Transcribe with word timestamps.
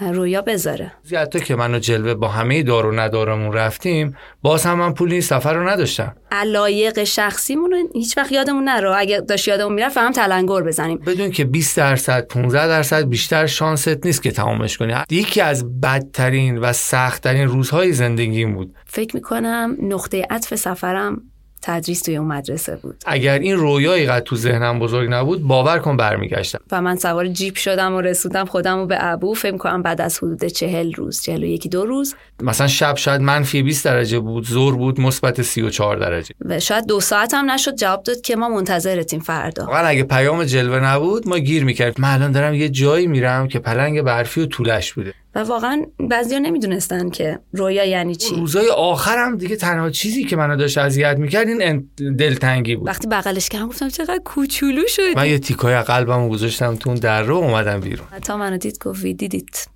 رویا 0.00 0.42
بذاره. 0.42 0.92
حتی 1.16 1.40
که 1.40 1.56
منو 1.56 1.78
جلوه 1.78 2.14
با 2.14 2.28
همه 2.28 2.62
دار 2.62 2.86
و 2.86 2.92
ندارمون 2.92 3.52
رفتیم 3.52 4.16
باز 4.42 4.64
هم 4.64 4.78
من 4.78 4.94
پول 4.94 5.12
این 5.12 5.20
سفر 5.20 5.54
رو 5.54 5.68
نداشتم. 5.68 6.16
علایق 6.32 7.04
شخصیمون 7.04 7.70
رو 7.70 7.78
هیچ 7.94 8.18
وقت 8.18 8.32
یادمون 8.32 8.64
نرو 8.64 8.94
اگه 8.96 9.20
داشت 9.20 9.48
یادمون 9.48 9.72
می‌رفت 9.72 9.98
هم 9.98 10.12
تلنگر 10.12 10.62
بزنیم. 10.62 10.98
بدون 10.98 11.30
که 11.30 11.44
20 11.44 11.76
درصد 11.76 12.26
15 12.26 12.66
درصد 12.66 13.08
بیشتر 13.08 13.46
شانست 13.46 14.06
نیست 14.06 14.22
که 14.22 14.30
تمامش 14.30 14.76
کنی. 14.76 14.94
یکی 15.10 15.40
از 15.40 15.80
بدترین 15.80 16.58
و 16.58 16.72
سختترین 16.72 17.48
روزهای 17.48 17.92
زندگیم 17.92 18.54
بود. 18.54 18.74
فکر 18.86 19.16
می‌کنم 19.16 19.76
نقطه 19.82 20.26
عطف 20.30 20.54
سفرم 20.54 21.22
تدریس 21.62 22.02
توی 22.02 22.16
اون 22.16 22.28
مدرسه 22.28 22.76
بود. 22.76 22.96
اگر 23.06 23.38
این 23.38 23.56
رویایی 23.56 24.06
قد 24.06 24.22
تو 24.22 24.36
ذهنم 24.36 24.78
بزرگ 24.78 25.08
نبود 25.10 25.42
باور 25.42 25.78
کن 25.78 25.96
برمیگشتم. 25.96 26.58
و 26.72 26.82
من 26.82 26.96
سوار 26.96 27.28
جیپ 27.28 27.56
شدم 27.56 27.94
و 27.94 28.00
رسودم 28.00 28.44
خودم 28.44 28.76
رو 28.76 28.86
به 28.86 28.96
ابو 29.00 29.34
فکر 29.34 29.56
کنم 29.56 29.82
بعد 29.82 30.00
از 30.00 30.18
حدود 30.18 30.44
چهل 30.44 30.92
روز 30.92 31.22
چهل 31.22 31.42
و 31.42 31.46
یکی 31.46 31.68
دو 31.68 31.84
روز. 31.84 32.14
مثلا 32.42 32.66
شب 32.66 32.96
شاید 32.96 33.20
منفی 33.20 33.62
20 33.62 33.84
درجه 33.84 34.18
بود 34.18 34.44
زور 34.44 34.76
بود 34.76 35.00
مثبت 35.00 35.42
34 35.42 35.96
درجه. 35.96 36.34
و 36.44 36.60
شاید 36.60 36.86
دو 36.86 37.00
ساعت 37.00 37.34
هم 37.34 37.50
نشد 37.50 37.74
جواب 37.74 38.02
داد 38.02 38.20
که 38.20 38.36
ما 38.36 38.48
منتظرتیم 38.48 39.20
فردا. 39.20 39.66
واقعا 39.66 39.86
اگه 39.86 40.02
پیام 40.02 40.44
جلوه 40.44 40.80
نبود 40.80 41.28
ما 41.28 41.38
گیر 41.38 41.64
می‌کرد 41.64 42.00
من 42.00 42.14
الان 42.14 42.32
دارم 42.32 42.54
یه 42.54 42.68
جایی 42.68 43.06
میرم 43.06 43.48
که 43.48 43.58
پلنگ 43.58 44.02
برفی 44.02 44.40
و 44.40 44.46
طولش 44.46 44.92
بوده. 44.92 45.14
و 45.38 45.40
واقعا 45.40 45.82
بعضیا 45.98 46.38
نمی‌دونستن 46.38 47.10
که 47.10 47.38
رویا 47.52 47.84
یعنی 47.84 48.16
چی. 48.16 48.34
روزای 48.34 48.68
آخرم 48.68 49.36
دیگه 49.36 49.56
تنها 49.56 49.90
چیزی 49.90 50.24
که 50.24 50.36
منو 50.36 50.56
داشت 50.56 50.78
اذیت 50.78 51.16
می‌کرد 51.18 51.48
این 51.48 51.90
دلتنگی 52.18 52.76
بود. 52.76 52.88
وقتی 52.88 53.08
بغلش 53.08 53.48
کردم 53.48 53.68
گفتم 53.68 53.88
چقدر 53.88 54.20
کوچولو 54.24 54.86
شد 54.86 55.02
من 55.16 55.28
یه 55.28 55.38
تیکای 55.38 55.82
قلبمو 55.82 56.28
گذاشتم 56.28 56.76
تو 56.76 56.90
اون 56.90 56.98
در 56.98 57.22
رو 57.22 57.36
اومدم 57.36 57.80
بیرون. 57.80 58.06
تا 58.22 58.36
منو 58.36 58.56
دید 58.58 58.78
گفت 58.84 59.06
دیدیت. 59.06 59.66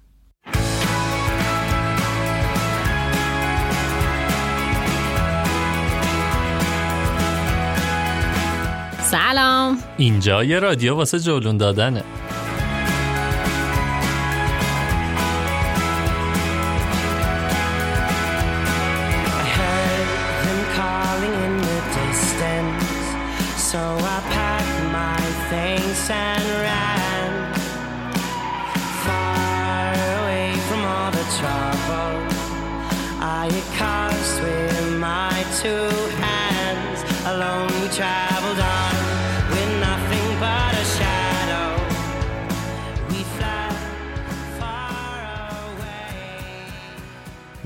سلام. 9.11 9.79
اینجا 9.97 10.45
یه 10.45 10.59
رادیو 10.59 10.95
واسه 10.95 11.19
جولون 11.19 11.57
دادنه. 11.57 12.03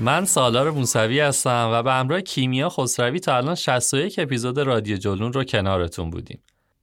من 0.07 0.25
سالار 0.25 0.71
موسوی 0.71 1.19
هستم 1.19 1.69
و 1.73 1.83
به 1.83 1.91
همراه 1.91 2.21
کیمیا 2.21 2.69
خسروی 2.69 3.19
تا 3.19 3.37
الان 3.37 3.55
61 3.55 4.19
اپیزود 4.19 4.59
رادیو 4.59 4.97
جلون 4.97 5.33
رو 5.33 5.43
کنارتون 5.43 6.09
بودیم. 6.09 6.39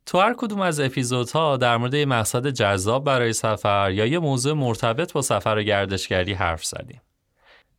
تو 0.06 0.18
هر 0.18 0.34
کدوم 0.34 0.60
از 0.60 0.80
اپیزودها 0.80 1.56
در 1.56 1.76
مورد 1.76 1.96
مقصد 1.96 2.46
جذاب 2.46 3.04
برای 3.04 3.32
سفر 3.32 3.90
یا 3.90 4.06
یه 4.06 4.18
موضوع 4.18 4.52
مرتبط 4.52 5.12
با 5.12 5.22
سفر 5.22 5.56
و 5.58 5.62
گردشگری 5.62 6.32
حرف 6.32 6.64
زدیم. 6.64 7.00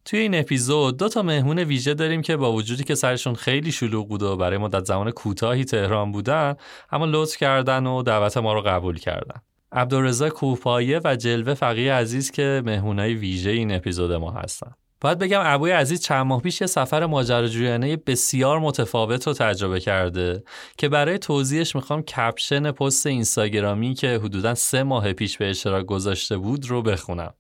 توی 0.06 0.20
این 0.20 0.36
اپیزود 0.36 0.98
دو 0.98 1.10
تا 1.10 1.22
مهمون 1.22 1.60
ویژه 1.60 1.94
داریم 1.94 2.22
که 2.22 2.38
با 2.38 2.54
وجودی 2.54 2.84
که 2.84 2.96
سرشون 2.96 3.36
خیلی 3.36 3.72
شلوغ 3.72 4.08
بود 4.08 4.24
و 4.24 4.38
برای 4.38 4.58
مدت 4.58 4.86
زمان 4.86 5.12
کوتاهی 5.12 5.66
تهران 5.66 6.12
بودن 6.12 6.56
اما 6.92 7.06
لطف 7.06 7.38
کردن 7.38 7.86
و 7.86 8.04
دعوت 8.04 8.38
ما 8.38 8.54
رو 8.54 8.62
قبول 8.62 9.00
کردن. 9.00 9.42
عبدالرزا 9.72 10.30
کوپایه 10.30 11.02
و 11.04 11.16
جلوه 11.16 11.54
فقیه 11.54 11.94
عزیز 11.94 12.32
که 12.32 12.62
مهمونای 12.66 13.14
ویژه 13.14 13.50
این 13.50 13.76
اپیزود 13.76 14.12
ما 14.12 14.32
هستن. 14.32 14.72
باید 15.02 15.20
بگم 15.20 15.42
ابوی 15.44 15.72
عزیز 15.72 16.02
چند 16.02 16.26
ماه 16.26 16.42
پیش 16.42 16.62
یه 16.62 16.68
سفر 16.68 17.06
ماجراجویانه 17.06 17.96
بسیار 17.96 18.60
متفاوت 18.60 19.28
رو 19.28 19.34
تجربه 19.34 19.80
کرده 19.80 20.44
که 20.78 20.90
برای 20.90 21.20
توضیحش 21.20 21.76
می‌خوام 21.76 22.02
کپشن 22.02 22.72
پست 22.72 23.08
اینستاگرامی 23.08 23.94
که 23.94 24.20
حدودا 24.24 24.56
سه 24.56 24.84
ماه 24.84 25.14
پیش 25.14 25.38
به 25.38 25.50
اشتراک 25.50 25.86
گذاشته 25.86 26.38
بود 26.38 26.70
رو 26.70 26.82
بخونم. 26.82 27.34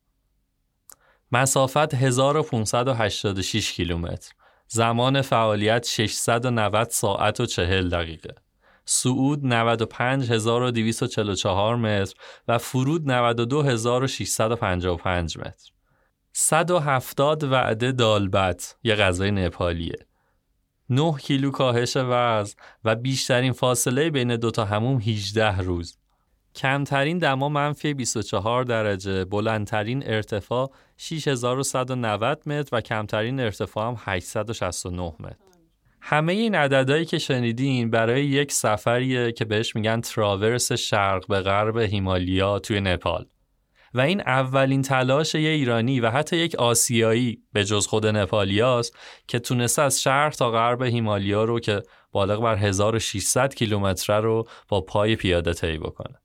مسافت 1.31 1.93
1586 1.93 3.71
کیلومتر. 3.71 4.31
زمان 4.67 5.21
فعالیت 5.21 5.87
690 5.87 6.89
ساعت 6.89 7.39
و 7.39 7.45
40 7.45 7.89
دقیقه. 7.89 8.35
صعود 8.85 9.45
95244 9.45 11.75
متر 11.75 12.15
و 12.47 12.57
فرود 12.57 13.05
92655 13.05 15.37
متر. 15.37 15.74
170 16.37 17.43
وعده 17.43 17.91
دالبت. 17.91 18.75
یه 18.83 18.95
غذای 18.95 19.31
نپالیه. 19.31 19.95
9 20.89 21.13
کیلو 21.17 21.51
کاهش 21.51 21.97
وزن 21.97 22.55
و 22.85 22.95
بیشترین 22.95 23.51
فاصله 23.51 24.09
بین 24.09 24.35
دوتا 24.35 24.65
هموم 24.65 24.97
18 24.97 25.57
روز. 25.57 25.97
کمترین 26.55 27.17
دما 27.17 27.49
منفی 27.49 27.93
24 27.93 28.63
درجه. 28.63 29.25
بلندترین 29.25 30.03
ارتفاع 30.05 30.71
6190 30.97 32.49
متر 32.49 32.69
و 32.75 32.81
کمترین 32.81 33.39
ارتفاع 33.39 33.87
هم 33.87 33.95
869 33.99 35.13
متر. 35.19 35.35
همه 36.01 36.33
این 36.33 36.55
عددهایی 36.55 37.05
که 37.05 37.17
شنیدین 37.17 37.89
برای 37.89 38.25
یک 38.25 38.51
سفریه 38.51 39.31
که 39.31 39.45
بهش 39.45 39.75
میگن 39.75 40.01
تراورس 40.01 40.71
شرق 40.71 41.27
به 41.27 41.41
غرب 41.41 41.77
هیمالیا 41.77 42.59
توی 42.59 42.81
نپال. 42.81 43.25
و 43.95 43.99
این 43.99 44.21
اولین 44.21 44.81
تلاش 44.81 45.35
یه 45.35 45.49
ایرانی 45.49 45.99
و 45.99 46.09
حتی 46.09 46.37
یک 46.37 46.55
آسیایی 46.55 47.43
به 47.53 47.65
جز 47.65 47.87
خود 47.87 48.05
نپالیاست 48.05 48.97
که 49.27 49.39
تونسته 49.39 49.81
از 49.81 50.01
شرق 50.01 50.35
تا 50.35 50.51
غرب 50.51 50.81
هیمالیا 50.81 51.43
رو 51.43 51.59
که 51.59 51.83
بالغ 52.11 52.41
بر 52.41 52.55
1600 52.55 53.53
کیلومتر 53.53 54.21
رو 54.21 54.47
با 54.69 54.81
پای 54.81 55.15
پیاده 55.15 55.53
طی 55.53 55.77
بکنه. 55.77 56.15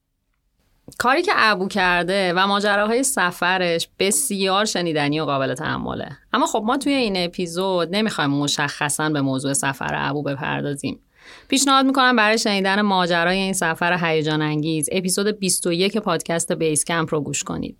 کاری 0.98 1.22
که 1.22 1.32
ابو 1.34 1.68
کرده 1.68 2.32
و 2.36 2.46
ماجراهای 2.46 3.02
سفرش 3.02 3.88
بسیار 3.98 4.64
شنیدنی 4.64 5.20
و 5.20 5.24
قابل 5.24 5.54
تحمله. 5.54 6.16
اما 6.32 6.46
خب 6.46 6.62
ما 6.66 6.76
توی 6.76 6.92
این 6.92 7.16
اپیزود 7.16 7.88
نمی‌خوایم 7.96 8.30
مشخصا 8.30 9.08
به 9.08 9.20
موضوع 9.20 9.52
سفر 9.52 9.94
ابو 9.94 10.22
بپردازیم. 10.22 11.00
پیشنهاد 11.48 11.86
می‌کنم 11.86 12.16
برای 12.16 12.38
شنیدن 12.38 12.80
ماجرای 12.80 13.38
این 13.38 13.52
سفر 13.52 13.98
هیجان 14.06 14.42
انگیز 14.42 14.88
اپیزود 14.92 15.26
21 15.38 15.98
پادکست 15.98 16.52
بیس 16.52 16.84
کمپ 16.84 17.14
رو 17.14 17.20
گوش 17.20 17.44
کنید. 17.44 17.76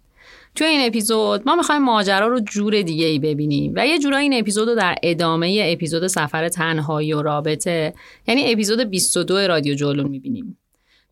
توی 0.55 0.67
این 0.67 0.87
اپیزود 0.87 1.43
ما 1.47 1.57
می‌خوایم 1.57 1.83
ماجرا 1.83 2.29
رو 2.29 2.41
جور 2.41 2.83
دیگه 2.83 3.07
ای 3.07 3.19
ببینیم 3.19 3.73
و 3.77 3.87
یه 3.87 3.99
جورایی 3.99 4.29
این 4.29 4.41
اپیزود 4.41 4.69
رو 4.69 4.75
در 4.75 4.95
ادامه 5.03 5.69
اپیزود 5.73 6.07
سفر 6.07 6.49
تنهایی 6.49 7.13
و 7.13 7.23
رابطه 7.23 7.95
یعنی 8.29 8.53
اپیزود 8.53 8.81
22 8.81 9.39
رادیو 9.39 9.75
جولون 9.75 10.09
می‌بینیم. 10.09 10.59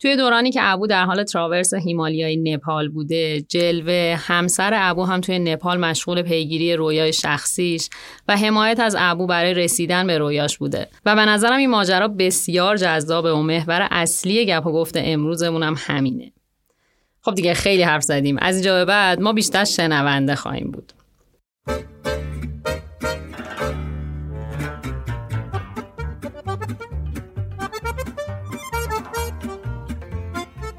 توی 0.00 0.16
دورانی 0.16 0.52
که 0.52 0.60
ابو 0.62 0.86
در 0.86 1.04
حال 1.04 1.24
تراورس 1.24 1.74
هیمالیای 1.74 2.36
نپال 2.36 2.88
بوده 2.88 3.40
جلوه 3.40 4.16
همسر 4.18 4.70
ابو 4.74 5.04
هم 5.04 5.20
توی 5.20 5.38
نپال 5.38 5.78
مشغول 5.78 6.22
پیگیری 6.22 6.76
رویای 6.76 7.12
شخصیش 7.12 7.90
و 8.28 8.36
حمایت 8.36 8.80
از 8.80 8.96
ابو 8.98 9.26
برای 9.26 9.54
رسیدن 9.54 10.06
به 10.06 10.18
رویاش 10.18 10.58
بوده. 10.58 10.88
و 11.06 11.16
به 11.16 11.24
نظرم 11.24 11.58
این 11.58 11.70
ماجرا 11.70 12.08
بسیار 12.08 12.76
جذابه 12.76 13.32
و 13.32 13.42
محور 13.42 13.88
اصلی 13.90 14.46
گپ 14.46 14.66
و 14.66 14.72
گفت 14.72 14.94
امروزمون 14.96 15.62
هم 15.62 15.74
همینه. 15.78 16.32
خب 17.20 17.34
دیگه 17.34 17.54
خیلی 17.54 17.82
حرف 17.82 18.02
زدیم. 18.02 18.36
از 18.38 18.54
اینجا 18.54 18.74
به 18.74 18.84
بعد 18.84 19.20
ما 19.20 19.32
بیشتر 19.32 19.64
شنونده 19.64 20.34
خواهیم 20.34 20.70
بود. 20.70 20.92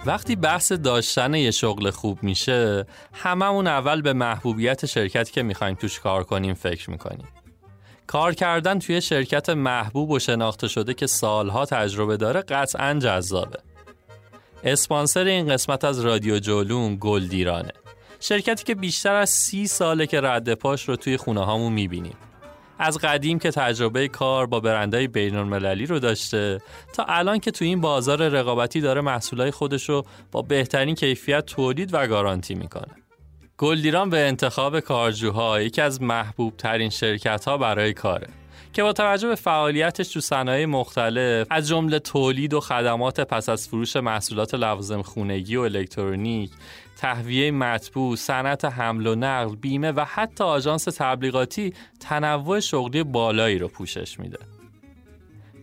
وقتی 0.10 0.36
بحث 0.36 0.72
داشتن 0.72 1.34
یه 1.34 1.52
شغل 1.52 1.90
خوب 1.90 2.24
میشه 2.24 2.86
هممون 3.14 3.68
اول 3.68 4.02
به 4.02 4.14
محبوبیت 4.14 4.86
شرکتی 4.86 5.32
که 5.32 5.44
می‌خوایم 5.44 5.76
توش 5.76 6.00
کار 6.00 6.24
کنیم 6.24 6.54
فکر 6.54 6.90
می‌کنیم. 6.90 7.28
کار 8.08 8.34
کردن 8.34 8.80
توی 8.80 9.02
شرکت 9.02 9.50
محبوب 9.50 10.10
و 10.10 10.20
شناخته 10.20 10.68
شده 10.68 10.94
که 10.94 11.08
سالها 11.08 11.66
تجربه 11.66 12.18
داره 12.18 12.42
قطعا 12.42 12.94
جذابه. 12.94 13.60
اسپانسر 14.64 15.24
این 15.24 15.48
قسمت 15.48 15.86
از 15.86 16.00
رادیو 16.00 16.40
جولون 16.40 16.98
گلدیرانه. 17.00 17.72
شرکتی 18.20 18.64
که 18.64 18.76
بیشتر 18.76 19.16
از 19.16 19.30
سی 19.30 19.68
ساله 19.68 20.08
که 20.08 20.22
رد 20.22 20.54
پاش 20.54 20.90
رو 20.90 20.96
توی 20.96 21.18
خونه 21.18 21.46
هامون 21.46 21.74
می‌بینیم. 21.74 22.18
از 22.80 22.98
قدیم 22.98 23.40
که 23.40 23.52
تجربه 23.52 24.08
کار 24.08 24.46
با 24.46 24.60
برندهای 24.60 25.08
بین 25.08 25.36
المللی 25.36 25.86
رو 25.86 26.00
داشته 26.00 26.60
تا 26.94 27.04
الان 27.04 27.40
که 27.40 27.52
تو 27.52 27.66
این 27.66 27.82
بازار 27.82 28.28
رقابتی 28.28 28.82
داره 28.82 29.02
محصولای 29.02 29.52
خودش 29.52 29.90
رو 29.90 30.06
با 30.32 30.42
بهترین 30.42 30.96
کیفیت 30.96 31.46
تولید 31.46 31.94
و 31.94 32.08
گارانتی 32.08 32.56
می‌کنه. 32.56 32.96
گلدیران 33.58 34.10
به 34.10 34.28
انتخاب 34.28 34.80
کارجوها 34.80 35.62
یکی 35.62 35.82
از 35.82 36.02
محبوب 36.02 36.58
ترین 36.58 36.90
شرکت 36.90 37.46
ها 37.46 37.58
برای 37.58 37.94
کاره 37.94 38.28
که 38.74 38.84
با 38.84 38.94
توجه 38.94 39.28
به 39.28 39.36
فعالیتش 39.36 40.08
تو 40.08 40.20
صنایع 40.20 40.66
مختلف 40.66 41.48
از 41.50 41.68
جمله 41.68 42.00
تولید 42.00 42.54
و 42.54 42.60
خدمات 42.60 43.22
پس 43.22 43.50
از 43.50 43.68
فروش 43.68 43.96
محصولات 43.96 44.54
لوازم 44.54 45.02
خونگی 45.02 45.56
و 45.56 45.62
الکترونیک 45.62 46.52
تهویه 47.00 47.52
مطبوع، 47.52 48.16
صنعت 48.16 48.66
حمل 48.66 49.08
و 49.08 49.16
نقل، 49.16 49.56
بیمه 49.56 49.92
و 49.92 50.06
حتی 50.08 50.44
آژانس 50.44 50.84
تبلیغاتی 50.84 51.74
تنوع 52.00 52.60
شغلی 52.60 53.04
بالایی 53.04 53.60
رو 53.60 53.68
پوشش 53.68 54.20
میده. 54.20 54.38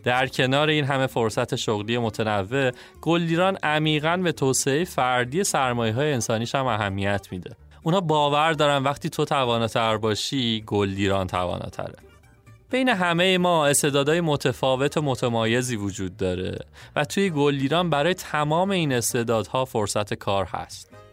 در 0.05 0.27
کنار 0.27 0.69
این 0.69 0.85
همه 0.85 1.07
فرصت 1.07 1.57
شغلی 1.57 1.99
متنوع، 1.99 2.71
گلدیران 3.01 3.59
عمیقا 3.63 4.17
به 4.17 4.33
توسعه 4.33 4.85
فردی 4.85 5.45
سرمایه 5.45 5.95
های 5.95 6.13
انسانیش 6.13 6.55
هم 6.55 6.67
اهمیت 6.67 7.29
میده. 7.31 7.57
اونا 7.83 8.01
باور 8.01 8.53
دارن 8.53 8.83
وقتی 8.83 9.11
تو 9.11 9.25
تواناتر 9.25 9.97
باشی، 9.97 10.63
گلدیران 10.67 11.27
تواناتره. 11.27 11.95
بین 12.71 12.89
همه 12.89 13.39
ما 13.39 13.67
استعدادهای 13.67 14.21
متفاوت 14.21 14.97
و 14.97 15.03
متمایزی 15.03 15.77
وجود 15.77 16.17
داره 16.17 16.59
و 16.97 17.05
توی 17.05 17.31
گلدیران 17.31 17.91
برای 17.91 18.15
تمام 18.15 18.71
این 18.71 18.93
استعدادها 18.93 19.65
فرصت 19.65 20.15
کار 20.15 20.45
هست. 20.45 21.06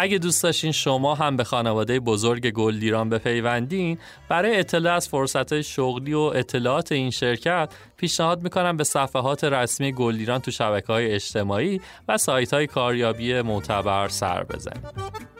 اگه 0.00 0.18
دوست 0.18 0.42
داشتین 0.42 0.72
شما 0.72 1.14
هم 1.14 1.36
به 1.36 1.44
خانواده 1.44 2.00
بزرگ 2.00 2.50
گلدیران 2.50 3.08
بپیوندین 3.08 3.98
برای 4.28 4.58
اطلاع 4.58 4.94
از 4.94 5.08
فرصت 5.08 5.60
شغلی 5.60 6.14
و 6.14 6.18
اطلاعات 6.18 6.92
این 6.92 7.10
شرکت 7.10 7.72
پیشنهاد 7.96 8.42
می‌کنم 8.42 8.76
به 8.76 8.84
صفحات 8.84 9.44
رسمی 9.44 9.92
گلدیران 9.92 10.40
تو 10.40 10.50
شبکه 10.50 10.86
های 10.86 11.14
اجتماعی 11.14 11.80
و 12.08 12.16
سایت 12.16 12.54
های 12.54 12.66
کاریابی 12.66 13.42
معتبر 13.42 14.08
سر 14.08 14.44
بزنید. 14.44 15.37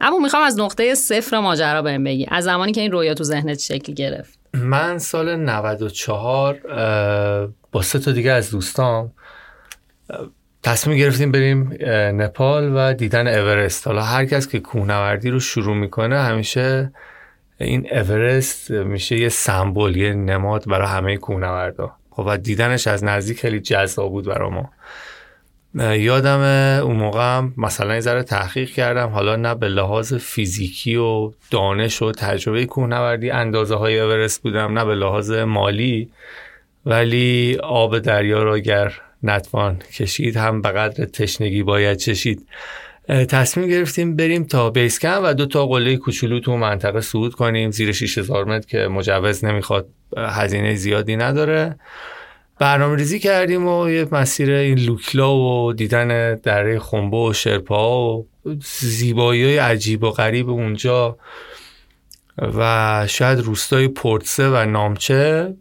اما 0.00 0.18
می‌خوام 0.18 0.42
از 0.42 0.58
نقطه 0.58 0.94
صفر 0.94 1.40
ماجرا 1.40 1.82
بهم 1.82 2.04
بگی. 2.04 2.26
از 2.30 2.44
زمانی 2.44 2.72
که 2.72 2.80
این 2.80 2.92
رویا 2.92 3.14
تو 3.14 3.24
ذهنت 3.24 3.58
شکل 3.58 3.92
گرفت. 3.92 4.38
من 4.54 4.98
سال 4.98 5.36
94 5.36 6.60
با 7.72 7.82
سه 7.82 7.98
تا 7.98 8.12
دیگه 8.12 8.32
از 8.32 8.50
دوستام 8.50 9.12
تصمیم 10.62 10.98
گرفتیم 10.98 11.32
بریم 11.32 11.76
نپال 12.22 12.72
و 12.76 12.94
دیدن 12.94 13.28
اورست. 13.28 13.86
حالا 13.86 14.02
هر 14.02 14.24
کس 14.24 14.48
که 14.48 14.60
کوهنوردی 14.60 15.30
رو 15.30 15.40
شروع 15.40 15.76
می‌کنه 15.76 16.18
همیشه 16.18 16.92
این 17.60 17.88
اورست 17.92 18.70
میشه 18.70 19.18
یه 19.18 19.28
سمبل 19.28 19.96
یه 19.96 20.14
نماد 20.14 20.64
برای 20.66 20.88
همه 20.88 21.16
کوهنوردا 21.16 21.92
خب 22.10 22.24
و 22.26 22.36
دیدنش 22.38 22.86
از 22.86 23.04
نزدیک 23.04 23.40
خیلی 23.40 23.60
جذاب 23.60 24.10
بود 24.10 24.24
برای 24.24 24.50
ما. 24.50 24.70
یادم 25.74 26.40
اون 26.84 26.96
موقع 26.96 27.42
مثلا 27.56 27.94
یه 27.94 28.00
ذره 28.00 28.22
تحقیق 28.22 28.70
کردم 28.70 29.08
حالا 29.08 29.36
نه 29.36 29.54
به 29.54 29.68
لحاظ 29.68 30.14
فیزیکی 30.14 30.96
و 30.96 31.32
دانش 31.50 32.02
و 32.02 32.12
تجربه 32.12 32.66
کوهنوردی 32.66 33.30
اندازه 33.30 33.74
های 33.74 34.00
اورست 34.00 34.42
بودم 34.42 34.78
نه 34.78 34.84
به 34.84 34.94
لحاظ 34.94 35.32
مالی 35.32 36.10
ولی 36.86 37.58
آب 37.62 37.98
دریا 37.98 38.42
را 38.42 38.58
گر 38.58 38.92
نتوان 39.22 39.78
کشید 39.78 40.36
هم 40.36 40.62
به 40.62 40.68
قدر 40.68 41.04
تشنگی 41.04 41.62
باید 41.62 41.96
چشید. 41.98 42.46
تصمیم 43.08 43.68
گرفتیم 43.68 44.16
بریم 44.16 44.44
تا 44.44 44.70
بیسکن 44.70 45.14
و 45.14 45.34
دو 45.34 45.46
تا 45.46 45.66
قله 45.66 45.96
کوچولو 45.96 46.40
تو 46.40 46.56
منطقه 46.56 47.00
صعود 47.00 47.34
کنیم. 47.34 47.70
زیر 47.70 47.92
6000 47.92 48.44
متر 48.44 48.66
که 48.68 48.88
مجوز 48.88 49.44
نمی‌خواد 49.44 49.88
هزینه 50.16 50.74
زیادی 50.74 51.16
نداره. 51.16 51.76
برنامه 52.60 52.96
ریزی 52.96 53.18
کردیم 53.18 53.68
و 53.68 53.90
یه 53.90 54.08
مسیر 54.12 54.50
این 54.50 54.78
لوکلا 54.78 55.36
و 55.36 55.72
دیدن 55.72 56.34
دره 56.34 56.78
خنبه 56.78 57.16
و 57.16 57.32
شرپا 57.32 58.12
و 58.12 58.26
زیبایی 58.70 59.44
های 59.44 59.58
عجیب 59.58 60.04
و 60.04 60.10
غریب 60.10 60.50
اونجا 60.50 61.18
و 62.38 63.04
شاید 63.08 63.38
روستای 63.38 63.88
پورتسه 63.88 64.48
و 64.50 64.64
نامچه 64.64 65.54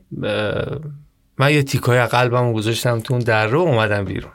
من 1.38 1.53
یه 1.53 1.63
تیکای 1.63 2.06
قلبم 2.06 2.53
گذاشتم 2.53 3.00
تو 3.00 3.13
اون 3.13 3.24
دره 3.24 3.56
اومدم 3.56 4.06
بیرون. 4.06 4.32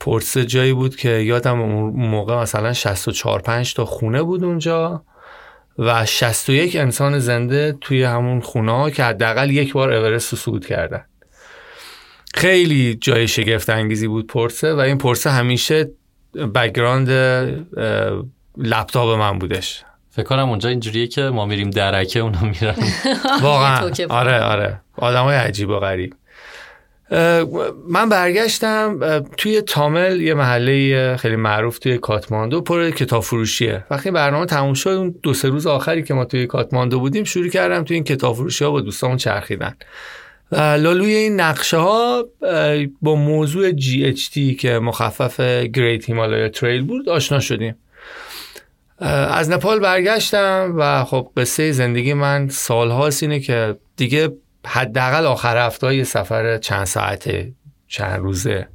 پورتسه 0.00 0.44
جایی 0.44 0.72
بود 0.72 0.96
که 0.96 1.08
یادم 1.08 1.60
اون 1.60 2.08
موقع 2.08 2.42
مثلا 2.42 2.72
64 2.72 3.40
5 3.40 3.74
تا 3.74 3.84
خونه 3.84 4.22
بود 4.22 4.44
اونجا 4.44 5.02
و 5.78 6.06
61 6.06 6.76
انسان 6.76 7.18
زنده 7.18 7.76
توی 7.80 8.02
همون 8.02 8.40
خونه 8.40 8.72
ها 8.72 8.90
که 8.90 9.04
حداقل 9.04 9.50
یک 9.50 9.72
بار 9.72 9.92
اورست 9.92 10.32
رو 10.32 10.38
صعود 10.38 10.66
کردن. 10.66 11.04
خیلی 12.34 12.98
جای 13.00 13.28
شگفت 13.28 13.70
انگیزی 13.70 14.08
بود 14.08 14.26
پرسه 14.26 14.74
و 14.74 14.78
این 14.78 14.98
پرسه 14.98 15.30
همیشه 15.30 15.90
background 16.54 17.10
لپتاپ 18.58 19.18
من 19.18 19.38
بودش. 19.38 19.84
فکر 20.10 20.24
کنم 20.24 20.48
اونجا 20.48 20.68
اینجوریه 20.68 21.06
که 21.06 21.22
ما 21.22 21.46
میریم 21.46 21.70
درکه 21.70 22.20
اونا 22.20 22.40
میرن. 22.40 22.74
واقعا. 23.42 23.90
آره 24.08 24.40
آره. 24.40 24.80
آدم 24.96 25.22
های 25.22 25.36
عجیب 25.36 25.68
و 25.68 25.78
غریب. 25.78 26.14
من 27.88 28.08
برگشتم 28.10 28.98
توی 29.36 29.60
تامِل 29.60 30.20
یه 30.20 30.34
محله 30.34 31.16
خیلی 31.16 31.36
معروف 31.36 31.78
توی 31.78 31.98
کاتماندو 31.98 32.60
پر 32.60 32.90
کتاب 32.90 33.22
فروشیه. 33.22 33.84
وقتی 33.90 34.10
برنامه 34.10 34.46
تموم 34.46 34.74
شد 34.74 34.90
اون 34.90 35.14
دو 35.22 35.34
سه 35.34 35.48
روز 35.48 35.66
آخری 35.66 36.02
که 36.02 36.14
ما 36.14 36.24
توی 36.24 36.46
کاتماندو 36.46 37.00
بودیم 37.00 37.24
شروع 37.24 37.48
کردم 37.48 37.84
توی 37.84 37.94
این 37.94 38.04
کتاب 38.04 38.36
فروشی 38.36 38.64
ها 38.64 38.70
با 38.70 38.80
دوستامون 38.80 39.16
چرخیدن. 39.16 39.74
لالوی 40.54 41.14
این 41.14 41.40
نقشه 41.40 41.76
ها 41.76 42.24
با 43.02 43.14
موضوع 43.14 43.70
GHT 43.70 44.56
که 44.58 44.78
مخفف 44.78 45.64
Great 45.64 46.02
Himalaya 46.02 46.58
Trail 46.58 46.82
بود 46.86 47.08
آشنا 47.08 47.40
شدیم. 47.40 47.76
از 48.98 49.50
نپال 49.50 49.80
برگشتم 49.80 50.74
و 50.76 51.04
خب 51.04 51.30
قصه 51.36 51.72
زندگی 51.72 52.14
من 52.14 52.48
سالهاست 52.48 53.22
اینه 53.22 53.40
که 53.40 53.76
دیگه 53.96 54.32
حداقل 54.66 55.26
آخر 55.26 55.66
هفته 55.66 55.96
یه 55.96 56.04
سفر 56.04 56.58
چند 56.58 56.84
ساعته 56.84 57.52
چند 57.88 58.20
روزه 58.20 58.68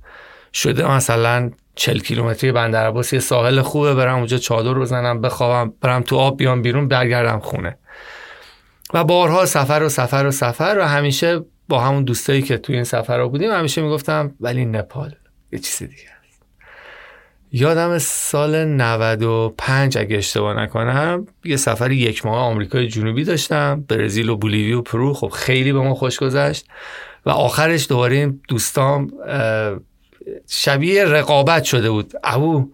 شده. 0.53 0.91
مثلا 0.91 1.51
40 1.75 2.00
کیلومتری 2.00 2.51
بندر 2.51 2.88
عباس 2.88 3.13
یه 3.13 3.19
ساحل 3.19 3.62
خوبه 3.62 3.93
برم 3.93 4.17
اونجا 4.17 4.38
چادر 4.38 4.74
بزنم 4.74 5.21
بخوابم 5.21 5.74
برم 5.81 6.01
تو 6.01 6.15
آب 6.15 6.38
بیام 6.38 6.62
بیرون 6.62 6.88
برگردم 6.88 7.39
خونه. 7.39 7.77
و 8.93 9.03
بارها 9.03 9.45
سفر 9.45 9.83
و 9.83 9.89
سفر 9.89 10.25
و 10.25 10.31
سفر 10.31 10.77
و 10.79 10.88
همیشه 10.88 11.41
با 11.69 11.79
همون 11.79 12.03
دوستایی 12.03 12.41
که 12.41 12.57
توی 12.57 12.75
این 12.75 12.83
سفر 12.83 13.25
بودیم 13.27 13.51
همیشه 13.51 13.81
می‌گفتم 13.81 14.35
ولی 14.39 14.65
نپال 14.65 15.15
یه 15.51 15.59
چیز 15.59 15.77
دیگه 15.77 15.93
است. 15.93 16.41
یادم 17.51 17.97
سال 17.97 18.65
95 18.65 19.97
اگه 19.97 20.17
اشتباه 20.17 20.53
نکنم 20.53 21.27
یه 21.45 21.57
سفر 21.57 21.91
یک 21.91 22.25
ماه 22.25 22.38
آمریکای 22.38 22.88
جنوبی 22.88 23.23
داشتم 23.23 23.85
برزیل 23.88 24.29
و 24.29 24.38
بولیوی 24.38 24.73
و 24.73 24.81
پرو. 24.81 25.13
خب 25.13 25.27
خیلی 25.27 25.73
به 25.73 25.79
ما 25.79 25.95
خوش 25.95 26.19
گذشت. 26.19 26.65
و 27.25 27.29
آخرش 27.29 27.88
دوباره 27.89 28.15
این 28.15 28.41
دوستام 28.47 29.11
شبیه 30.49 31.05
رقابت 31.05 31.63
شده 31.63 31.89
بود. 31.89 32.13
ابو 32.23 32.69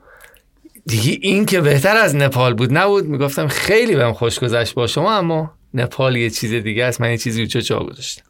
دیگه 0.85 1.17
این 1.21 1.45
که 1.45 1.61
بهتر 1.61 1.97
از 1.97 2.15
نپال 2.15 2.53
بود 2.53 2.77
نبود؟ 2.77 3.05
می‌گفتم 3.05 3.47
خیلی 3.47 3.95
بهم 3.95 4.13
خوش 4.13 4.39
گذشت 4.39 4.73
با 4.73 4.87
شما 4.87 5.17
اما 5.17 5.51
نپال 5.73 6.15
یه 6.15 6.29
چیز 6.29 6.53
دیگه 6.53 6.85
است. 6.85 7.01
من 7.01 7.11
یه 7.11 7.17
چیزی 7.17 7.41
اونجا 7.41 7.59
جا 7.59 7.79
گذاشتم. 7.79 8.23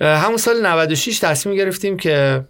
همون 0.00 0.36
سال 0.36 0.66
96 0.66 1.18
تصمیم 1.18 1.56
گرفتیم 1.56 1.96
که 1.96 2.44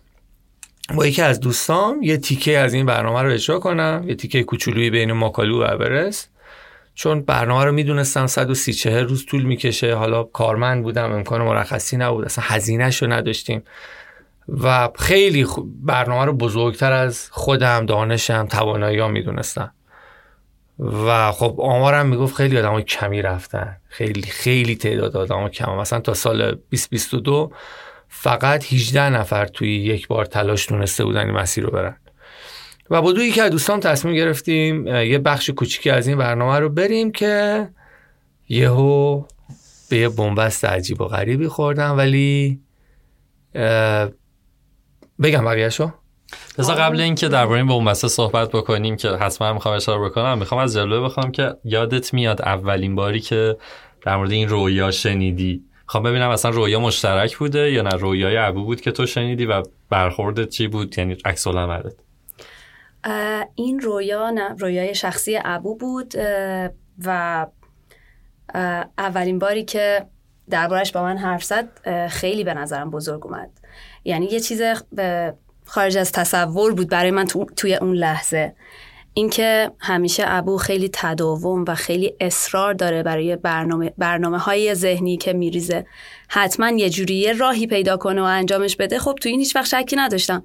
با 0.95 1.07
یکی 1.07 1.23
از 1.23 1.41
دوستام 1.41 2.03
یه 2.03 2.17
تیکه 2.17 2.59
از 2.59 2.75
این 2.75 2.87
برنامه 2.87 3.23
رو 3.23 3.33
اجرا 3.33 3.59
کنم. 3.59 4.05
یه 4.07 4.15
تیکه 4.15 4.43
کوچولوی 4.43 4.91
بین 4.91 5.13
ماکالو 5.13 5.63
و 5.63 5.67
ابرست 5.69 6.31
چون 6.95 7.23
برنامه 7.23 7.65
رو 7.65 7.73
می‌دونستم 7.73 8.27
130 8.27 8.91
روز 8.91 9.27
طول 9.27 9.43
می‌کشه. 9.43 9.95
حالا 9.95 10.23
کارمند 10.23 10.83
بودم 10.83 11.13
امکان 11.13 11.43
مرخصی 11.43 11.97
نبود. 11.97 12.25
اصلا 12.25 12.45
هزینهش 12.47 13.03
رو 13.03 13.13
نداشتیم. 13.13 13.63
و 14.49 14.89
خیلی 14.99 15.47
برنامه 15.83 16.25
رو 16.25 16.33
بزرگتر 16.33 16.93
از 16.93 17.29
خودم 17.31 17.87
دانشم 17.87 18.47
توانایی 18.47 18.99
ها 18.99 19.09
می‌دونستم. 19.09 19.73
و 20.81 21.33
خب 21.33 21.61
آمارم 21.61 22.07
می‌گفت 22.07 22.35
خیلی 22.35 22.59
آدم 22.59 22.81
کمی 22.81 23.23
رفتن. 23.23 23.77
خیلی 23.89 24.23
خیلی 24.23 24.77
تعداد 24.77 25.17
آدم 25.17 25.49
کم. 25.49 25.77
مثلا 25.77 26.01
تا 26.01 26.15
سال 26.15 26.39
2022 26.39 27.53
فقط 28.09 28.73
18 28.73 29.11
نفر 29.11 29.47
توی 29.47 29.77
یک 29.77 30.09
بار 30.09 30.25
تلاش 30.25 30.67
تونسته 30.67 31.05
بودن 31.05 31.27
این 31.27 31.37
مسیر 31.37 31.65
رو 31.65 31.71
برن. 31.71 31.97
و 32.91 33.03
با 33.03 33.13
دوی 33.13 33.31
که 33.31 33.43
از 33.43 33.51
دوستان 33.51 33.81
تصمیم 33.81 34.15
گرفتیم 34.15 34.87
یه 34.87 35.19
بخش 35.19 35.51
کوچیکی 35.51 35.91
از 35.91 36.07
این 36.07 36.19
برنامه 36.19 36.59
رو 36.59 36.69
بریم 36.69 37.13
که 37.13 37.69
یهو 38.49 39.25
به 39.91 39.97
یه 39.97 40.09
بنبست 40.09 40.65
عجیب 40.65 41.01
و 41.01 41.05
غریبی 41.05 41.49
خوردم 41.49 41.97
ولی 41.97 42.61
بگم 45.23 45.45
بقیهشو؟ 45.45 45.93
بذار 46.59 46.77
قبل 46.77 47.01
اینکه 47.01 47.29
درباره 47.29 47.59
این 47.59 47.69
بنبسته 47.69 48.09
صحبت 48.09 48.49
بکنیم 48.49 48.97
که 48.97 49.09
حتما 49.09 49.53
می‌خوام 49.53 49.77
اشاره 49.77 50.09
بکنم 50.09 50.39
می‌خوام 50.39 50.61
از 50.61 50.75
جلوه 50.75 51.01
بخوام 51.05 51.33
که 51.33 51.55
یادت 51.65 52.15
میاد 52.15 52.43
اولین 52.43 52.95
باری 52.95 53.21
که 53.21 53.57
در 54.03 54.17
مورد 54.17 54.31
این 54.31 54.49
رویا 54.49 54.91
شنیدی؟ 54.91 55.65
خب 55.87 56.09
ببینم 56.09 56.31
اصلا 56.31 56.51
رویا 56.51 56.81
مشترک 56.81 57.37
بوده 57.37 57.73
یا 57.73 57.83
نه؟ 57.83 57.91
رویای 57.91 58.37
ابو 58.37 58.65
بود 58.65 58.81
که 58.81 58.93
تو 58.93 59.07
شنیدی 59.07 59.47
و 59.47 59.63
برخوردت 59.91 60.49
چی 60.49 60.69
بود؟ 60.69 60.99
یعنی 60.99 61.17
عکس 61.25 61.47
العملت. 61.47 61.95
این 63.55 63.81
رویا 63.81 64.31
نه 64.31 64.55
رویای 64.59 64.95
شخصی 64.95 65.39
ابو 65.45 65.77
بود 65.77 66.15
و 67.05 67.47
اولین 68.99 69.39
باری 69.39 69.65
که 69.65 70.07
دربارش 70.51 70.93
با 70.93 71.03
من 71.03 71.19
حرف 71.19 71.45
زد 71.45 71.69
خیلی 72.09 72.45
به 72.45 72.55
نظرم 72.55 72.91
بزرگ 72.91 73.27
اومد. 73.27 73.51
یعنی 74.05 74.27
یه 74.27 74.41
چیز 74.41 74.63
خارج 75.71 75.97
از 75.97 76.13
تصور 76.13 76.75
بود 76.75 76.89
برای 76.89 77.11
من 77.11 77.27
تو، 77.27 77.45
توی 77.57 77.75
اون 77.75 77.95
لحظه. 77.95 78.55
اینکه 79.15 79.71
همیشه 79.79 80.25
ابو 80.27 80.57
خیلی 80.57 80.91
تداوم 80.93 81.65
و 81.69 81.75
خیلی 81.75 82.15
اصرار 82.21 82.75
داره 82.75 83.03
برای 83.03 83.37
برنامه, 83.37 83.93
برنامه 83.99 84.39
های 84.39 84.75
ذهنی 84.75 85.17
که 85.17 85.33
میریزه. 85.33 85.87
حتما 86.29 86.71
یه 86.71 86.91
جوری 86.91 87.33
راهی 87.33 87.67
پیدا 87.67 87.97
کنه 87.97 88.21
و 88.21 88.25
انجامش 88.25 88.77
بده. 88.77 88.99
خب 88.99 89.15
تو 89.21 89.29
این 89.29 89.39
هیچ 89.39 89.57
وقت 89.57 89.67
شکی 89.67 89.97
نداشتم. 89.97 90.45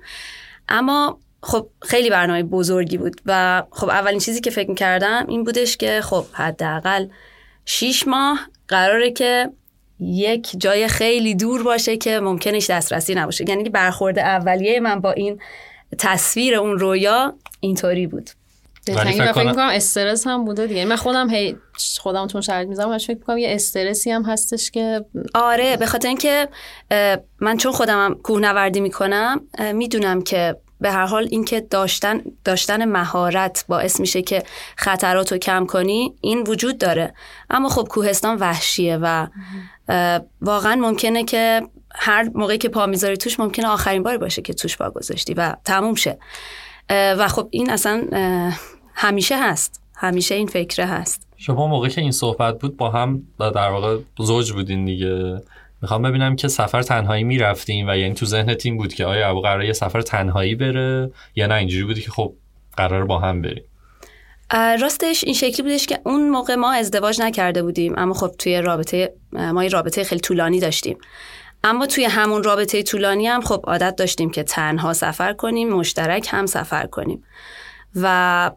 اما 0.70 1.20
خب 1.44 1.70
خیلی 1.82 2.10
برنامه 2.10 2.44
بزرگی 2.44 2.98
بود 2.98 3.22
و 3.25 3.63
خب 3.72 3.89
اولین 3.89 4.20
چیزی 4.20 4.41
که 4.41 4.50
فکر 4.50 4.74
کردم 4.74 5.25
این 5.27 5.44
بودش 5.44 5.77
که 5.77 6.01
خب 6.01 6.25
حداقل 6.34 7.08
شیش 7.65 8.08
ماه 8.08 8.39
قراره 8.67 9.12
که 9.12 9.50
یک 10.00 10.52
جای 10.58 10.88
خیلی 10.88 11.36
دور 11.36 11.64
باشه 11.64 11.98
که 11.98 12.20
ممکنش 12.20 12.70
دسترسی 12.70 13.16
نباشه. 13.16 13.50
یعنی 13.50 13.70
برخورد 13.70 14.20
اولیه 14.20 14.80
من 14.80 15.00
با 15.00 15.12
این 15.12 15.40
تصویر 15.98 16.56
اون 16.56 16.80
رویا 16.80 17.34
اینطوری 17.60 18.08
بود. 18.08 18.30
ولی 18.88 19.12
فکر 19.12 19.54
کنم 19.54 19.70
استرس 19.72 20.28
هم 20.28 20.46
بوده 20.46 20.68
دیگه. 20.68 20.86
من 20.86 20.96
خودم 20.96 21.30
هی 21.30 21.58
خودم 22.00 22.28
چون 22.28 22.42
شرط 22.42 22.68
می‌زنم 22.68 22.98
فکر 22.98 23.14
می‌کنم 23.14 23.38
یه 23.38 23.56
استرسی 23.56 24.12
هم 24.12 24.24
هستش 24.24 24.72
که 24.72 25.06
آره 25.34 25.78
به 25.78 25.86
خاطر 25.86 26.08
اینکه 26.08 26.48
من 27.40 27.58
چون 27.58 27.72
خودم 27.72 28.16
کوهنوردی 28.24 28.80
می‌کنم 28.80 29.42
می‌دونم 29.74 30.22
که 30.22 30.56
به 30.82 30.92
هر 30.92 31.06
حال 31.06 31.28
اینکه 31.32 31.62
داشتن 31.62 32.22
داشتن 32.44 32.86
مهارت 32.86 33.66
باعث 33.68 34.00
میشه 34.00 34.22
که 34.22 34.44
خطرات 34.75 35.32
رو 35.32 35.38
کم 35.38 35.66
کنی 35.66 36.14
این 36.22 36.42
وجود 36.42 36.78
داره. 36.78 37.14
اما 37.50 37.70
خب 37.70 37.88
کوهستان 37.90 38.38
وحشیه 38.38 38.98
و 39.02 39.28
واقعا 40.42 40.75
ممکنه 40.75 41.24
که 41.24 41.62
هر 41.96 42.30
موقعی 42.36 42.58
که 42.58 42.70
پا 42.70 42.86
می‌ذاری 42.86 43.18
توش 43.18 43.39
ممکنه 43.39 43.68
آخرین 43.68 44.04
بار 44.04 44.18
باشه 44.18 44.42
که 44.42 44.54
توش 44.54 44.77
پا 44.77 44.89
گذاشتی 44.89 45.34
و 45.34 45.56
تموم 45.65 45.96
شه. 45.96 46.18
و 46.89 47.27
خب 47.27 47.48
این 47.51 47.70
اصلا 47.70 48.08
همیشه 48.94 49.50
هست. 49.50 49.82
همیشه 49.96 50.36
این 50.36 50.48
فکره 50.48 50.86
هست. 50.86 51.27
شما 51.38 51.68
موقعی 51.68 51.89
که 51.89 52.01
این 52.01 52.12
صحبت 52.12 52.60
بود 52.60 52.77
با 52.77 52.89
هم 52.89 53.24
در 53.39 53.70
واقع 53.70 53.98
زوج 54.20 54.54
بودین 54.54 54.86
دیگه. 54.86 55.42
می‌خوام 55.82 56.01
ببینم 56.01 56.36
که 56.36 56.48
سفر 56.48 56.82
تنهایی 56.82 57.24
می‌رفتین 57.24 57.89
و 57.89 57.98
یعنی 57.98 58.13
تو 58.13 58.25
ذهن 58.25 58.54
تیم 58.54 58.77
بود 58.77 58.94
که 58.94 59.06
آیا 59.06 59.30
ابو 59.30 59.42
قرار 59.42 59.63
یه 59.63 59.74
سفر 59.74 60.01
تنهایی 60.01 60.56
بره 60.56 61.12
یا 61.36 61.48
نه؟ 61.48 61.56
اینجوری 61.56 61.84
بودی 61.84 62.01
که 62.01 62.12
خب 62.12 62.34
قرار 62.77 63.06
با 63.06 63.20
هم 63.20 63.42
بریم. 63.42 63.63
راستش 64.52 65.24
این 65.24 65.34
شکلی 65.34 65.62
بودش 65.62 65.86
که 65.86 66.00
اون 66.06 66.30
موقع 66.30 66.56
ما 66.56 66.74
ازدواج 66.74 67.22
نکرده 67.22 67.64
بودیم 67.64 67.94
اما 67.98 68.14
خب 68.14 68.32
توی 68.40 68.62
رابطه 68.62 69.14
ما 69.32 69.64
یه 69.64 69.70
رابطه 69.70 70.04
خیلی 70.04 70.22
طولانی 70.22 70.60
داشتیم. 70.60 70.98
اما 71.64 71.86
توی 71.86 72.06
همون 72.06 72.44
رابطه 72.44 72.84
طولانی 72.84 73.28
هم 73.28 73.42
خب 73.42 73.64
عادت 73.68 73.96
داشتیم 73.96 74.30
که 74.30 74.44
تنها 74.44 74.94
سفر 74.94 75.34
کنیم 75.34 75.70
مشترک 75.70 76.28
هم 76.32 76.46
سفر 76.46 76.88
کنیم. 76.88 77.24
و 77.96 78.52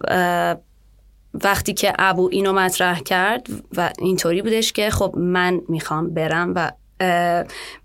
وقتی 1.35 1.75
که 1.75 1.93
ابو 1.99 2.29
اینو 2.33 2.53
مطرح 2.53 3.01
کرد 3.01 3.47
و 3.77 3.91
اینطوری 3.99 4.43
بودش 4.43 4.73
که 4.73 4.91
خب 4.91 5.15
من 5.17 5.61
می‌خوام 5.69 6.15
برم 6.15 6.53
و 6.57 6.73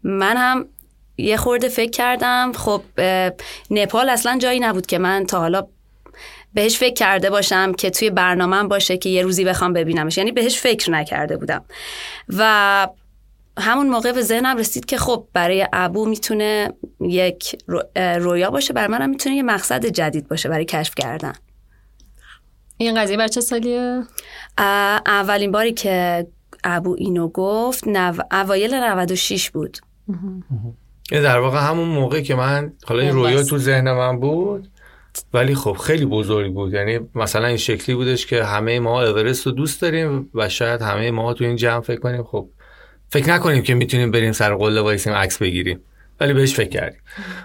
من 0.04 0.38
هم 0.38 0.66
یه 1.18 1.38
خورده 1.38 1.70
فکر 1.70 1.92
کردم 1.92 2.52
خب 2.52 2.82
نپال 3.72 4.10
اصلا 4.10 4.38
جایی 4.38 4.60
نبود 4.60 4.86
که 4.86 4.98
من 4.98 5.26
تا 5.26 5.40
حالا 5.40 5.68
بهش 6.54 6.78
فکر 6.78 6.94
کرده 6.94 7.30
باشم 7.30 7.74
که 7.74 7.90
توی 7.90 8.10
برنامه 8.10 8.64
باشه 8.64 8.98
که 8.98 9.10
یه 9.10 9.22
روزی 9.22 9.46
بخوام 9.46 9.74
ببینمش. 9.74 10.18
یعنی 10.18 10.32
بهش 10.32 10.60
فکر 10.60 10.92
نکرده 10.92 11.38
بودم. 11.38 11.66
و 12.38 12.88
همون 13.58 13.90
موقع 13.90 14.12
به 14.12 14.22
ذهنم 14.22 14.58
رسید 14.58 14.86
که 14.86 14.98
خب 14.98 15.28
برای 15.34 15.68
ابو 15.74 16.06
می‌تونه 16.06 16.74
یک 17.00 17.56
رویا 17.98 18.52
باشه 18.52 18.74
برای 18.74 18.88
منم 18.88 19.10
می‌تونه 19.10 19.36
یه 19.36 19.44
مقصد 19.44 19.86
جدید 19.86 20.28
باشه 20.28 20.50
برای 20.50 20.66
کشف 20.66 20.96
کردن. 20.96 21.34
این 22.78 23.02
قضیه 23.02 23.18
بر 23.18 23.28
چه 23.28 23.42
سالیه؟ 23.42 24.04
اولین 25.06 25.52
باری 25.52 25.74
که 25.74 26.28
ابو 26.64 26.96
اینو 27.00 27.28
گفت 27.28 27.88
نو... 27.88 28.14
اوایل 28.32 28.74
96 28.74 29.50
بود. 29.50 29.78
در 31.12 31.40
واقع 31.40 31.60
همون 31.60 31.88
موقع 31.88 32.22
که 32.22 32.36
من 32.36 32.74
حالا 32.86 33.02
این 33.02 33.12
رویا 33.12 33.44
تو 33.44 33.58
ذهن 33.58 33.92
من 33.92 34.20
بود 34.20 34.70
ولی 35.34 35.56
خب 35.56 35.74
خیلی 35.74 36.06
بزرگ 36.06 36.54
بود. 36.54 36.74
یعنی 36.74 37.00
مثلا 37.16 37.48
این 37.48 37.58
شکلی 37.58 37.96
بودش 37.96 38.26
که 38.26 38.44
همه 38.44 38.80
ما 38.80 39.04
اورست 39.04 39.46
رو 39.46 39.52
دوست 39.52 39.82
داریم 39.82 40.30
و 40.34 40.50
شاید 40.50 40.82
همه 40.82 41.12
ما 41.12 41.34
تو 41.34 41.44
این 41.44 41.56
جمع 41.56 41.82
فکر 41.82 42.00
کنیم. 42.00 42.24
خب 42.24 42.50
فکر 43.10 43.30
نکنیم 43.30 43.64
که 43.64 43.74
می‌تونیم 43.74 44.12
بریم 44.12 44.32
سر 44.32 44.56
قله 44.56 44.82
وایسیم 44.82 45.14
عکس 45.14 45.38
بگیریم. 45.38 45.80
ولی 46.20 46.34
بهش 46.34 46.54
فکر 46.54 46.70
کردیم. 46.70 47.00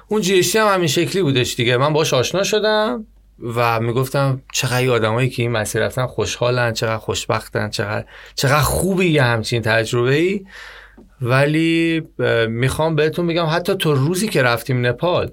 اون 0.08 0.20
جیشتی 0.20 0.58
هم 0.58 0.74
همین 0.74 0.88
شکلی 0.88 1.22
بودش 1.22 1.54
دیگه. 1.54 1.76
من 1.76 1.92
باش 1.92 2.14
آشنا 2.14 2.42
شدم 2.42 3.06
و 3.56 3.80
می‌گفتم 3.80 4.42
چقدر 4.52 4.90
آدمایی 4.90 5.30
که 5.30 5.42
این 5.42 5.52
مسیر 5.52 5.84
رفتن 5.84 6.06
خوشحالن 6.06 6.72
چقدر 6.72 6.96
خوشبختن 6.96 7.70
چقدر 7.70 8.04
چقدر 8.34 8.60
خوبی 8.60 9.06
یه 9.06 9.22
همچین 9.22 9.62
تجربه 9.62 10.14
ای 10.14 10.44
ولی 11.20 12.02
می‌خوام 12.48 12.96
بهتون 12.96 13.26
بگم 13.26 13.46
حتی 13.46 13.74
تو 13.74 13.94
روزی 13.94 14.28
که 14.28 14.42
رفتیم 14.42 14.86
نپال 14.86 15.30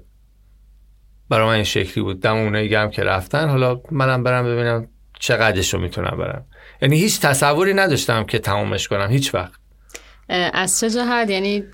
برای 1.28 1.46
من 1.46 1.54
این 1.54 1.64
شکلی 1.64 2.04
بود. 2.04 2.20
دم 2.20 2.36
اونایی 2.36 2.74
هم 2.74 2.90
که 2.90 3.02
رفتن. 3.02 3.48
حالا 3.48 3.80
منم 3.90 4.22
برم 4.22 4.44
ببینم 4.44 4.88
چقدرش 5.20 5.74
رو 5.74 5.80
می‌تونم 5.80 6.16
برم. 6.18 6.44
یعنی 6.82 6.96
هیچ 6.96 7.20
تصوری 7.20 7.74
نداشتم 7.74 8.24
که 8.24 8.38
تمامش 8.38 8.88
کنم. 8.88 9.10
هیچ 9.10 9.34
وقت. 9.34 9.52
از 10.52 10.80
چه 10.80 10.90
جهت؟ 10.90 11.30
یعنی 11.30 11.64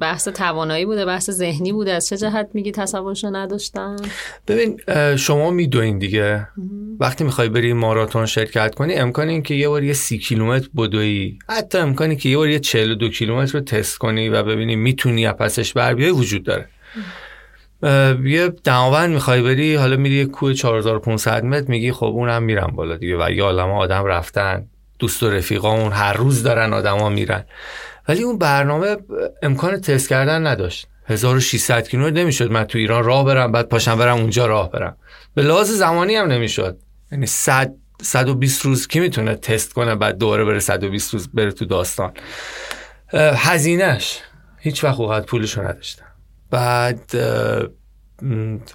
بحث 0.00 0.28
توانایی 0.28 0.86
بوده 0.86 1.04
بحث 1.04 1.30
ذهنی 1.30 1.72
بوده. 1.72 1.92
از 1.92 2.08
چه 2.08 2.16
جهت 2.16 2.48
میگی 2.54 2.72
تصورش 2.72 3.24
رو 3.24 3.30
نداشتم؟ 3.30 3.96
ببین 4.48 4.80
شما 5.16 5.50
میدوین 5.50 5.98
دیگه. 5.98 6.48
وقتی 7.00 7.24
می‌خوای 7.24 7.48
بری 7.48 7.72
ماراتون 7.72 8.26
شرکت 8.26 8.74
کنی 8.74 8.94
امکان 8.94 9.28
این 9.28 9.42
که 9.42 9.54
یه 9.54 9.68
بار 9.68 9.84
یه 9.84 9.92
سی 9.92 10.18
کیلومتر 10.18 10.68
بدوی. 10.76 11.38
حتی 11.48 11.78
امکانی 11.78 12.16
که 12.16 12.28
یه 12.28 12.36
بار 12.36 12.48
یه 12.48 12.58
42 12.58 13.08
کیلومتر 13.08 13.52
رو 13.52 13.60
تست 13.60 13.98
کنی 13.98 14.28
و 14.28 14.42
ببینی 14.42 14.76
می‌تونی 14.76 15.26
از 15.26 15.34
پسش 15.34 15.72
بر 15.72 15.94
بیای 15.94 16.10
وجود 16.10 16.44
داره. 16.44 16.68
یه 18.24 18.48
دماوند 18.64 19.10
می‌خوای 19.10 19.42
بری 19.42 19.74
حالا 19.74 19.96
میری 19.96 20.14
یه 20.14 20.26
کوه 20.26 20.54
4500 20.54 21.44
متر 21.44 21.68
میگی 21.68 21.92
خب 21.92 22.04
اونم 22.04 22.42
میرم 22.42 22.72
بالا 22.76 22.96
دیگه. 22.96 23.16
و 23.16 23.30
یه 23.30 23.42
عالمه 23.42 23.72
آدم 23.72 24.04
رفتن 24.04 24.66
دوست 24.98 25.22
و 25.22 25.30
رفیقامون 25.30 25.92
هر 25.92 26.12
روز 26.12 26.42
دارن 26.42 26.72
آدما 26.72 27.08
میرن. 27.08 27.44
ولی 28.08 28.22
اون 28.22 28.38
برنامه 28.38 28.96
امکان 29.42 29.80
تست 29.80 30.08
کردن 30.08 30.46
نداشت. 30.46 30.86
1600 31.06 31.88
کیلومتر 31.88 32.16
نمی‌شد 32.16 32.50
من 32.50 32.64
تو 32.64 32.78
ایران 32.78 33.04
راه 33.04 33.24
برم 33.24 33.52
بعد 33.52 33.68
پاشم 33.68 33.98
برم 33.98 34.16
اونجا 34.16 34.46
راه 34.46 34.70
برم. 34.70 34.96
به 35.34 35.42
لحاظ 35.42 35.70
زمانی 35.70 36.14
هم 36.14 36.26
نمی‌شد. 36.32 36.78
یعنی 37.12 37.26
100 37.26 37.74
120 38.02 38.64
روز 38.64 38.86
کی 38.86 39.00
می‌تونه 39.00 39.34
تست 39.34 39.72
کنه 39.72 39.94
بعد 39.94 40.18
دوباره 40.18 40.44
بره 40.44 40.58
120 40.58 41.12
روز 41.12 41.28
بره 41.34 41.52
تو 41.52 41.64
داستان؟ 41.64 42.12
هزینهش 43.14 44.20
هیچ 44.58 44.84
وقت 44.84 45.00
اوقات 45.00 45.26
پولشو 45.26 45.62
نداشتم. 45.62 46.09
بعد 46.50 47.10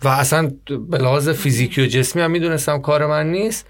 و 0.04 0.08
اصلا 0.08 0.52
به 0.90 0.98
لحاظ 0.98 1.30
فیزیکی 1.30 1.82
و 1.82 1.86
جسمی 1.86 2.22
هم 2.22 2.32
می‌دونستم 2.32 2.82
کار 2.82 3.06
من 3.06 3.32
نیست. 3.32 3.68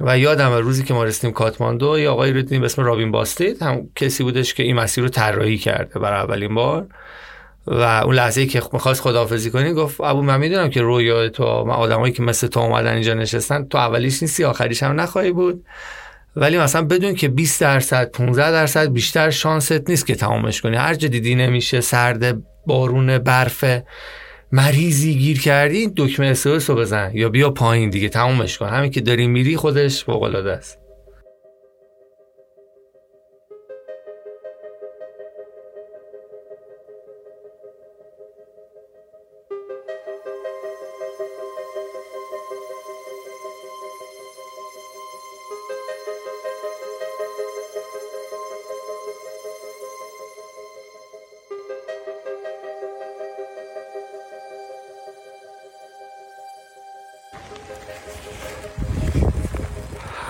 و 0.00 0.18
یادم 0.18 0.52
روزی 0.52 0.84
که 0.84 0.94
ما 0.94 1.04
رسیدیم 1.04 1.32
کاتماندو 1.32 1.98
یه 1.98 2.08
آقایی 2.08 2.32
رو 2.32 2.42
دیدیم 2.42 2.60
به 2.60 2.66
اسم 2.66 2.82
رابین 2.82 3.10
باستید. 3.10 3.62
هم 3.62 3.88
کسی 3.96 4.22
بودش 4.22 4.54
که 4.54 4.62
این 4.62 4.76
مسیر 4.76 5.04
رو 5.04 5.10
طراحی 5.10 5.58
کرده 5.58 5.98
برای 5.98 6.20
اولین 6.20 6.54
بار. 6.54 6.86
و 7.66 7.80
اون 7.80 8.14
لحظه 8.14 8.40
ای 8.40 8.46
که 8.46 8.62
می‌خواست 8.72 9.00
خداحافظی 9.00 9.50
کنی 9.50 9.72
گفت 9.72 10.00
ابو 10.00 10.22
من 10.22 10.40
می‌دونم 10.40 10.70
که 10.70 10.82
رویای 10.82 11.30
تو 11.30 11.64
من 11.64 11.74
آدمایی 11.74 12.12
که 12.12 12.22
مثل 12.22 12.46
تو 12.46 12.60
اومدن 12.60 12.92
اینجا 12.92 13.14
نشستن 13.14 13.64
تو 13.64 13.78
اولیش 13.78 14.22
نیستی 14.22 14.44
آخریش 14.44 14.82
هم 14.82 15.00
نخواهی 15.00 15.32
بود. 15.32 15.64
ولی 16.36 16.58
مثلا 16.58 16.82
بدون 16.82 17.14
که 17.14 17.28
20 17.28 17.60
درصد 17.60 18.10
15 18.10 18.50
درصد 18.50 18.92
بیشتر 18.92 19.30
شانست 19.30 19.90
نیست 19.90 20.06
که 20.06 20.14
تمامش 20.14 20.60
کنی. 20.60 20.76
هر 20.76 20.94
جا 20.94 21.08
دیدی 21.08 21.34
نمیشه 21.34 21.80
سرد 21.80 22.42
بارون 22.66 23.18
برف 23.18 23.64
مریضی 24.52 25.14
گیر 25.14 25.40
کردی 25.40 25.92
دکمه 25.96 26.26
استرس 26.26 26.70
رو 26.70 26.76
بزن. 26.76 27.10
یا 27.14 27.28
بیا 27.28 27.50
پایین 27.50 27.90
دیگه 27.90 28.08
تمامش 28.08 28.58
کن. 28.58 28.68
همین 28.68 28.90
که 28.90 29.00
داری 29.00 29.26
میری 29.26 29.56
خودش 29.56 30.04
فوق 30.04 30.22
است. 30.34 30.81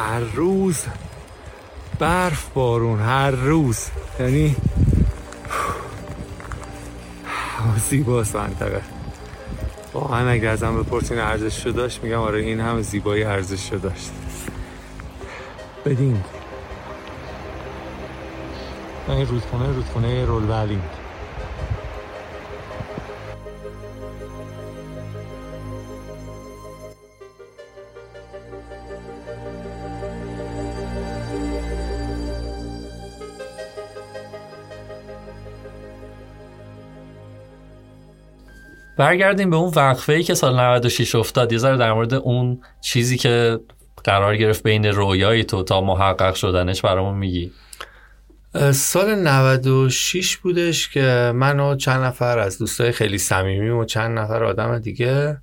هر 0.02 0.20
روز. 0.20 0.84
برف 1.98 2.48
بارون 2.54 3.00
هر 3.00 3.30
روز. 3.30 3.86
یعنی 4.20 4.56
زیباست 7.88 8.36
منطقه. 8.36 8.80
واقعا 9.94 10.30
اگه 10.30 10.48
ازم 10.48 10.82
بپرسین 10.82 11.18
ارزش 11.18 11.66
رو 11.66 11.72
داشت 11.72 12.02
میگم 12.02 12.18
آره 12.18 12.40
این 12.40 12.60
هم 12.60 12.82
زیبایی 12.82 13.24
ارزش 13.24 13.72
رو 13.72 13.78
داشت. 13.78 14.10
بدین. 15.86 16.24
این 19.08 19.26
رودخونه 19.26 19.72
رودخونه 19.72 20.24
رول 20.24 20.46
برگردیم 39.02 39.50
به 39.50 39.56
اون 39.56 39.72
وقفه 39.76 40.12
ای 40.12 40.22
که 40.22 40.34
سال 40.34 40.60
96 40.60 41.14
افتاد. 41.14 41.52
یه 41.52 41.58
ذره 41.58 41.76
در 41.76 41.92
مورد 41.92 42.14
اون 42.14 42.60
چیزی 42.80 43.16
که 43.18 43.58
قرار 44.04 44.36
گرفت 44.36 44.62
بین 44.62 44.86
رویای 44.86 45.44
تو 45.44 45.62
تا 45.62 45.80
محقق 45.80 46.34
شدنش 46.34 46.82
برامون 46.82 47.18
میگی. 47.18 47.52
سال 48.72 49.14
96 49.14 50.36
بودش 50.36 50.88
که 50.88 51.32
من 51.34 51.60
و 51.60 51.76
چند 51.76 52.04
نفر 52.04 52.38
از 52.38 52.58
دوستای 52.58 52.92
خیلی 52.92 53.18
صمیمی 53.18 53.68
و 53.68 53.84
چند 53.84 54.18
نفر 54.18 54.44
آدم 54.44 54.78
دیگه 54.78 55.36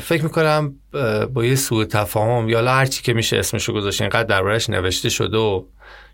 فکر 0.00 0.22
می‌کنم 0.22 0.74
با 1.32 1.44
یه 1.44 1.54
سوء 1.54 1.84
تفاهم 1.84 2.48
یا 2.48 2.64
هر 2.72 2.86
چی 2.86 3.02
که 3.02 3.12
میشه 3.12 3.38
اسمشو 3.38 3.72
گذاشت 3.72 4.00
اینقدر 4.00 4.22
دربارش 4.22 4.70
نوشته 4.70 5.08
شده 5.08 5.36
و 5.36 5.64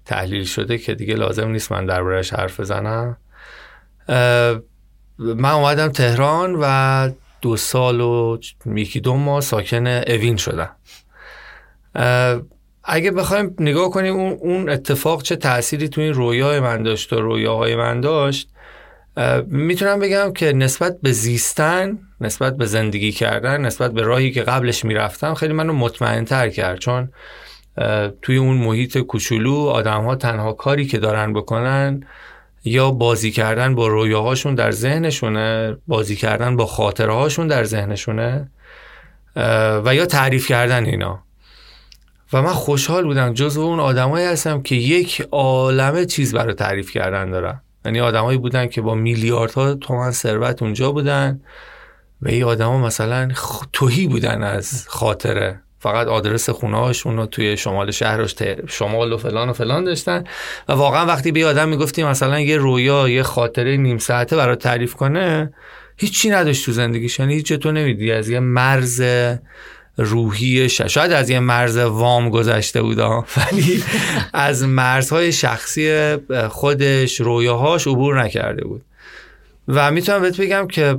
تحلیل 0.05 0.45
شده 0.45 0.79
که 0.79 0.95
دیگه 0.95 1.15
لازم 1.15 1.49
نیست 1.49 1.73
من 1.73 1.87
دربارش 1.87 2.33
حرف 2.33 2.61
بزنم. 2.61 3.17
من 5.19 5.51
اومدم 5.51 5.89
تهران 5.89 6.57
و 6.63 7.11
دو 7.41 7.57
سال 7.57 8.01
و 8.01 8.39
یکی 8.67 9.01
دو 9.01 9.15
ماه 9.15 9.41
ساکن 9.41 9.87
اوین 9.87 10.37
شدم. 10.37 10.71
اگه 12.85 13.11
بخوایم 13.11 13.57
نگاه 13.61 13.91
کنیم 13.91 14.17
اون, 14.17 14.69
اتفاق 14.69 15.23
چه 15.23 15.37
تأثیری 15.37 15.89
تو 15.89 16.01
این 16.01 16.15
رویای 16.15 16.61
من 16.61 16.83
داشت 16.83 17.13
و 17.13 17.21
رویاهای 17.21 17.77
من 17.77 18.01
داشت 18.01 18.49
می‌تونم 19.47 19.99
بگم 19.99 20.33
که 20.33 20.53
نسبت 20.53 21.01
به 21.03 21.13
زیستن 21.13 21.99
نسبت 22.21 22.57
به 22.57 22.67
زندگی 22.67 23.13
کردن 23.13 23.61
نسبت 23.61 23.93
به 23.93 24.03
راهی 24.03 24.31
که 24.31 24.43
قبلش 24.43 24.85
می‌رفتم 24.85 25.35
خیلی 25.35 25.53
منو 25.53 25.73
مطمئن 25.73 26.25
تر 26.25 26.49
کرد. 26.49 26.79
چون 26.79 27.13
توی 28.23 28.37
اون 28.37 28.57
محیط 28.57 28.99
کوچولو 28.99 29.57
آدم 29.57 30.05
ها 30.05 30.17
تنها 30.17 30.53
کاری 30.53 30.87
که 30.87 30.99
دارن 30.99 31.33
بکنن 31.33 32.07
یا 32.65 32.91
بازی 32.91 33.31
کردن 33.31 33.75
با 33.75 33.87
رویاهاشون 33.87 34.55
در 34.55 34.71
ذهنشونه 34.71 35.77
بازی 35.87 36.17
کردن 36.17 36.57
با 36.57 36.67
خاطره 36.67 37.13
هاشون 37.13 37.47
در 37.47 37.65
ذهنشونه 37.65 38.51
و 39.85 39.95
یا 39.95 40.07
تعریف 40.07 40.47
کردن 40.47 40.85
اینا 40.85 41.23
و 42.33 42.43
من 42.43 42.53
خوشحال 42.53 43.05
بودم 43.05 43.35
جزو 43.35 43.61
اون 43.61 43.81
آدمایی 43.81 44.27
هستم 44.27 44.63
که 44.63 44.75
یک 44.75 45.29
عالمه 45.33 46.07
چیز 46.07 46.35
برای 46.35 46.55
تعریف 46.55 46.91
کردن 46.91 47.31
دارم 47.31 47.63
یعنی 47.85 48.01
آدمایی 48.01 48.39
بودن 48.39 48.67
که 48.67 48.81
با 48.81 48.95
میلیاردها 48.95 49.75
تومن 49.75 50.11
ثروت 50.11 50.63
اونجا 50.63 50.93
بودن 50.93 51.41
و 52.23 52.31
یه 52.31 52.45
آدما 52.45 52.79
مثلا. 52.79 53.29
توهی 53.73 54.07
بودن 54.07 54.43
از 54.43 54.89
خاطره 54.89 55.61
فقط 55.81 56.07
آدرس 56.07 56.51
خونه‌هاشون 56.51 57.17
رو 57.17 57.27
توی 57.27 57.57
شمال 57.57 57.91
شهرش 57.91 58.35
شمال 58.67 59.13
و 59.13 59.17
فلان 59.17 59.49
و 59.49 59.53
فلان 59.53 59.85
داشتن. 59.85 60.25
و 60.69 60.73
واقعا 60.73 61.07
وقتی 61.07 61.33
به 61.33 61.47
آدم 61.47 61.69
می‌گفتی 61.69 62.05
مثلا 62.05 62.41
یه 62.41 62.57
رویا 62.57 63.09
یه 63.09 63.23
خاطره 63.23 63.77
نیم 63.77 63.99
ساعته 63.99 64.37
برای 64.37 64.57
تعریف 64.57 64.95
کنه 64.95 65.53
هیچی 65.97 66.31
نداشت 66.31 66.67
تو 66.67 66.73
زندگیش. 66.73 67.19
یعنی 67.19 67.35
هیچ 67.35 67.53
تو 67.53 67.73
نمیدی 67.73 68.13
از 68.13 68.29
یه 68.29 68.41
مرز 68.41 69.03
روحی 69.97 70.69
ش... 70.69 70.83
شاید 70.83 71.13
از 71.13 71.31
یه 71.31 71.41
مرز 71.41 71.77
وام 71.77 72.31
گذشته 72.31 72.83
بوده 72.83 73.05
ولی 73.37 73.85
از 74.33 74.65
مرزهای 74.65 75.33
شخصی 75.33 76.17
خودش 76.49 77.21
رویاهاش 77.21 77.87
عبور 77.87 78.23
نکرده 78.23 78.65
بود. 78.65 78.83
و 79.69 79.91
می‌تونم 79.91 80.23
بهت 80.23 80.41
بگم 80.41 80.67
که 80.67 80.99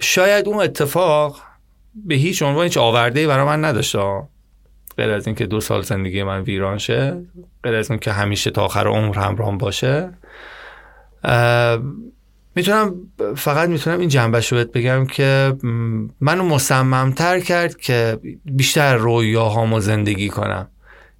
شاید 0.00 0.48
اون 0.48 0.62
اتفاق 0.62 1.47
به 1.94 2.14
هیچ 2.14 2.42
عنوان 2.42 2.64
هیچ 2.64 2.78
آورده 2.78 3.26
برای 3.26 3.46
من 3.46 3.64
نداشته 3.64 4.22
غیر 4.96 5.10
از 5.10 5.26
اینکه 5.26 5.46
دو 5.46 5.60
سال 5.60 5.82
زندگی 5.82 6.22
من 6.22 6.42
ویران 6.42 6.78
شه 6.78 7.20
غیر 7.62 7.74
از 7.74 7.90
اینکه 7.90 8.12
همیشه 8.12 8.50
تا 8.50 8.64
آخر 8.64 8.86
عمر 8.86 9.18
همراهم 9.18 9.58
باشه. 9.58 10.10
می‌تونم 12.54 12.94
فقط 13.36 13.68
می‌تونم 13.68 14.00
این 14.00 14.08
جنبش 14.08 14.52
رو 14.52 14.64
بگم 14.64 15.06
که 15.06 15.54
منو 16.20 16.42
مصممتر 16.44 17.40
کرد 17.40 17.76
که 17.76 18.18
بیشتر 18.44 18.96
رویاهامو 18.96 19.80
زندگی 19.80 20.28
کنم. 20.28 20.68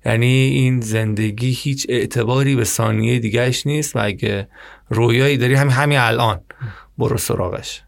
یعنی 0.07 0.27
این 0.27 0.81
زندگی 0.81 1.51
هیچ 1.51 1.87
اعتباری 1.89 2.57
به 2.57 2.65
ثانیه 2.65 3.19
دیگهش 3.19 3.67
نیست 3.67 3.97
و 3.97 3.99
اگه 4.03 4.49
رویایی 4.89 5.37
داری 5.37 5.55
همین 5.55 5.73
همین 5.73 5.99
الان. 5.99 6.41
برو 6.99 7.19
سراغش. 7.19 7.83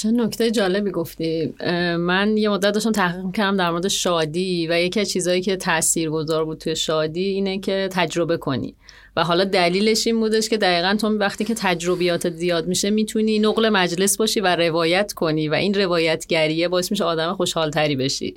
چه 0.00 0.10
نکته 0.10 0.50
جالبی 0.50 0.90
گفتی؟ 0.90 1.54
من 1.98 2.36
یه 2.36 2.48
مدت 2.48 2.74
داشتم 2.74 2.92
تحقیق 2.92 3.32
کردم 3.32 3.56
در 3.56 3.70
مورد 3.70 3.88
شادی 3.88 4.66
و 4.70 4.80
یکی 4.80 5.00
از 5.00 5.10
چیزهایی 5.10 5.40
که 5.40 5.56
تأثیر 5.56 6.10
گذار 6.10 6.44
بود 6.44 6.58
توی 6.58 6.76
شادی 6.76 7.24
اینه 7.24 7.58
که 7.58 7.88
تجربه 7.92 8.36
کنی. 8.36 8.74
و 9.16 9.24
حالا 9.24 9.44
دلیلش 9.44 10.06
این 10.06 10.20
بودش 10.20 10.48
که 10.48 10.56
دقیقا 10.56 10.96
تو 11.00 11.08
وقتی 11.08 11.44
که 11.44 11.54
تجربیات 11.54 12.30
زیاد 12.30 12.66
میشه 12.66 12.90
می‌تونی 12.90 13.38
نقل 13.38 13.68
مجلس 13.68 14.16
باشی 14.16 14.40
و 14.40 14.56
روایت 14.56 15.12
کنی 15.12 15.48
و 15.48 15.54
این 15.54 15.74
روایتگریه 15.74 16.68
باعث 16.68 16.90
میشه 16.90 17.04
آدم 17.04 17.32
خوشحالتری 17.32 17.96
بشی. 17.96 18.34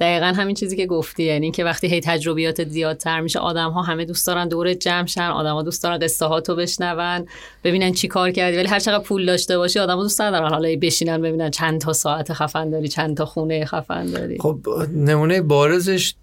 دقیقا 0.00 0.26
همین 0.26 0.54
چیزی 0.54 0.76
که 0.76 0.86
گفتی 0.86 1.22
یعنی 1.22 1.50
که 1.50 1.64
وقتی 1.64 1.86
هی 1.86 2.00
تجربیات 2.00 2.68
زیادتر 2.68 3.20
میشه 3.20 3.38
آدم 3.38 3.70
ها 3.70 3.82
همه 3.82 4.04
دوست 4.04 4.26
دارن 4.26 4.48
دور 4.48 4.74
جمع 4.74 5.06
شن 5.06 5.30
آدم 5.30 5.54
ها 5.54 5.62
دوست 5.62 5.82
دارن 5.82 5.98
قصه 5.98 6.26
ها 6.26 6.40
تو 6.40 6.56
بشنون 6.56 7.26
ببینن 7.64 7.92
چی 7.92 8.08
کار 8.08 8.30
کردی 8.30 8.56
ولی 8.56 8.68
هر 8.68 8.78
چقدر 8.78 9.04
پول 9.04 9.26
داشته 9.26 9.58
باشی 9.58 9.78
آدم 9.78 9.96
ها 9.96 10.02
دوست 10.02 10.20
ندارن 10.20 10.50
حالا 10.50 10.76
بشینن 10.82 11.22
ببینن 11.22 11.50
چند 11.50 11.80
تا 11.80 11.92
ساعت 11.92 12.32
خفن 12.32 12.70
داری 12.70 12.88
چند 12.88 13.16
تا 13.16 13.24
خونه 13.24 13.64
خفن 13.64 14.06
داری. 14.06 14.38
خب 14.38 14.58
نمونه 14.94 15.42
بارزش 15.42 16.14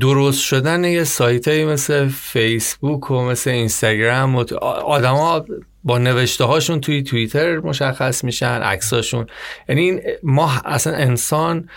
درست 0.00 0.40
شدن 0.40 0.84
یه 0.84 1.04
سایت 1.04 1.48
هایی 1.48 1.64
مثل 1.64 2.08
فیسبوک 2.08 3.10
و 3.10 3.20
مثل 3.20 3.50
اینستاگرام 3.50 4.36
و 4.36 4.44
آدما 4.84 5.44
با 5.84 5.98
نوشته 5.98 6.44
هاشون 6.44 6.80
توی 6.80 7.02
توییتر 7.02 7.58
مشخص 7.58 8.24
میشن 8.24 8.60
عکساشون. 8.62 9.26
یعنی 9.68 10.00
ما 10.22 10.52
اصلا 10.64 10.92
انسان 10.92 11.68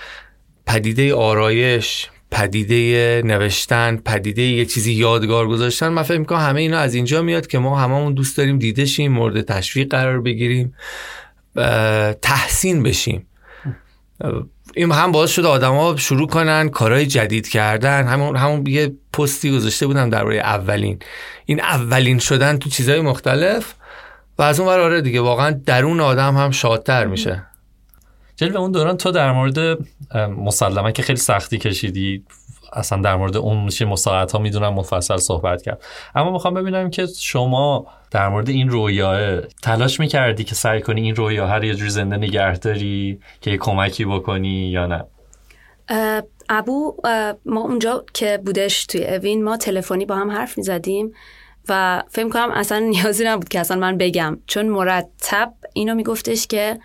پدیده 0.68 1.16
آرایش 1.16 2.10
پدیده 2.32 3.22
نوشتن 3.26 3.98
پدیده 4.06 4.42
یه 4.42 4.66
چیزی 4.66 4.94
یادگار 4.94 5.48
گذاشتن. 5.48 5.88
من 5.88 6.04
فکر 6.04 6.18
می‌کنم 6.18 6.40
همه 6.40 6.62
اینا 6.62 6.78
از 6.78 6.96
اینجا 6.96 7.22
میاد 7.22 7.48
که 7.48 7.60
ما 7.60 7.80
هممون 7.80 8.14
دوست 8.14 8.38
داریم 8.38 8.60
دیده 8.60 8.86
شیم 8.86 9.12
مورد 9.12 9.42
تشویق 9.42 9.92
قرار 9.92 10.22
بگیریم 10.22 10.74
تحسین 12.22 12.84
بشیم. 12.84 13.28
این 14.76 14.92
هم 14.92 15.12
باعث 15.12 15.32
شده 15.32 15.48
آدما 15.48 15.96
شروع 15.96 16.28
کنن 16.28 16.70
کارهای 16.70 17.06
جدید 17.06 17.50
کردن. 17.50 18.08
همون 18.08 18.36
همون 18.36 18.68
یه 18.68 18.94
پستی 19.14 19.52
گذاشته 19.52 19.88
بودم 19.88 20.10
درباره 20.10 20.38
اولین. 20.38 21.00
این 21.46 21.62
اولین 21.62 22.20
شدن 22.20 22.58
تو 22.58 22.70
چیزهای 22.70 23.02
مختلف 23.02 23.74
و 24.38 24.42
از 24.42 24.60
اون 24.60 24.70
آره 24.70 25.02
دیگه 25.02 25.22
واقعا 25.22 25.52
درون 25.66 26.00
آدم 26.00 26.36
هم 26.38 26.52
شادتر 26.52 27.06
میشه. 27.06 27.44
به 28.40 28.60
اون 28.60 28.72
دوران 28.72 28.98
تو 28.98 29.12
در 29.12 29.32
مورد 29.32 29.80
مسلما 30.16 30.92
که 30.92 31.04
خیلی 31.04 31.20
سختی 31.20 31.58
کشیدی 31.58 32.24
اصلا 32.74 33.02
در 33.02 33.16
مورد 33.16 33.38
اون 33.38 33.64
میشه 33.64 33.86
مساعدت 33.86 34.32
ها 34.32 34.40
می‌دونم 34.40 34.74
مفصل 34.74 35.18
صحبت 35.18 35.62
کرد. 35.62 35.84
اما 36.16 36.32
می‌خوام 36.32 36.54
ببینم 36.54 36.90
که 36.90 37.06
شما 37.06 37.88
در 38.12 38.30
مورد 38.30 38.50
این 38.50 38.70
رویاه 38.70 39.42
تلاش 39.42 40.00
می‌کردی 40.00 40.44
که 40.44 40.56
سعی 40.56 40.82
کنی 40.82 41.02
این 41.02 41.16
رویاه 41.16 41.58
رو 41.58 41.64
یه 41.64 41.76
جوری 41.76 41.90
زنده 41.90 42.18
نگه 42.18 42.58
داری 42.58 43.20
که 43.42 43.52
یه 43.52 43.58
کمکی 43.58 44.06
بکنی 44.06 44.70
یا 44.70 44.88
نه؟ 44.88 45.04
ابو 46.50 46.96
ما 47.46 47.62
اونجا 47.62 48.06
که 48.14 48.40
بودش 48.46 48.86
توی 48.86 49.06
اوین 49.06 49.44
ما 49.44 49.58
تلفنی 49.58 50.06
با 50.06 50.16
هم 50.16 50.32
حرف 50.32 50.58
می‌زدیم 50.58 51.14
و 51.70 52.04
فکر 52.10 52.30
کنم 52.30 52.52
اصلا 52.52 52.80
نیازی 52.94 53.26
نبود 53.26 53.50
که 53.50 53.60
اصلا 53.60 53.78
من 53.78 53.98
بگم. 53.98 54.38
چون 54.48 54.66
مرتب 54.66 55.54
اینو 55.74 55.96
میگفتش 55.96 56.48
که 56.48 56.80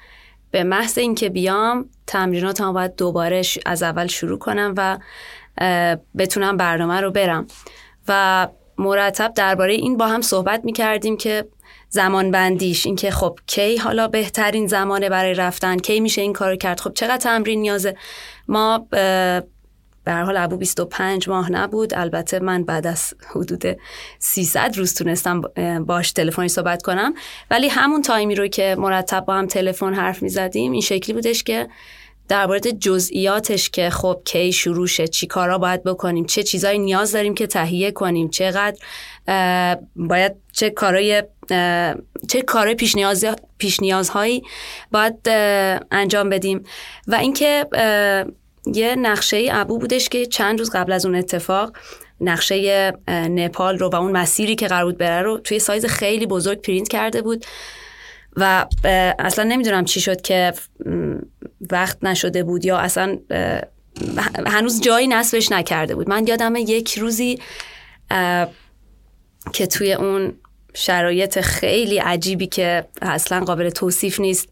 به 0.53 0.65
محض 0.65 0.99
اینکه 0.99 1.29
بیام 1.29 1.89
تمرینات 2.07 2.61
هم 2.61 2.73
باید 2.73 2.97
دوباره 2.97 3.43
از 3.67 3.83
اول 3.83 4.07
شروع 4.07 4.39
کنم 4.39 4.75
و 4.77 4.99
بتونم 6.19 6.57
برنامه 6.57 7.01
رو 7.01 7.11
برم. 7.11 7.47
و 8.09 8.49
مرتب 8.79 9.33
درباره 9.35 9.73
این 9.73 9.97
با 9.97 10.07
هم 10.07 10.21
صحبت 10.21 10.65
می 10.65 10.73
کردیم 10.73 11.17
که 11.17 11.49
زمان 11.89 12.31
بندیش 12.31 12.87
این 12.87 12.97
که 12.97 13.11
خب 13.11 13.39
کی 13.47 13.77
حالا 13.77 14.09
بهترین 14.09 14.67
زمانه 14.67 15.09
برای 15.09 15.35
رفتن 15.35 15.77
کی 15.77 16.01
میشه 16.01 16.23
این 16.23 16.33
کارو 16.33 16.57
کرد؟ 16.57 16.81
خب 16.81 16.93
چقدر 16.95 17.17
تمرین 17.17 17.61
نیازه؟ 17.61 17.97
ما 18.49 18.87
به 20.05 20.13
هر 20.13 20.23
حال 20.23 20.37
ابو 20.37 20.57
25 20.57 21.29
ماه 21.29 21.53
نبود. 21.53 21.95
البته 21.95 22.39
من 22.39 22.65
بعد 22.65 22.87
از 22.87 23.15
حدود 23.31 23.65
300 24.19 24.75
روز 24.77 24.95
تونستم 24.95 25.41
باش 25.87 26.13
تلفنی 26.13 26.49
صحبت 26.49 26.83
کنم. 26.83 27.15
ولی 27.51 27.69
همون 27.69 28.03
تایمی 28.03 28.35
رو 28.35 28.47
که 28.47 28.77
مرتب 28.79 29.25
با 29.25 29.35
هم 29.35 29.47
تلفن 29.47 29.95
حرف 29.95 30.23
می 30.23 30.29
زدیم 30.29 30.73
این 30.73 30.81
شکلی 30.81 31.15
بودش 31.15 31.43
که 31.43 31.69
در 32.29 32.47
مورد 32.47 32.71
جزئیاتش 32.71 33.71
که 33.71 33.91
خب 33.91 34.23
کی 34.25 34.53
شروع 34.53 34.87
شه 34.87 35.09
چی 35.09 35.27
کارا 35.27 35.59
باید 35.59 35.83
بکنیم 35.83 36.25
چه 36.25 36.43
چیزایی 36.43 36.79
نیاز 36.79 37.13
داریم 37.13 37.35
که 37.35 37.47
تهیه 37.47 37.91
کنیم 37.91 38.29
چقدر 38.29 38.79
باید 39.97 40.33
چه 40.53 40.71
کارای 40.71 41.23
چه 42.29 42.43
کار 42.47 42.75
پیش, 42.75 42.97
نیاز 42.97 43.25
پیش 43.59 43.81
نیازهایی 43.81 44.43
باید 44.91 45.15
انجام 45.91 46.29
بدیم. 46.29 46.65
و 47.07 47.15
اینکه 47.15 47.67
یه 48.67 48.95
نقشه 48.95 49.49
ابو 49.51 49.79
بودش 49.79 50.09
که 50.09 50.27
چند 50.27 50.59
روز 50.59 50.71
قبل 50.71 50.93
از 50.93 51.07
اون 51.07 51.15
اتفاق 51.15 51.77
نقشه 52.21 52.93
نپال 53.09 53.79
رو 53.79 53.89
و 53.89 53.97
اون 53.97 54.13
مسیری 54.13 54.55
که 54.55 54.67
قرار 54.67 54.85
بود 54.85 54.99
بره 54.99 55.23
رو 55.23 55.39
توی 55.39 55.59
سایز 55.59 55.87
خیلی 55.87 56.27
بزرگ 56.27 56.61
پرینت 56.61 56.89
کرده 56.89 57.23
بود 57.23 57.47
و 58.37 58.67
اصلا 59.19 59.45
نمی‌دونم 59.45 59.85
چی 59.85 60.01
شد 60.01 60.21
که 60.21 60.53
وقت 61.71 62.05
نشده 62.05 62.43
بود 62.43 62.65
یا 62.65 62.79
اصلا 62.79 63.19
هنوز 64.47 64.81
جایی 64.81 65.09
نصبش 65.09 65.53
نکرده 65.53 65.95
بود. 65.95 66.09
من 66.09 66.27
یادم 66.27 66.57
یک 66.57 66.99
روزی 66.99 67.39
که 69.53 69.67
توی 69.67 69.93
اون 69.93 70.35
شرایط 70.75 71.41
خیلی 71.41 71.99
عجیبی 71.99 72.47
که 72.47 72.85
اصلا 73.03 73.45
قابل 73.45 73.71
توصیف 73.71 74.21
نیست. 74.21 74.49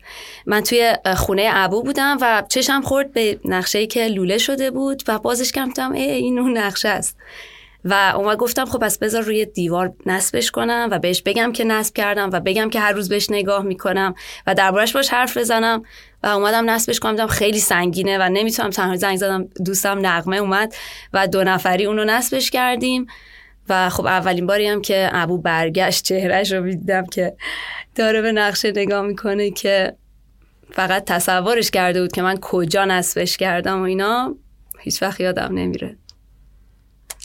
من 0.46 0.60
توی 0.60 0.94
خونه 1.16 1.50
ابو 1.52 1.82
بودم 1.82 2.18
و 2.20 2.42
چشم 2.48 2.80
خورد 2.80 3.12
به 3.12 3.40
نقشه 3.44 3.86
که 3.86 4.08
لوله 4.08 4.38
شده 4.38 4.70
بود 4.70 5.02
و 5.08 5.18
بازش 5.18 5.52
کردم 5.52 5.92
ای 5.92 6.10
این 6.10 6.38
اون 6.38 6.58
نقشه 6.58 6.88
است. 6.88 7.16
و 7.84 8.12
اومد 8.16 8.38
گفتم 8.38 8.64
خب 8.64 8.78
پس 8.78 8.98
بذار 8.98 9.22
روی 9.22 9.46
دیوار 9.46 9.92
نصبش 10.06 10.50
کنم 10.50 10.88
و 10.90 10.98
بهش 10.98 11.22
بگم 11.22 11.52
که 11.52 11.64
نصب 11.64 11.94
کردم 11.94 12.30
و 12.32 12.40
بگم 12.40 12.70
که 12.70 12.80
هر 12.80 12.92
روز 12.92 13.08
بهش 13.08 13.30
نگاه 13.30 13.62
می‌کنم 13.62 14.14
و 14.46 14.54
دربارش 14.54 14.92
باش 14.92 15.08
حرف 15.08 15.36
بزنم. 15.36 15.82
و 16.22 16.26
اومدم 16.26 16.70
نصبش 16.70 17.00
کنم 17.00 17.26
خیلی 17.26 17.60
سنگینه 17.60 18.18
و 18.18 18.28
نمی‌تونم 18.28 18.70
تنها 18.70 18.96
زنگ 18.96 19.16
زدم 19.16 19.48
دوستم 19.64 20.06
نقمه 20.06 20.36
اومد 20.36 20.74
و 21.12 21.28
دو 21.28 21.44
نفری 21.44 21.84
اونو 21.84 22.04
نصبش 22.04 22.50
کردیم. 22.50 23.06
و 23.68 23.90
خب 23.90 24.06
اولین 24.06 24.46
باری 24.46 24.66
هم 24.66 24.82
که 24.82 25.10
ابو 25.12 25.38
برگشت 25.38 26.04
چهرهش 26.04 26.52
رو 26.52 26.70
دیدم 26.70 27.06
که 27.06 27.36
داره 27.94 28.22
به 28.22 28.32
نقشه 28.32 28.70
نگاه 28.70 29.02
می‌کنه 29.02 29.50
که 29.50 29.96
فقط 30.72 31.04
تصورش 31.04 31.70
کرده 31.70 32.00
بود 32.00 32.12
که 32.12 32.22
من 32.22 32.36
کجا 32.40 32.84
نصبش 32.84 33.36
کردم 33.36 33.80
و 33.80 33.82
اینا 33.82 34.34
هیچ 34.80 35.02
وقت 35.02 35.20
یادم 35.20 35.54
نمیره. 35.54 35.96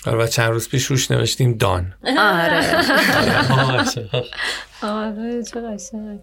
آره 0.06 0.24
و 0.24 0.28
چند 0.28 0.50
روز 0.50 0.70
پیش 0.70 0.86
روش 0.86 1.12
نوشتیم 1.12 1.54
دان. 1.54 1.94
آره. 2.18 2.62
آره 4.82 5.44
چه 5.44 5.62
قشنگ. 5.62 6.20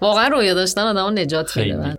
واقعا 0.00 0.28
رویا 0.28 0.54
داشتن 0.54 0.80
آدم 0.80 1.18
نجات 1.18 1.56
میده 1.56 1.98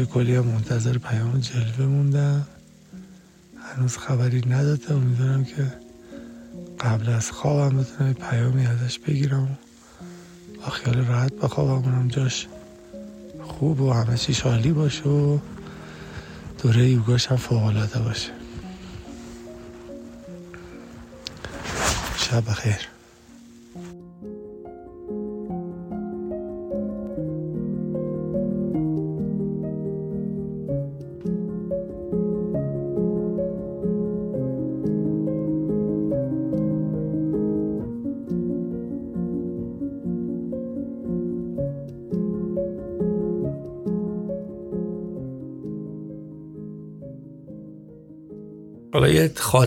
اینجا 0.00 0.14
کلی 0.14 0.36
هم 0.36 0.44
منتظر 0.44 0.98
پیام 0.98 1.40
جلوه 1.40 1.86
موندم 1.86 2.46
هنوز 3.62 3.96
خبری 3.96 4.42
نداده 4.48 4.94
امیدوارم 4.94 5.44
که 5.44 5.72
قبل 6.80 7.08
از 7.08 7.30
خوابم 7.30 7.78
بتونم 7.78 8.14
پیامی 8.14 8.66
ازش 8.66 8.98
بگیرم. 8.98 9.58
با 10.56 10.70
خیال 10.70 11.06
راحت 11.06 11.32
بخوابم. 11.32 11.72
اونم 11.72 12.08
جاش 12.08 12.48
خوب 13.42 13.80
و 13.80 13.92
همه 13.92 14.16
چیش 14.16 14.40
عالی 14.40 14.72
باشه 14.72 15.08
و 15.08 15.38
دوره 16.62 16.88
یوگاش 16.88 17.26
هم 17.26 17.36
فوقلاده 17.36 17.98
باشه. 17.98 18.30
شب 22.16 22.50
بخیر. 22.50 22.89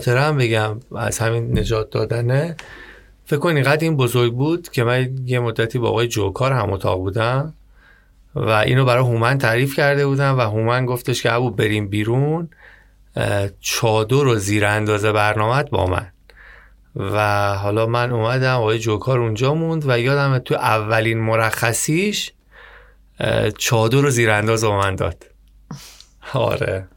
هم 0.06 0.36
بگم 0.36 0.80
از 0.96 1.18
همین 1.18 1.58
نجات 1.58 1.90
دادنه. 1.90 2.56
فکر 3.26 3.38
کن 3.38 3.56
اینقدر 3.56 3.84
این 3.84 3.96
بزرگ 3.96 4.32
بود 4.32 4.68
که 4.68 4.84
من 4.84 5.18
یه 5.26 5.40
مدتی 5.40 5.78
با 5.78 5.88
آقای 5.88 6.08
جوکار 6.08 6.52
هم 6.52 6.72
اتاق 6.72 6.98
بودم 6.98 7.54
و 8.34 8.48
اینو 8.48 8.84
برای 8.84 9.04
هومن 9.04 9.38
تعریف 9.38 9.76
کرده 9.76 10.06
بودم 10.06 10.38
و 10.38 10.40
هومن 10.40 10.86
گفتش 10.86 11.22
که 11.22 11.32
ابو 11.32 11.50
بریم 11.50 11.88
بیرون 11.88 12.48
چادر 13.60 14.26
و 14.26 14.36
زیر 14.36 14.66
اندازه 14.66 15.12
برنامت 15.12 15.70
با 15.70 15.86
من. 15.86 16.06
و 16.96 17.54
حالا 17.54 17.86
من 17.86 18.12
اومدم 18.12 18.54
آقای 18.56 18.78
جوکار 18.78 19.18
اونجا 19.18 19.54
موند 19.54 19.84
و 19.88 19.98
یادم 19.98 20.38
تو 20.38 20.54
اولین 20.54 21.18
مرخصیش 21.18 22.32
چادر 23.58 24.00
رو 24.00 24.10
زیر 24.10 24.30
انداز 24.30 24.64
با 24.64 24.78
من 24.78 24.94
داد. 24.94 25.24
آره. 26.32 26.88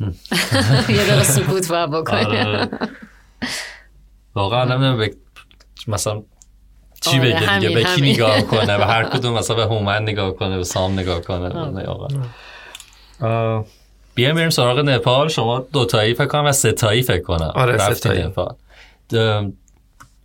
یه 0.00 0.06
دقیقه 0.88 1.22
سکوت 1.22 1.68
باید 1.68 1.90
بکنی. 1.90 2.68
واقعا 4.34 4.64
نمی‌دونم 4.64 4.96
به 4.96 5.14
مثلا 5.88 6.22
چی 7.00 7.18
بگه 7.18 7.58
دیگه 7.58 7.74
به 7.74 7.84
کی. 7.84 8.00
نگاه 8.00 8.42
کنه 8.42 8.76
و 8.76 8.82
هر 8.82 9.04
کدوم 9.04 9.32
مثلا 9.32 9.56
به 9.56 9.64
هومن 9.64 10.02
نگاه 10.02 10.36
کنه 10.36 10.56
به 10.56 10.64
سام 10.64 10.98
نگاه 10.98 11.20
کنه 11.20 11.48
بیایم 14.14 14.34
بریم 14.34 14.50
سراغ 14.50 14.78
نپال 14.78 15.28
شما 15.28 15.66
دوتایی 15.72 16.14
فکر 16.14 16.26
کنم 16.26 16.44
و 16.44 16.52
ستایی 16.52 17.02
فکر 17.02 17.22
کنم 17.22 17.52
آره، 17.54 17.72
رفتین 17.72 17.94
ستایی. 17.94 18.22
نپال 18.22 18.54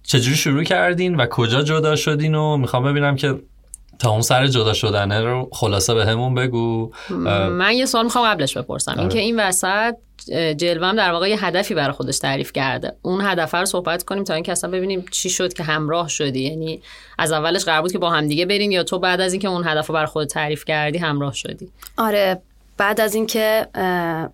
چجوری 0.03 0.35
شروع 0.35 0.63
کردین 0.63 1.15
و 1.15 1.25
کجا 1.25 1.61
جدا 1.61 1.95
شدین 1.95 2.35
و 2.35 2.57
می‌خوام 2.57 2.83
ببینم 2.83 3.15
که 3.15 3.39
تا 4.01 4.11
اون 4.11 4.21
سر 4.21 4.47
جدا 4.47 4.73
شدنه 4.73 5.21
رو 5.21 5.49
خلاصه 5.51 5.93
به 5.93 6.05
همون 6.05 6.35
بگو 6.35 6.91
من 7.49 7.73
یه 7.73 7.85
سوال 7.85 8.03
می‌خوام 8.03 8.27
قبلش 8.27 8.57
بپرسم. 8.57 8.95
اینکه 8.99 9.19
این 9.19 9.39
وسط 9.39 9.95
اه، 10.31 10.53
جلوم 10.53 10.95
در 10.95 11.11
واقع 11.11 11.29
یه 11.29 11.45
هدفی 11.45 11.73
برای 11.73 11.91
خودش 11.91 12.19
تعریف 12.19 12.53
کرده. 12.53 12.93
اون 13.01 13.21
هدف 13.25 13.55
رو 13.55 13.65
صحبت 13.65 14.03
کنیم 14.03 14.23
تا 14.23 14.33
اینکه 14.33 14.51
اصلا 14.51 14.71
ببینیم 14.71 15.05
چی 15.11 15.29
شد 15.29 15.53
که 15.53 15.63
همراه 15.63 16.07
شدی. 16.09 16.39
یعنی 16.39 16.81
از 17.17 17.31
اولش 17.31 17.65
قرار 17.65 17.81
بود 17.81 17.91
که 17.91 17.97
با 17.97 18.09
همدیگه 18.09 18.45
برین 18.45 18.71
یا 18.71 18.83
تو 18.83 18.99
بعد 18.99 19.21
از 19.21 19.33
اینکه 19.33 19.47
اون 19.47 19.67
هدف 19.67 19.87
رو 19.87 19.93
برای 19.93 20.07
خودت 20.07 20.29
تعریف 20.29 20.65
کردی 20.65 20.97
همراه 20.97 21.33
شدی؟ 21.33 21.69
آره 21.97 22.41
بعد 22.77 23.01
از 23.01 23.15
اینکه 23.15 23.67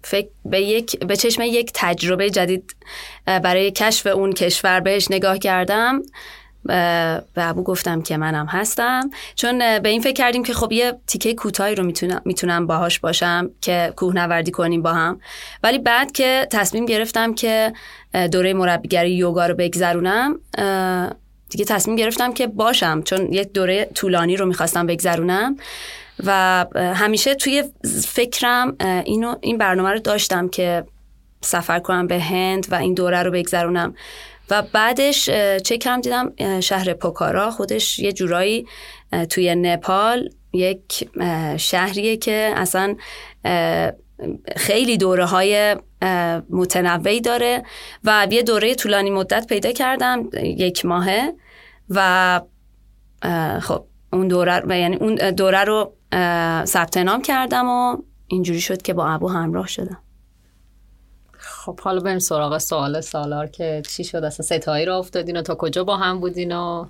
فکر 0.04 0.28
به 0.46 0.62
یک 0.62 1.00
به 1.00 1.16
چشم 1.16 1.42
یک 1.42 1.72
تجربه 1.74 2.30
جدید 2.30 2.76
برای 3.26 3.72
کشف 3.72 4.08
اون 4.08 4.34
کشور 4.34 4.80
بهش 4.80 5.12
نگاه 5.12 5.40
کردم. 5.40 6.02
به 6.68 7.24
ابو 7.38 7.64
گفتم 7.64 8.02
که 8.02 8.18
منم 8.18 8.46
هستم. 8.46 9.10
چون 9.36 9.80
به 9.80 9.90
این 9.90 10.02
فکر 10.02 10.14
کردیم 10.14 10.44
که 10.44 10.54
خب 10.54 10.72
یه 10.72 10.94
تیکه 11.08 11.34
کوتاهی 11.34 11.76
رو 11.76 11.84
می‌تونم 11.84 12.22
می‌تونم 12.26 12.68
باهاش 12.68 13.00
باشم 13.00 13.50
که 13.62 13.94
کوهنوردی 13.96 14.52
کنیم 14.52 14.82
با 14.82 14.94
هم. 14.94 15.20
ولی 15.64 15.80
بعد 15.80 16.12
که 16.12 16.48
تصمیم 16.52 16.86
گرفتم 16.86 17.34
که 17.34 17.74
دوره 18.32 18.54
مربیگری 18.54 19.12
یوگا 19.12 19.46
رو 19.46 19.56
بگذرونم 19.56 20.40
دیگه 21.50 21.66
تصمیم 21.66 21.96
گرفتم 21.96 22.34
که 22.34 22.48
باشم. 22.48 23.02
چون 23.02 23.34
یک 23.34 23.54
دوره 23.54 23.86
طولانی 23.94 24.36
رو 24.36 24.46
می‌خواستم 24.46 24.88
بگذرونم 24.88 25.58
و 26.26 26.66
همیشه 26.76 27.36
توی 27.36 27.64
فکرم 28.08 28.76
اینو 29.06 29.36
این 29.42 29.58
برنامه 29.58 29.92
رو 29.92 30.00
داشتم 30.00 30.48
که 30.48 30.84
سفر 31.42 31.80
کنم 31.80 32.08
به 32.08 32.20
هند 32.20 32.68
و 32.72 32.76
این 32.76 32.94
دوره 32.94 33.24
رو 33.24 33.32
بگذرونم. 33.32 33.96
و 34.50 34.64
بعدش 34.74 35.26
چه 35.64 35.78
کم 35.78 36.02
دیدم 36.02 36.60
شهر 36.60 36.94
پوکارا. 36.94 37.52
خودش 37.52 38.00
یه 38.00 38.14
جورایی 38.14 38.68
توی 39.30 39.56
نپال 39.56 40.30
یک 40.54 41.10
شهریه 41.58 42.18
که 42.18 42.54
اصلا 42.56 42.96
خیلی 44.56 44.98
دوره 44.98 45.26
های 45.26 45.76
متنوعی 46.50 47.22
داره. 47.22 47.64
و 48.04 48.28
یه 48.32 48.44
دوره 48.44 48.76
طولانی 48.76 49.10
مدت 49.10 49.48
پیدا 49.48 49.72
کردم 49.72 50.30
یک 50.44 50.86
ماهه. 50.86 51.34
و 51.90 52.42
خب 53.62 53.86
اون 54.14 54.28
دوره 54.28 54.64
و 54.68 54.78
یعنی 54.78 54.96
اون 54.96 55.16
دوره 55.16 55.64
رو 55.64 55.94
ثبت 56.66 56.98
نام 56.98 57.22
کردم 57.22 57.70
و 57.70 57.98
اینجوری 58.28 58.62
شد 58.62 58.82
که 58.82 58.94
با 58.94 59.08
ابو 59.08 59.28
همراه 59.28 59.68
شدم. 59.68 59.98
خب 61.68 61.80
حالا 61.80 62.00
بریم 62.00 62.20
سراغ 62.20 62.58
سوال 62.58 63.02
سالار 63.02 63.48
که 63.48 63.82
چی 63.90 64.04
شد؟ 64.04 64.18
اصلا 64.18 64.46
ستایی 64.46 64.86
رو 64.86 64.94
افتادین 64.94 65.38
و 65.38 65.42
تا 65.42 65.56
کجا 65.56 65.84
با 65.84 65.98
هم 65.98 66.20
بودین 66.20 66.52
و 66.52 66.86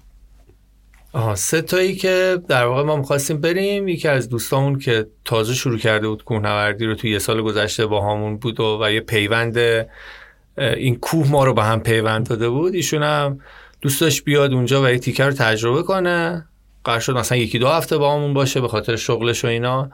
آها 1.13 1.35
سه 1.35 1.61
تایی 1.61 1.95
که 1.95 2.41
در 2.47 2.65
واقع 2.65 2.83
ما 2.83 2.95
می‌خواستیم 2.95 3.41
بریم 3.41 3.87
یکی 3.87 4.07
از 4.07 4.29
دوستامون 4.29 4.79
که 4.79 5.07
تازه 5.25 5.53
شروع 5.53 5.77
کرده 5.77 6.07
بود 6.07 6.23
کوهنوردی 6.23 6.85
رو 6.85 6.95
توی 6.95 7.11
یه 7.11 7.19
سال 7.19 7.41
گذشته 7.41 7.85
با 7.85 8.01
همون 8.01 8.37
بود 8.37 8.59
و, 8.59 8.83
و 8.83 8.91
یه 8.91 9.01
پیوند 9.01 9.57
این 10.57 10.95
کوه 10.95 11.31
ما 11.31 11.43
رو 11.43 11.53
به 11.53 11.63
هم 11.63 11.79
پیوند 11.79 12.27
داده 12.27 12.49
بود. 12.49 12.73
ایشون 12.73 13.03
هم 13.03 13.39
دوست 13.81 14.01
داشت 14.01 14.23
بیاد 14.23 14.53
اونجا 14.53 14.83
و 14.83 14.89
یه 14.89 14.99
تیکه 14.99 15.25
رو 15.25 15.33
تجربه 15.33 15.83
کنه. 15.83 16.45
قرار 16.83 16.99
شد 16.99 17.17
مثلا 17.17 17.37
یکی 17.37 17.59
دو 17.59 17.67
هفته 17.67 17.97
با 17.97 18.15
همون 18.15 18.33
باشه 18.33 18.61
به 18.61 18.67
خاطر 18.67 18.95
شغلش 18.95 19.45
و 19.45 19.47
اینا. 19.47 19.89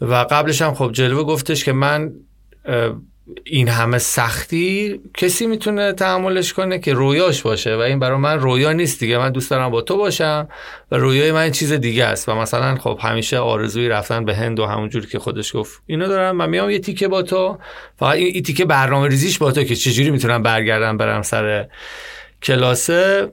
و 0.00 0.14
قبلش 0.14 0.62
هم 0.62 0.74
خب 0.74 0.92
جلوه 0.92 1.22
گفتش 1.22 1.64
که 1.64 1.72
من 1.72 2.12
این 3.44 3.68
همه 3.68 3.98
سختی 3.98 5.00
کسی 5.14 5.46
می‌تونه 5.46 5.92
تحملش 5.92 6.52
کنه 6.52 6.78
که 6.78 6.92
رویاش 6.92 7.42
باشه 7.42 7.76
و 7.76 7.78
این 7.78 7.98
برای 7.98 8.18
من 8.18 8.40
رویا 8.40 8.72
نیست 8.72 9.00
دیگه. 9.00 9.18
من 9.18 9.30
دوست 9.30 9.50
دارم 9.50 9.70
با 9.70 9.80
تو 9.80 9.96
باشم 9.96 10.48
و 10.90 10.96
رویای 10.96 11.32
من 11.32 11.50
چیز 11.50 11.72
دیگه 11.72 12.04
است. 12.04 12.28
و 12.28 12.34
مثلا 12.34 12.76
خب 12.76 12.98
همیشه 13.02 13.38
آرزوی 13.38 13.88
رفتن 13.88 14.24
به 14.24 14.36
هند 14.36 14.60
و 14.60 14.66
همونجور 14.66 15.06
که 15.06 15.18
خودش 15.18 15.56
گفت 15.56 15.82
اینو 15.86 16.08
دارم. 16.08 16.36
من 16.36 16.50
میام 16.50 16.70
یه 16.70 16.78
تیکه 16.78 17.08
با 17.08 17.22
تو. 17.22 17.58
فقط 17.98 18.16
این 18.16 18.42
تیکه 18.42 18.64
برنامه 18.64 19.08
ریزیش 19.08 19.38
با 19.38 19.52
تو 19.52 19.64
که 19.64 19.76
چجوری 19.76 20.10
می‌تونم 20.10 20.42
برگردم 20.42 20.96
برم 20.96 21.22
سر 21.22 21.68
کلاسه. 22.42 23.32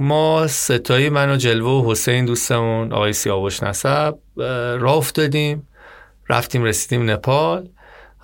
ما 0.00 0.46
ستایی 0.46 1.08
من 1.08 1.30
و 1.32 1.36
جلوه 1.36 1.70
و 1.70 1.90
حسین 1.90 2.24
دوستمون 2.24 2.92
آقای 2.92 3.12
سیاوش 3.12 3.62
نسب 3.62 4.14
راه 4.80 4.96
افتادیم. 4.96 5.68
رفتیم 6.28 6.64
رسیدیم 6.64 7.10
نپال. 7.10 7.68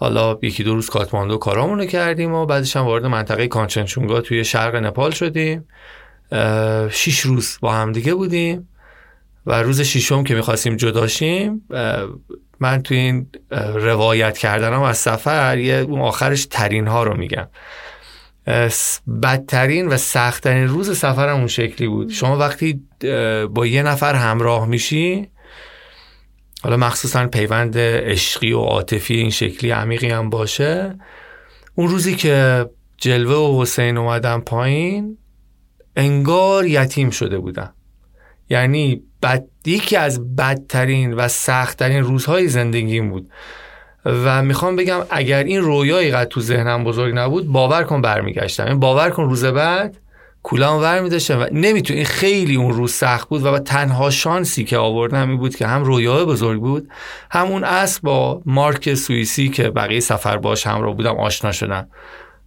حالا 0.00 0.38
یکی 0.42 0.64
دو 0.64 0.74
روز 0.74 0.90
کاتماندو 0.90 1.36
کارامونو 1.36 1.84
کردیم 1.84 2.32
و 2.34 2.46
بعدش 2.46 2.76
هم 2.76 2.82
وارد 2.82 3.06
منطقه 3.06 3.48
کانچنچونگا 3.48 4.20
توی 4.20 4.44
شرق 4.44 4.76
نپال 4.76 5.10
شدیم. 5.10 5.64
شیش 6.90 7.20
روز 7.20 7.58
با 7.60 7.72
هم 7.72 7.92
دیگه 7.92 8.14
بودیم 8.14 8.68
و 9.46 9.62
روز 9.62 9.80
ششم 9.80 10.24
که 10.24 10.34
می‌خواستیم 10.34 10.76
جداشیم 10.76 11.66
من 12.60 12.82
توی 12.82 12.96
این 12.96 13.26
روایت 13.74 14.38
کردنم 14.38 14.82
از 14.82 14.98
سفر 14.98 15.58
یه 15.58 15.74
اون 15.74 16.00
آخرش 16.00 16.46
ترین 16.46 16.86
ها 16.86 17.02
رو 17.02 17.16
میگم. 17.16 17.48
بدترین 19.22 19.88
و 19.88 19.96
سختترین 19.96 20.68
روز 20.68 20.98
سفرم 20.98 21.36
اون 21.36 21.46
شکلی 21.46 21.88
بود. 21.88 22.10
شما 22.10 22.36
وقتی 22.36 22.80
با 23.50 23.66
یه 23.66 23.82
نفر 23.82 24.14
همراه 24.14 24.66
میشی 24.66 25.28
حالا 26.62 26.76
مخصوصا 26.76 27.26
پیوند 27.26 27.78
عشقی 27.78 28.52
و 28.52 28.60
عاطفی 28.60 29.14
این 29.14 29.30
شکلی 29.30 29.70
عمیقی 29.70 30.10
هم 30.10 30.30
باشه. 30.30 30.98
اون 31.74 31.88
روزی 31.88 32.16
که 32.16 32.66
جلوه 32.96 33.34
و 33.34 33.62
حسین 33.62 33.96
اومدم 33.96 34.40
پایین 34.40 35.18
انگار 35.96 36.66
یتیم 36.66 37.10
شده 37.10 37.38
بودم 37.38 37.74
یعنی 38.50 39.02
بد 39.22 39.44
یکی 39.66 39.96
از 39.96 40.36
بدترین 40.36 41.14
و 41.14 41.28
سختترین 41.28 42.02
روزهای 42.02 42.48
زندگیم 42.48 43.10
بود. 43.10 43.30
و 44.04 44.42
می‌خوام 44.42 44.76
بگم 44.76 45.00
اگر 45.10 45.44
این 45.44 45.60
رویایی 45.60 46.10
قد 46.10 46.28
تو 46.28 46.40
ذهنم 46.40 46.84
بزرگ 46.84 47.14
نبود 47.14 47.46
باور 47.46 47.82
کن 47.82 48.02
برمیگشتم. 48.02 48.66
این 48.66 48.80
باور 48.80 49.10
کن 49.10 49.22
روز 49.22 49.44
بعد 49.44 49.96
کولام 50.42 50.80
ور 50.82 51.00
میداشتم 51.00 51.40
و 51.40 51.46
نمیتون 51.52 51.96
این 51.96 52.06
خیلی 52.06 52.56
اون 52.56 52.74
روز 52.74 52.92
سخت 52.92 53.28
بود 53.28 53.42
و 53.42 53.58
تنها 53.58 54.10
شانسی 54.10 54.64
که 54.64 54.76
آوردم 54.76 55.28
این 55.28 55.38
بود 55.38 55.56
که 55.56 55.66
هم 55.66 55.84
رویاه 55.84 56.24
بزرگ 56.24 56.60
بود 56.60 56.88
همون 57.30 57.64
اسب 57.64 58.02
با 58.02 58.42
مارک 58.46 58.94
سوئیسی 58.94 59.48
که 59.48 59.70
بقیه 59.70 60.00
سفر 60.00 60.36
باش 60.36 60.66
همراه 60.66 60.96
بودم 60.96 61.16
آشنا 61.16 61.52
شدم. 61.52 61.88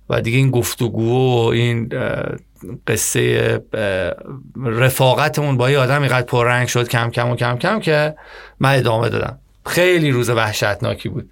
و 0.09 0.21
دیگه 0.21 0.37
این 0.37 0.51
گفتگو 0.51 1.45
و 1.45 1.47
این 1.47 1.89
قصه 2.87 3.61
رفاقتمون 4.65 5.57
با 5.57 5.71
یه 5.71 5.79
آدم 5.79 6.01
اینقدر 6.01 6.25
پررنگ 6.25 6.67
شد 6.67 6.87
کم 6.87 7.09
کم 7.09 7.29
و 7.29 7.35
کم 7.35 7.57
کم 7.57 7.79
که 7.79 8.15
من 8.59 8.75
ادامه 8.75 9.09
دادم. 9.09 9.39
خیلی 9.65 10.11
روز 10.11 10.29
وحشتناکی 10.29 11.09
بود. 11.09 11.29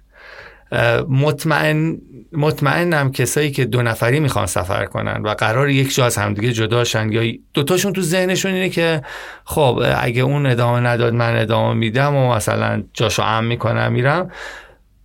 مطمئن 1.08 1.98
مطمئنم 2.32 3.12
کسایی 3.12 3.50
که 3.50 3.64
دو 3.64 3.82
نفری 3.82 4.20
می‌خوان 4.20 4.46
سفر 4.46 4.84
کنن 4.84 5.22
و 5.22 5.28
قرار 5.28 5.70
یک 5.70 5.94
جا 5.94 6.06
از 6.06 6.16
همدیگه 6.16 6.52
جداشن 6.52 7.12
یا 7.12 7.32
دوتاشون 7.54 7.92
تو 7.92 8.02
ذهنشون 8.02 8.52
اینه 8.52 8.68
که 8.68 9.02
خب 9.44 9.82
اگه 9.96 10.22
اون 10.22 10.46
ادامه 10.46 10.80
نداد 10.80 11.14
من 11.14 11.36
ادامه 11.36 11.74
میدم 11.74 12.14
و 12.16 12.34
مثلا 12.34 12.82
جاشو 12.92 13.22
ام 13.22 13.44
می‌کنم 13.44 13.92
میرم. 13.92 14.30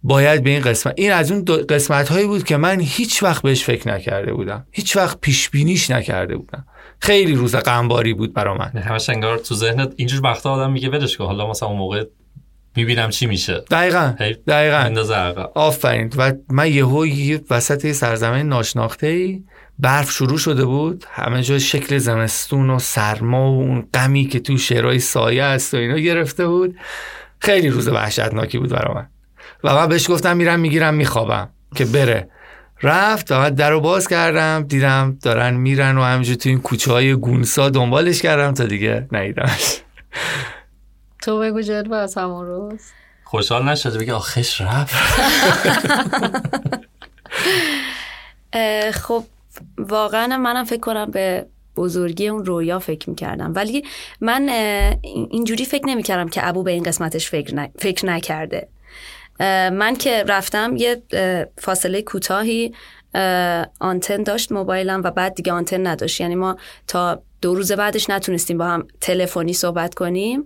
باید 0.03 0.43
به 0.43 0.49
این 0.49 0.61
قسمت 0.61 0.93
این 0.97 1.11
از 1.11 1.31
اون 1.31 1.45
قسمت 1.69 2.09
هایی 2.09 2.27
بود 2.27 2.43
که 2.43 2.57
من 2.57 2.79
هیچ 2.79 3.23
وقت 3.23 3.43
بهش 3.43 3.63
فکر 3.63 3.93
نکرده 3.93 4.33
بودم. 4.33 4.65
هیچ 4.71 4.97
وقت 4.97 5.21
پیش 5.21 5.49
بینیش 5.49 5.91
نکرده 5.91 6.37
بودم. 6.37 6.65
خیلی 6.99 7.35
روز 7.35 7.55
غمباری 7.55 8.13
بود 8.13 8.33
برا 8.33 8.53
من. 8.57 8.81
همش 8.81 9.09
انگار 9.09 9.37
تو 9.37 9.55
ذهنت 9.55 9.93
اینجور 9.95 10.23
وقتا 10.23 10.51
آدم 10.51 10.71
میگه 10.71 10.89
ولش 10.89 11.17
کن. 11.17 11.25
حالا 11.25 11.49
مثلا 11.49 11.69
اون 11.69 11.77
موقع 11.77 12.03
می‌بینم 12.77 13.09
چی 13.09 13.25
میشه. 13.25 13.63
دقیقا. 13.71 14.13
دقیقا. 14.47 14.77
اندازه 14.77 15.15
عقب. 15.15 15.51
آفرین. 15.55 16.13
و 16.17 16.31
من 16.49 16.71
یهو 16.71 17.05
یه 17.05 17.41
وسط 17.49 17.85
یه 17.85 17.93
سرزمین 17.93 18.49
ناشناخته 18.49 19.07
ای 19.07 19.43
برف 19.79 20.11
شروع 20.11 20.37
شده 20.37 20.65
بود. 20.65 21.05
همه 21.11 21.43
جا 21.43 21.59
شکل 21.59 21.97
زمستون 21.97 22.69
و 22.69 22.79
سرما 22.79 23.51
و 23.51 23.61
اون 23.61 23.87
غمی 23.93 24.25
که 24.25 24.39
تو 24.39 24.57
شعرهای 24.57 24.99
سایه 24.99 25.43
است 25.43 25.73
و 25.73 25.77
اینا 25.77 25.97
گرفته 25.97 26.47
بود. 26.47 26.75
خیلی 27.39 27.69
روز 27.69 27.87
وحشتناکی 27.87 28.57
بود 28.57 28.69
برا 28.69 28.93
من. 28.93 29.07
و 29.63 29.75
من 29.75 29.87
بهش 29.87 30.09
گفتم 30.09 30.37
میرم 30.37 30.59
می‌گیرم 30.59 30.93
میخوابم 30.93 31.49
که 31.75 31.85
بره. 31.85 32.29
رفت 32.83 33.31
و 33.31 33.49
در 33.49 33.69
رو 33.69 33.81
باز 33.81 34.07
کردم. 34.07 34.65
دیدم 34.67 35.17
دارن 35.21 35.53
میرن 35.53 35.97
و 35.97 36.03
همینجور 36.03 36.35
تو 36.35 36.49
این 36.49 36.59
کوچه 36.59 36.91
های 36.91 37.13
گونسا 37.13 37.69
دنبالش 37.69 38.21
کردم 38.21 38.53
تا 38.53 38.65
دیگه 38.65 39.07
ندیدمش 39.11 39.77
تو 41.27 41.39
بگو 41.39 41.61
جلوه 41.61 41.97
از 41.97 42.17
همون 42.17 42.45
روز. 42.45 42.81
خوشحال 43.23 43.69
نشده 43.69 43.99
بگه 43.99 44.13
آخش 44.13 44.61
رفت. 44.61 44.95
خب 48.93 49.23
واقعا 49.77 50.37
منم 50.37 50.63
فکر 50.63 50.79
کنم 50.79 51.11
به 51.11 51.45
بزرگی 51.75 52.27
اون 52.27 52.45
رویا 52.45 52.79
فکر 52.79 53.09
می‌کردم. 53.09 53.51
ولی 53.55 53.83
من 54.21 54.49
اینجوری 55.29 55.65
فکر 55.65 55.85
نمی‌کردم 55.85 56.29
که 56.29 56.47
ابو 56.47 56.63
به 56.63 56.71
این 56.71 56.83
قسمتش 56.83 57.29
فکر, 57.29 57.55
ن- 57.55 57.71
فکر 57.79 58.05
نکرده. 58.05 58.67
من 59.69 59.95
که 59.95 60.23
رفتم 60.27 60.75
یه 60.75 61.01
فاصله 61.57 62.01
کوتاهی 62.01 62.73
اه، 63.13 63.65
آنتن 63.79 64.23
داشت 64.23 64.51
موبایلم 64.51 65.01
و 65.03 65.11
بعد 65.11 65.35
دیگه 65.35 65.51
آنتن 65.51 65.87
نداشت. 65.87 66.21
یعنی 66.21 66.35
ما 66.35 66.57
تا 66.87 67.21
دو 67.41 67.55
روز 67.55 67.71
بعدش 67.71 68.09
نتونستیم 68.09 68.57
با 68.57 68.65
هم 68.65 68.87
تلفنی 69.01 69.53
صحبت 69.53 69.93
کنیم. 69.93 70.45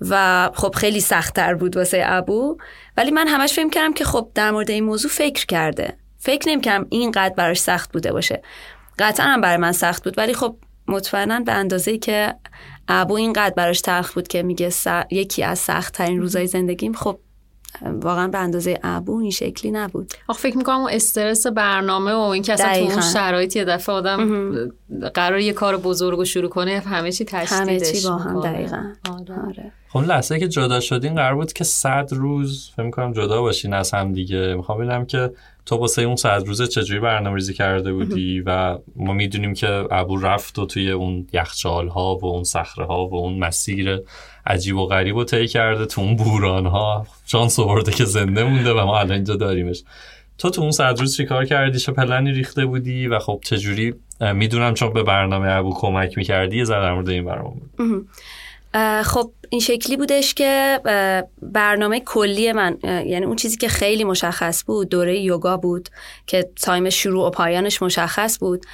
و 0.00 0.50
خب 0.54 0.74
خیلی 0.74 1.00
سختتر 1.00 1.54
بود 1.54 1.76
واسه 1.76 2.02
ابو 2.06 2.58
ولی 2.96 3.10
من 3.10 3.28
همش 3.28 3.52
فکر 3.52 3.68
کردم 3.68 3.92
که 3.92 4.04
خب 4.04 4.30
در 4.34 4.50
مورد 4.50 4.70
این 4.70 4.84
موضوع 4.84 5.10
فکر 5.10 5.46
کرده 5.46 5.96
فکر 6.18 6.48
نمی‌کردم 6.48 6.86
اینقدر 6.90 7.34
براش 7.34 7.58
سخت 7.58 7.92
بوده 7.92 8.12
باشه 8.12 8.42
قطعا 8.98 9.26
هم 9.26 9.40
برای 9.40 9.56
من 9.56 9.72
سخت 9.72 10.04
بود 10.04 10.18
ولی 10.18 10.34
خب 10.34 10.56
مطمئنا 10.88 11.40
به 11.40 11.52
اندازه 11.52 11.98
که 11.98 12.34
ابو 12.88 13.14
اینقدر 13.14 13.54
براش 13.54 13.80
تلخ 13.80 14.14
بود 14.14 14.28
که 14.28 14.42
میگه 14.42 14.70
س- 14.70 14.86
یکی 15.10 15.42
از 15.42 15.58
سخت 15.58 15.94
ترین 15.94 16.20
روزای 16.20 16.46
زندگیم 16.46 16.92
خب 16.92 17.18
واقعا 17.82 18.28
به 18.28 18.38
اندازه 18.38 18.78
ابو 18.82 19.18
این 19.20 19.30
شکلی 19.30 19.70
نبود 19.70 20.14
آخه 20.28 20.40
فکر 20.40 20.56
می‌کنم 20.56 20.76
اون 20.76 20.90
استرس 20.92 21.46
برنامه 21.46 22.12
و 22.12 22.18
این 22.18 22.42
که 22.42 22.52
اصلا 22.52 22.74
تو. 22.74 22.80
اون 22.92 23.00
شرایط 23.00 23.56
یه 23.56 23.64
دفعه 23.64 23.94
آدم 23.94 24.50
قرار 25.14 25.38
یه 25.38 25.52
کار 25.52 25.76
بزرگ 25.76 26.18
رو 26.18 26.24
شروع 26.24 26.48
کنه 26.50 26.80
همه 26.80 27.12
چی 27.12 27.24
تشدیدش 27.24 27.52
همه 27.52 27.80
چی 27.80 28.08
با 28.08 28.16
هم. 28.16 28.40
دقیقا 28.40 28.92
آره. 29.10 29.42
آره. 29.46 29.72
خب 29.88 30.00
لحظه 30.00 30.38
که 30.38 30.48
جدا 30.48 30.80
شدین 30.80 31.14
قرار 31.14 31.34
بود 31.34 31.52
که 31.52 31.64
صد 31.64 32.08
روز 32.12 32.70
فکر 32.76 32.82
می‌کنم 32.82 33.12
جدا 33.12 33.42
باشین 33.42 33.74
از 33.74 33.90
هم 33.90 34.12
دیگه. 34.12 34.54
می‌خوام 34.54 34.78
ببینم 34.78 35.06
که 35.06 35.30
تو 35.66 35.76
واسه 35.76 36.02
اون 36.02 36.16
صد 36.16 36.42
روزه 36.46 36.66
چجوری 36.66 37.00
برنامه 37.00 37.34
ریزی 37.34 37.54
کرده 37.54 37.92
بودی 37.92 38.40
و 38.46 38.78
ما 38.96 39.12
می‌دونیم 39.12 39.54
که 39.54 39.84
ابو 39.90 40.16
رفت 40.16 40.58
و 40.58 40.66
توی 40.66 40.90
اون 40.90 41.26
یخچال 41.32 41.88
ها 41.88 42.18
و 42.22 42.24
اون 42.26 42.44
صخره 42.44 42.86
ها 42.86 43.06
و 43.06 43.14
اون 43.14 43.38
مسیر 43.38 44.00
عجیب 44.46 44.76
و 44.76 44.86
غریب 44.86 45.16
رو 45.16 45.24
طی 45.24 45.46
کرده 45.46 45.86
تو 45.86 46.00
اون 46.00 46.16
بوران 46.16 46.66
ها 46.66 47.06
شانس 47.26 47.58
آورده 47.58 47.92
که 47.92 48.04
زنده 48.04 48.44
مونده 48.44 48.72
و 48.72 48.84
ما 48.84 48.98
الان 48.98 49.12
اینجا 49.12 49.36
داریمش. 49.36 49.82
تو 50.38 50.50
تو 50.50 50.62
اون 50.62 50.70
صد 50.70 51.00
روز 51.00 51.16
چیکار 51.16 51.44
کردی؟ 51.44 51.78
چه 51.78 51.92
پلنی 51.92 52.32
ریخته 52.32 52.66
بودی؟ 52.66 53.06
و 53.06 53.18
خب 53.18 53.40
چجوری؟ 53.44 53.94
می‌دونم 54.34 54.74
چون 54.74 54.92
به 54.92 55.02
برنامه 55.02 55.48
ابو 55.48 55.74
کمک 55.74 56.18
می‌کردی 56.18 56.56
یه 56.56 56.64
ذره 56.64 57.02
در 57.02 57.12
این 57.12 57.24
برام 57.24 57.60
خب 59.04 59.30
این 59.50 59.60
شکلی 59.60 59.96
بودش 59.96 60.34
که 60.34 60.80
برنامه 61.42 62.00
کلی 62.00 62.52
من 62.52 62.78
یعنی 62.82 63.24
اون 63.24 63.36
چیزی 63.36 63.56
که 63.56 63.68
خیلی 63.68 64.04
مشخص 64.04 64.64
بود 64.66 64.88
دوره 64.88 65.20
یوگا 65.20 65.56
بود 65.56 65.88
که 66.26 66.50
تایم 66.62 66.90
شروع 66.90 67.26
و 67.26 67.30
پایانش 67.30 67.82
مشخص 67.82 68.38
بود. 68.38 68.66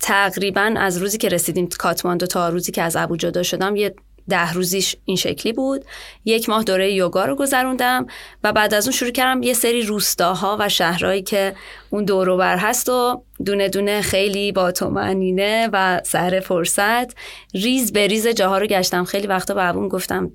تقریبا 0.00 0.74
از 0.76 0.98
روزی 0.98 1.18
که 1.18 1.28
رسیدیم 1.28 1.68
کاتماندو 1.68 2.26
تا 2.26 2.48
روزی 2.48 2.72
که 2.72 2.82
از 2.82 2.96
ابو 2.96 3.16
جدا 3.16 3.42
شدم 3.42 3.76
یه 3.76 3.94
ده 4.28 4.52
روزیش 4.52 4.96
این 5.04 5.16
شکلی 5.16 5.52
بود. 5.52 5.84
یک 6.24 6.48
ماه 6.48 6.64
دوره 6.64 6.92
یوگا 6.92 7.24
رو 7.24 7.36
گذروندم 7.36 8.06
و 8.44 8.52
بعد 8.52 8.74
از 8.74 8.86
اون 8.86 8.96
شروع 8.96 9.10
کردم 9.10 9.42
یه 9.42 9.54
سری 9.54 9.82
روستاها 9.82 10.56
و 10.60 10.68
شهرهایی 10.68 11.22
که 11.22 11.54
اون 11.90 12.04
دوروبر 12.04 12.56
هست 12.56 12.88
و 12.88 13.22
دونه 13.44 13.68
دونه 13.68 14.02
خیلی 14.02 14.52
با 14.52 14.72
تومنینه 14.72 15.68
و 15.72 16.00
سر 16.04 16.40
فرصت 16.40 17.14
ریز 17.54 17.92
به 17.92 18.06
ریز 18.06 18.28
جاها 18.28 18.58
رو 18.58 18.66
گشتم. 18.66 19.04
خیلی 19.04 19.26
وقتا 19.26 19.54
به 19.54 19.68
ابوم 19.68 19.88
گفتم 19.88 20.32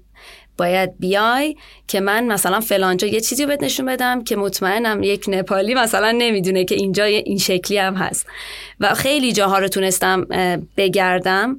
باید 0.58 0.98
بیای 1.00 1.56
که 1.88 2.00
من 2.00 2.24
مثلا 2.24 2.60
فلانجا 2.60 3.08
یه 3.08 3.20
چیزی 3.20 3.46
بهت 3.46 3.64
نشون 3.64 3.86
بدم 3.86 4.24
که 4.24 4.36
مطمئنم 4.36 5.04
یک 5.04 5.26
نپالی 5.28 5.74
مثلا 5.74 6.12
نمی‌دونه 6.12 6.66
که 6.66 6.76
اینجا 6.76 7.04
این 7.04 7.38
شکلی 7.38 7.78
هم 7.78 7.96
هست. 7.96 8.28
و 8.80 8.94
خیلی 8.94 9.34
جاها 9.34 9.58
رو 9.58 9.68
تونستم 9.68 10.26
بگردم. 10.78 11.58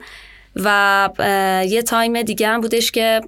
و 0.56 1.08
یه 1.68 1.82
time 1.82 2.22
دیگه 2.22 2.48
هم 2.48 2.60
بودش 2.60 2.90
که 2.90 3.20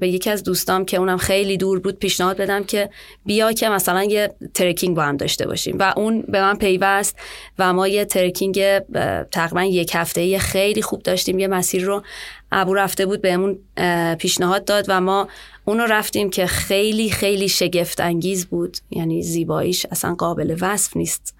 به 0.00 0.08
یکی 0.08 0.30
از 0.30 0.42
دوستام 0.42 0.84
که 0.84 0.96
اونم 0.96 1.16
خیلی 1.16 1.56
دور 1.56 1.80
بود 1.80 1.98
پیشنهاد 1.98 2.36
بدم 2.36 2.64
که 2.64 2.90
بیا 3.26 3.52
که 3.52 3.68
مثلا 3.68 4.04
یه 4.04 4.34
trekking 4.54 4.96
با 4.96 5.02
هم 5.02 5.16
داشته 5.16 5.46
باشیم. 5.46 5.76
و 5.78 5.92
اون 5.96 6.22
به 6.22 6.40
من 6.40 6.56
پیوست 6.56 7.16
و 7.58 7.72
ما 7.72 7.88
یه 7.88 8.04
trekking 8.04 8.78
تقریبا 9.32 9.62
یک 9.62 9.90
هفته 9.94 10.38
خیلی 10.38 10.82
خوب 10.82 11.02
داشتیم. 11.02 11.38
یه 11.38 11.46
مسیر 11.46 11.84
رو 11.84 12.02
ابو 12.52 12.74
رفته 12.74 13.06
بود 13.06 13.22
بهمون 13.22 13.58
پیشنهاد 14.18 14.64
داد 14.64 14.84
و 14.88 15.00
ما 15.00 15.28
اون 15.64 15.78
رو 15.78 15.86
رفتیم 15.86 16.30
که 16.30 16.46
خیلی 16.46 17.10
خیلی 17.10 17.48
شگفت 17.48 18.00
انگیز 18.00 18.46
بود. 18.46 18.76
یعنی 18.90 19.22
زیباییش 19.22 19.86
اصلا 19.90 20.14
قابل 20.14 20.56
وصف 20.60 20.96
نیست. 20.96 21.34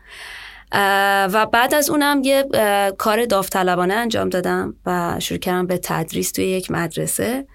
و 1.33 1.47
بعد 1.53 1.75
از 1.75 1.91
اونم 1.91 2.21
یه 2.25 2.45
کار 2.99 3.25
داوطلبانه 3.25 3.95
انجام 3.95 4.29
دادم 4.29 4.75
و 4.87 5.21
شروع 5.21 5.41
کردم 5.41 5.67
به 5.67 5.79
تدریس 5.79 6.33
توی 6.33 6.45
یک 6.45 6.71
مدرسه 6.71 7.47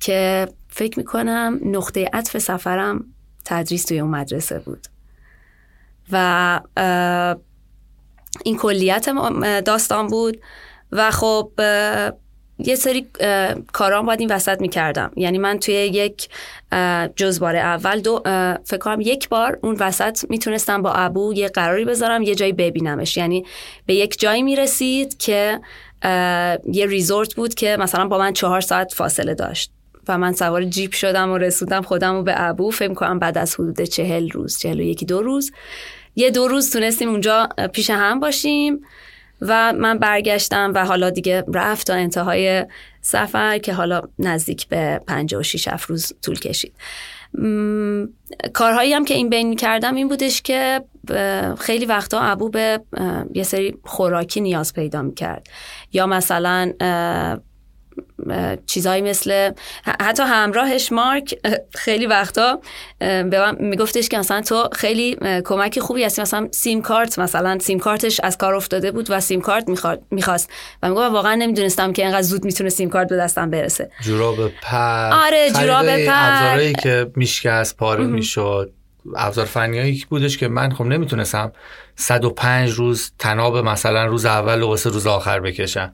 که 0.00 0.48
فکر 0.68 0.98
می‌کنم 0.98 1.60
نقطه 1.64 2.10
عطف 2.12 2.38
سفرم 2.38 3.04
تدریس 3.44 3.84
توی 3.84 4.00
اون 4.00 4.10
مدرسه 4.10 4.58
بود. 4.58 4.86
و 6.12 6.60
این 8.44 8.56
کلیت 8.56 9.08
داستان 9.64 10.06
بود 10.06 10.40
و 10.92 11.10
خب 11.10 11.52
یه 12.66 12.74
سری 12.74 13.06
کارام 13.72 14.06
باید 14.06 14.20
این 14.20 14.30
وسط 14.30 14.60
می‌کردم. 14.60 15.10
یعنی 15.16 15.38
من 15.38 15.58
توی 15.58 15.74
یک 15.74 16.28
اه، 16.72 17.08
جزبار 17.08 17.56
اول 17.56 18.00
دو 18.00 18.22
فکر 18.64 18.78
کنم 18.78 19.00
یک 19.00 19.28
بار 19.28 19.58
اون 19.62 19.76
وسط 19.80 20.30
می‌تونستم 20.30 20.82
با 20.82 20.92
ابو 20.92 21.34
یه 21.34 21.48
قراری 21.48 21.84
بذارم 21.84 22.22
یه 22.22 22.34
جایی 22.34 22.52
ببینمش. 22.52 23.16
یعنی 23.16 23.44
به 23.86 23.94
یک 23.94 24.20
جایی 24.20 24.42
می‌رسید 24.42 25.18
که 25.18 25.60
یه 26.72 26.86
ریزورت 26.86 27.34
بود 27.34 27.54
که 27.54 27.76
مثلا 27.80 28.08
با 28.08 28.18
من 28.18 28.32
چهار 28.32 28.60
ساعت 28.60 28.94
فاصله 28.94 29.34
داشت 29.34 29.72
و 30.08 30.18
من 30.18 30.32
سوار 30.32 30.64
جیپ 30.64 30.92
شدم 30.92 31.30
و 31.30 31.38
رسوندم 31.38 31.82
خودم 31.82 32.14
رو 32.14 32.22
به 32.22 32.34
ابو. 32.36 32.70
فکر 32.70 32.94
کنم 32.94 33.18
بعد 33.18 33.38
از 33.38 33.54
حدود 33.54 33.82
چهل 33.82 34.30
روز 34.30 34.58
چهل 34.58 34.80
و 34.80 34.82
یکی 34.82 35.06
دو 35.06 35.22
روز. 35.22 35.52
یه 36.16 36.30
دو 36.30 36.48
روز 36.48 36.72
تونستیم 36.72 37.08
اونجا 37.08 37.48
پیش 37.72 37.90
هم 37.90 38.20
باشیم. 38.20 38.80
و 39.40 39.72
من 39.72 39.98
برگشتم 39.98 40.72
و 40.74 40.84
حالا 40.84 41.10
دیگه 41.10 41.44
رفت 41.54 41.86
تا 41.86 41.94
انتهای 41.94 42.66
سفر 43.00 43.58
که 43.58 43.72
حالا 43.72 44.02
نزدیک 44.18 44.68
به 44.68 45.00
56 45.06 45.68
هفت 45.68 45.90
روز 45.90 46.12
طول 46.22 46.38
کشید. 46.38 46.74
م، 47.34 48.06
کارهایی 48.52 48.92
هم 48.92 49.04
که 49.04 49.14
این 49.14 49.30
بین 49.30 49.56
کردم 49.56 49.94
این 49.94 50.08
بودش 50.08 50.42
که 50.42 50.80
خیلی 51.58 51.86
وقتا 51.86 52.20
ابو 52.20 52.48
به 52.48 52.80
یه 53.34 53.42
سری 53.42 53.76
خوراکی 53.84 54.40
نیاز 54.40 54.74
پیدا 54.74 55.02
می‌کرد. 55.02 55.46
یا 55.92 56.06
مثلا 56.06 56.72
چیزایی 58.66 59.02
مثل 59.02 59.50
حتی 60.00 60.22
همراهش 60.22 60.92
مارک 60.92 61.34
خیلی 61.74 62.06
وقتا 62.06 62.60
به 62.98 63.24
من 63.24 63.56
میگفتش 63.60 64.08
که 64.08 64.18
مثلا 64.18 64.40
تو 64.40 64.68
خیلی 64.72 65.16
اه، 65.22 65.40
کمکی 65.40 65.80
خوبی 65.80 66.04
هستی. 66.04 66.22
مثلا 66.22 66.48
سیم 66.50 66.82
کارت 66.82 67.18
مثلا 67.18 67.58
سیم 67.58 67.78
کارتش 67.78 68.20
از 68.20 68.38
کار 68.38 68.54
افتاده 68.54 68.92
بود 68.92 69.06
و 69.10 69.20
سیم 69.20 69.40
کارت 69.40 69.64
می‌خواست. 70.10 70.50
و 70.82 70.88
می‌گفت 70.88 71.12
واقعا 71.12 71.34
نمی‌دونستم 71.34 71.92
که 71.92 72.02
اینقدر 72.02 72.22
زود 72.22 72.44
می‌تونه 72.44 72.70
سیم 72.70 72.88
کارت 72.88 73.08
به 73.08 73.16
دستم 73.16 73.50
برسه. 73.50 73.90
جوراب 74.02 74.48
پر. 74.48 75.10
آره، 75.12 75.50
جوراب 75.50 75.86
پر. 75.86 76.12
ابزارهایی 76.12 76.72
که 76.72 77.10
میشکست 77.16 77.76
پاره 77.76 78.04
می‌شد. 78.04 78.72
ابزار 79.16 79.44
فنیایی 79.44 80.04
بودش 80.08 80.38
که 80.38 80.48
من 80.48 80.72
خب 80.72 80.84
نمی‌تونستم 80.84 81.52
105 81.96 82.70
روز 82.70 83.12
تناب 83.18 83.56
مثلا 83.56 84.04
روز 84.04 84.24
اول 84.26 84.62
و 84.62 84.66
واسه 84.66 84.90
روز 84.90 85.06
آخر 85.06 85.40
بکشم. 85.40 85.92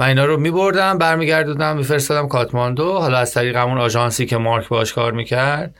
و 0.00 0.02
اینا 0.02 0.24
رو 0.24 0.36
میبردم 0.36 0.98
برمیگردوندم 0.98 1.76
میفرستادم 1.76 2.28
کاتماندو 2.28 2.92
حالا 2.92 3.18
از 3.18 3.34
طریق 3.34 3.56
همون 3.56 3.78
آژانسی 3.78 4.26
که 4.26 4.36
مارک 4.36 4.68
باش 4.68 4.92
کار 4.92 5.12
می‌کرد 5.12 5.74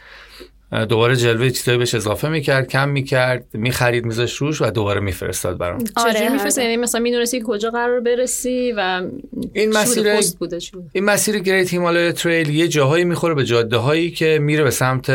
دوباره 0.88 1.16
جلوه 1.16 1.50
چیزایی 1.50 1.78
بهش 1.78 1.94
اضافه 1.94 2.28
می‌کرد 2.28 2.68
کم 2.68 2.88
می‌کرد 2.88 3.44
می‌خرید 3.52 4.04
میذاش 4.04 4.36
روش 4.36 4.62
و 4.62 4.70
دوباره 4.70 5.00
میفرستاد 5.00 5.58
برام 5.58 5.84
چجوری 5.84 6.18
آره، 6.18 6.28
میفرستی 6.28 6.62
یعنی 6.62 6.76
مثلا 6.76 7.00
می‌دونستی 7.00 7.42
کجا 7.46 7.70
قرار 7.70 8.00
برسی 8.00 8.72
و 8.76 9.02
این؟ 9.52 9.72
مسیر 9.72 10.16
پست 10.16 10.38
بوده 10.38 10.60
چی 10.60 10.72
بوده؟ 10.72 10.88
این 10.92 11.04
مسیر 11.04 11.38
Great 11.38 11.72
Himalaya 11.72 12.12
Trail 12.12 12.50
یه 12.50 12.68
جاهایی 12.68 13.04
می‌خوره 13.04 13.34
به 13.34 13.44
جاده 13.44 13.76
هایی 13.76 14.10
که 14.10 14.38
میره 14.42 14.64
به 14.64 14.70
سمت 14.70 15.10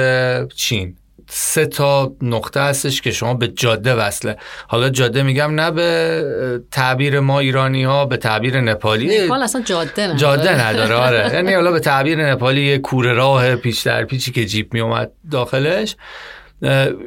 چین 0.56 0.96
سه 1.30 1.66
تا 1.66 2.12
نقطه 2.22 2.62
هستش 2.62 3.02
که 3.02 3.12
شما 3.12 3.34
به 3.34 3.48
جاده 3.48 3.94
وصله. 3.94 4.38
حالا 4.68 4.90
جاده 4.90 5.24
میگم 5.24 5.60
نه 5.60 5.72
به 5.72 6.62
تعبیر 6.72 7.20
ما 7.20 7.40
ایرانی 7.40 7.84
ها 7.84 8.06
به 8.06 8.18
تعبیر 8.18 8.62
نپالی. 8.62 9.26
نپال 9.26 9.44
اصلا 9.44 9.62
جاده 9.62 10.04
نداره. 10.04 10.20
جاده 10.20 10.68
نداره 10.68 10.96
آره. 10.96 11.32
یعنی 11.34 11.54
حالا 11.54 11.72
به 11.72 11.80
تعبیر 11.80 12.32
نپالی 12.32 12.62
یه 12.62 12.78
کوره 12.78 13.14
راه 13.14 13.56
پیچ 13.56 13.86
در 13.86 14.04
پیچی 14.04 14.32
که 14.32 14.46
جیپ 14.46 14.74
می 14.74 14.80
اومد 14.80 15.12
داخلش 15.32 15.96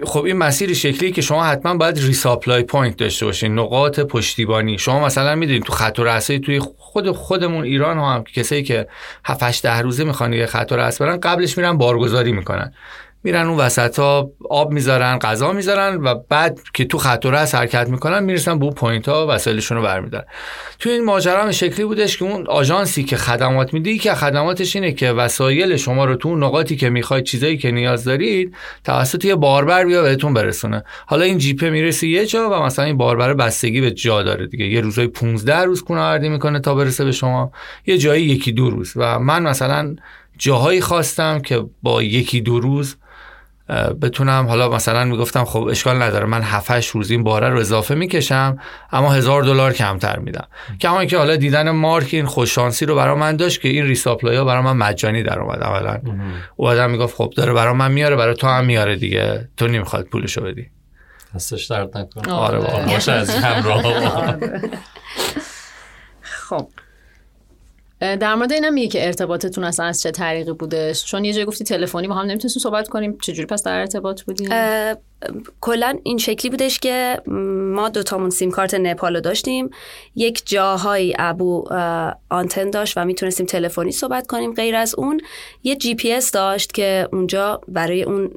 خب 0.05 0.25
این 0.25 0.37
مسیر 0.37 0.75
شکلی 0.75 1.13
که 1.13 1.23
شما 1.23 1.45
حتما 1.45 1.75
باید 1.75 1.99
resupply 1.99 2.63
point 2.63 2.97
داشته 2.97 3.27
باشین 3.27 3.59
نقاط 3.59 4.01
پشتیبانی. 4.01 4.79
شما 4.79 5.05
مثلا 5.05 5.35
می‌دونید 5.35 5.63
تو 5.63 5.73
خط 5.73 5.99
الرأسه 5.99 6.39
توی 6.39 6.61
خود 6.79 7.11
خودمون 7.11 7.65
ایران 7.65 7.99
ها 7.99 8.15
هم 8.15 8.25
کسایی 8.25 8.63
که 8.63 8.89
7 9.25 9.43
8 9.43 9.63
10 9.63 9.81
روزه 9.81 10.05
می‌خوان 10.05 10.33
یه 10.33 10.47
خط 10.47 10.73
الرأس 10.73 11.03
برن 11.03 11.21
قبلش 11.21 11.59
میرن 11.59 11.79
بارگذاری 11.79 12.33
می‌کنن. 12.33 12.73
میرن 13.25 13.47
اون 13.47 13.59
وسط 13.59 13.99
ها 13.99 14.31
آب 14.51 14.73
می‌ذارن 14.73 15.19
غذا 15.19 15.53
می‌ذارن 15.53 15.97
و 15.97 16.15
بعد 16.29 16.61
که 16.75 16.85
تو 16.85 16.99
خط 16.99 17.27
الرأس 17.27 17.55
حرکت 17.55 17.89
می‌کنن 17.89 18.25
می‌رسن 18.25 18.59
به 18.59 18.65
اون 18.65 18.75
point 18.75 19.09
ها 19.09 19.27
وسایلشون 19.31 19.77
رو 19.77 19.83
برمیدارن. 19.83 20.25
تو 20.79 20.91
این 20.91 21.05
ماجرا 21.05 21.43
هم 21.43 21.51
شکلی 21.51 21.85
بودش 21.85 22.19
که 22.19 22.25
اون 22.25 22.47
آژانسی 22.47 23.05
که 23.05 23.17
خدمات 23.17 23.75
میده 23.75 23.99
که 23.99 24.15
خدماتش 24.15 24.77
اینه 24.77 24.93
که 24.93 25.13
وسایل 25.13 25.77
شما 25.77 26.05
رو 26.05 26.15
تو 26.15 26.37
نقاطی 26.37 26.77
که 26.77 26.91
می‌خواید 26.91 27.25
چیزایی 27.25 27.59
که 27.59 27.71
نیاز 27.71 28.05
دارید 28.05 28.55
توسط 28.85 29.25
یه 29.25 29.35
باربر 29.35 29.85
بیا 29.85 30.03
بهتون 30.03 30.35
برسونه. 30.35 30.85
حالا 31.07 31.25
این 31.25 31.39
جیپه 31.39 31.71
می‌رسه 31.71 32.07
یه 32.07 32.27
جا 32.27 32.51
و 32.51 32.63
مثلا 32.63 32.85
این 32.85 32.97
باربر 32.97 33.35
بستگی 33.35 33.81
به 33.81 33.91
جا 33.91 34.23
داره 34.23 34.47
دیگه. 34.47 34.67
یه 34.67 34.81
روزای 34.81 35.07
15 35.07 35.57
روز 35.57 35.83
کوهنوردی 35.83 36.29
می‌کنه 36.29 36.61
تا 36.61 36.75
برسه 36.75 37.05
به 37.05 37.13
شما. 37.13 37.53
یه 37.87 37.99
جایی 37.99 38.25
یکی 38.25 38.53
دو 38.53 38.71
روز. 38.71 38.93
و 38.97 39.19
من 39.19 39.43
مثلا 39.43 39.97
جاهایی 40.39 40.81
خواستم 40.81 41.41
که 41.41 41.65
با 41.83 42.03
یکی 42.03 42.41
دو 42.41 42.61
روز 42.61 42.97
بتونم 44.03 44.47
حالا 44.47 44.69
مثلا 44.69 45.05
می‌گفتم 45.05 45.45
خب 45.45 45.69
اشکال 45.71 46.03
نداره 46.03 46.27
من 46.27 46.43
7 46.43 46.71
8 46.71 46.91
روز 46.91 47.11
این 47.11 47.25
باره 47.25 47.49
رو 47.49 47.59
اضافه 47.59 47.95
می‌کشم 47.95 48.59
اما 48.93 49.13
هزار 49.13 49.43
دلار 49.43 49.73
کمتر 49.73 50.19
میدم. 50.19 50.47
کما 50.81 51.05
که 51.05 51.19
حالا 51.19 51.37
دیدن 51.37 51.71
مارک 51.71 52.09
این 52.13 52.27
خوششانسی 52.27 52.87
رو 52.87 52.95
برا 52.97 53.15
من 53.15 53.37
داشت 53.37 53.61
که 53.61 53.69
این 53.69 53.85
ریساپلای 53.85 54.37
ها 54.37 54.45
برا 54.45 54.63
من 54.63 54.77
مجانی 54.77 55.23
در 55.23 55.41
اومد 55.41 55.63
اولا. 55.63 56.01
او 56.57 56.69
آدم 56.69 56.91
می‌گفت 56.91 57.17
خب 57.17 57.33
داره 57.37 57.53
برا 57.53 57.75
من 57.75 57.93
میاره 57.93 58.17
برا 58.17 58.35
تو 58.35 58.47
هم 58.47 58.65
میاره 58.65 58.97
دیگه. 58.97 59.49
تو 59.57 59.67
نمی‌خواد 59.67 60.05
پولشو 60.05 60.41
بدی. 60.41 60.67
دستش 61.35 61.67
درد 61.67 61.99
نکنه. 61.99 62.33
آره 62.33 62.59
واقعا. 62.59 62.87
باشه 62.87 63.13
از 63.13 63.31
همراه 63.31 63.83
خب. 66.49 66.69
در 68.01 68.35
مورد 68.35 68.53
اینم 68.53 68.73
میگه 68.73 68.89
که 68.89 69.07
ارتباطتون 69.07 69.65
اصلا 69.65 69.87
از 69.87 70.03
چه 70.03 70.11
طریقی 70.11 70.53
بودش 70.53 71.05
چون 71.05 71.25
یه 71.25 71.33
جایی 71.33 71.47
گفتی 71.47 71.65
تلفنی 71.65 72.09
با 72.09 72.15
هم 72.15 72.27
نمی‌تونستیم 72.27 72.61
صحبت 72.63 72.89
کنیم. 72.89 73.19
چجوری 73.23 73.47
پس 73.47 73.63
در 73.63 73.81
ارتباط 73.81 74.23
بودیم 74.23 74.49
کلا 75.61 75.99
این 76.03 76.19
شکلی 76.19 76.51
بودش 76.51 76.79
که 76.79 77.23
ما 77.75 77.89
دوتامون 77.89 78.31
سیم 78.31 78.51
کارت 78.51 78.75
نپال 78.75 79.21
داشتیم. 79.21 79.71
یک 80.17 80.43
جاهایی 80.47 81.15
ابو 81.19 81.65
آنتن 82.31 82.71
داشت 82.71 82.99
و 82.99 83.05
می‌تونستیم 83.05 83.47
تلفنی 83.47 83.93
صحبت 83.93 84.27
کنیم 84.27 84.55
غیر 84.55 84.77
از 84.77 84.95
اون. 84.95 85.21
یه 85.63 85.77
جی 85.77 85.95
پی 85.95 86.13
اس 86.13 86.33
داشت 86.33 86.73
که 86.73 87.09
اونجا 87.13 87.61
برای 87.69 88.03
اون 88.03 88.31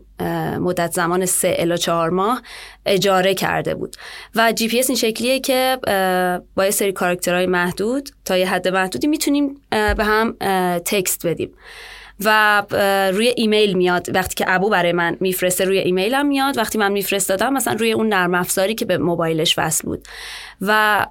مدت 0.59 0.91
زمان 0.91 1.25
سه 1.25 1.55
الی 1.59 1.77
چهار 1.77 2.09
ماه 2.09 2.41
اجاره 2.85 3.33
کرده 3.33 3.75
بود. 3.75 3.95
و 4.35 4.51
جی 4.51 4.67
پی 4.67 4.79
اس 4.79 4.89
این 4.89 4.97
شکلیه 4.97 5.39
که 5.39 5.77
با 6.55 6.65
یه 6.65 6.71
سری 6.71 6.91
کاراکترهای 6.91 7.45
محدود 7.45 8.09
تا 8.25 8.37
یه 8.37 8.49
حد 8.49 8.67
محدودی 8.67 9.07
می‌تونیم 9.07 9.61
به 9.69 10.03
هم 10.03 10.37
text 10.85 11.27
بدیم. 11.27 11.53
و 12.25 12.61
روی 13.13 13.33
ایمیل 13.37 13.73
میاد. 13.73 14.15
وقتی 14.15 14.35
که 14.35 14.45
ابو 14.47 14.69
برای 14.69 14.91
من 14.91 15.17
میفرسته 15.19 15.65
روی 15.65 15.77
ایمیلم 15.77 16.25
میاد. 16.25 16.57
وقتی 16.57 16.77
من 16.77 16.91
میفرستادم 16.91 17.53
مثلا 17.53 17.73
روی 17.73 17.91
اون 17.91 18.07
نرم 18.07 18.35
افزاری 18.35 18.75
که 18.75 18.85
به 18.85 18.97
موبایلش 18.97 19.55
وصل 19.57 19.87
بود. 19.87 20.07
و 20.61 21.07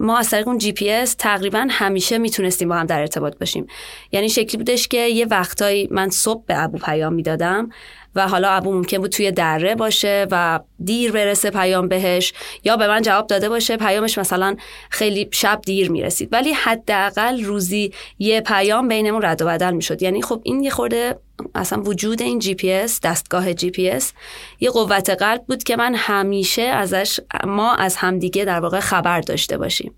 ما 0.00 0.18
از 0.18 0.30
طریق 0.30 0.48
اون 0.48 0.58
جی 0.58 0.72
پی 0.72 0.90
اس 0.90 1.14
تقریبا 1.14 1.66
همیشه 1.70 2.18
می‌تونستیم 2.18 2.68
با 2.68 2.74
هم 2.74 2.86
در 2.86 3.00
ارتباط 3.00 3.38
باشیم. 3.38 3.66
یعنی 4.12 4.28
شکلی 4.28 4.56
بودش 4.56 4.88
که 4.88 4.98
یه 4.98 5.26
وقتایی 5.26 5.88
من 5.90 6.10
صبح 6.10 6.44
به 6.46 6.62
ابو 6.62 6.78
پیام 6.78 7.12
می‌دادم. 7.12 7.68
و 8.14 8.28
حالا 8.28 8.50
ابو 8.50 8.72
ممکن 8.72 8.98
بود 8.98 9.10
توی 9.10 9.30
دره 9.30 9.74
باشه 9.74 10.26
و 10.30 10.60
دیر 10.84 11.12
برسه 11.12 11.50
پیام 11.50 11.88
بهش 11.88 12.32
یا 12.64 12.76
به 12.76 12.88
من 12.88 13.02
جواب 13.02 13.26
داده 13.26 13.48
باشه 13.48 13.76
پیامش 13.76 14.18
مثلا 14.18 14.56
خیلی 14.90 15.28
شب 15.32 15.60
دیر 15.66 15.90
می‌رسید. 15.90 16.28
ولی 16.32 16.52
حداقل 16.52 17.44
روزی 17.44 17.92
یه 18.18 18.40
پیام 18.40 18.88
بینمون 18.88 19.24
رد 19.24 19.42
و 19.42 19.46
بدل 19.46 19.70
می‌شد. 19.70 20.02
یعنی 20.02 20.22
خب 20.22 20.40
این 20.44 20.62
یه 20.62 20.70
خورده 20.70 21.18
اصلا 21.54 21.82
وجود 21.82 22.22
این 22.22 22.38
جی 22.38 22.54
پی 22.54 22.72
اس 22.72 23.00
دستگاه 23.00 23.54
جی 23.54 23.70
پی 23.70 23.90
اس 23.90 24.12
یه 24.60 24.70
قوت 24.70 25.10
قلب 25.10 25.44
بود 25.48 25.62
که 25.62 25.76
من 25.76 25.94
همیشه 25.94 26.62
ازش 26.62 27.20
ما 27.46 27.74
از 27.74 27.96
همدیگه 27.96 28.44
در 28.44 28.60
واقع 28.60 28.80
خبر 28.80 29.20
داشته 29.20 29.58
باشیم. 29.58 29.94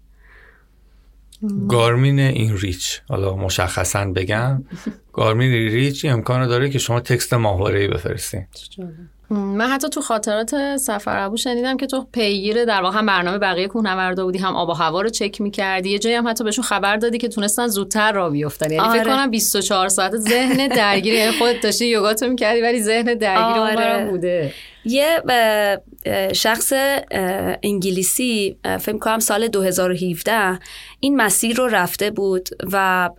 Garmin 1.68 2.18
inReach 2.18 3.00
حالا 3.08 3.36
مشخصا 3.36 4.04
بگم 4.04 4.64
گارمین 5.12 5.52
این 5.52 5.72
ریچ 5.72 6.04
امکان 6.04 6.46
داره 6.46 6.70
که 6.70 6.78
شما 6.78 7.00
تکست 7.00 7.34
ماهواره‌ای 7.34 7.88
بفرستین 7.88 8.46
من 9.30 9.70
حتی 9.70 9.88
تو 9.88 10.00
خاطرات 10.00 10.76
سفر 10.76 11.18
ابو 11.18 11.36
شنیدم 11.36 11.76
که 11.76 11.86
تو 11.86 12.06
پیگیر 12.12 12.64
در 12.64 12.82
واقع 12.82 12.98
هم 12.98 13.06
برنامه 13.06 13.38
بقیه 13.38 13.68
کوهنوردا 13.68 14.24
بودی 14.24 14.38
هم 14.38 14.56
آب 14.56 14.68
و 14.68 14.72
هوا 14.72 15.00
رو 15.00 15.08
چک 15.08 15.40
می‌کردی 15.40 15.90
یه 15.90 15.98
جایی 15.98 16.16
هم 16.16 16.28
حتی 16.28 16.44
بهشون 16.44 16.64
خبر 16.64 16.96
دادی 16.96 17.18
که 17.18 17.28
تونستن 17.28 17.66
زودتر 17.66 18.12
را 18.12 18.30
بیفتن 18.30 18.70
یعنی 18.70 18.88
فکر 18.88 19.00
آره. 19.00 19.04
کنم 19.04 19.30
24 19.30 19.88
ساعت 19.88 20.16
ذهن 20.16 20.68
درگیری 20.68 21.16
یعنی 21.16 21.32
خودت 21.32 21.60
داشتی 21.60 21.86
یوگاتو 21.86 22.28
می‌کردی 22.28 22.60
ولی 22.60 22.82
ذهن 22.82 23.14
درگیری 23.14 23.58
اون 23.58 23.78
آره. 23.78 24.10
بوده 24.10 24.52
یه 24.84 25.22
شخص 26.32 26.72
انگلیسی 27.62 28.56
فکر 28.80 28.98
کنم 28.98 29.18
سال 29.18 29.48
2017 29.48 30.58
این 31.00 31.16
مسیر 31.16 31.56
رو 31.56 31.66
رفته 31.66 32.10
بود 32.10 32.48
و 32.72 33.10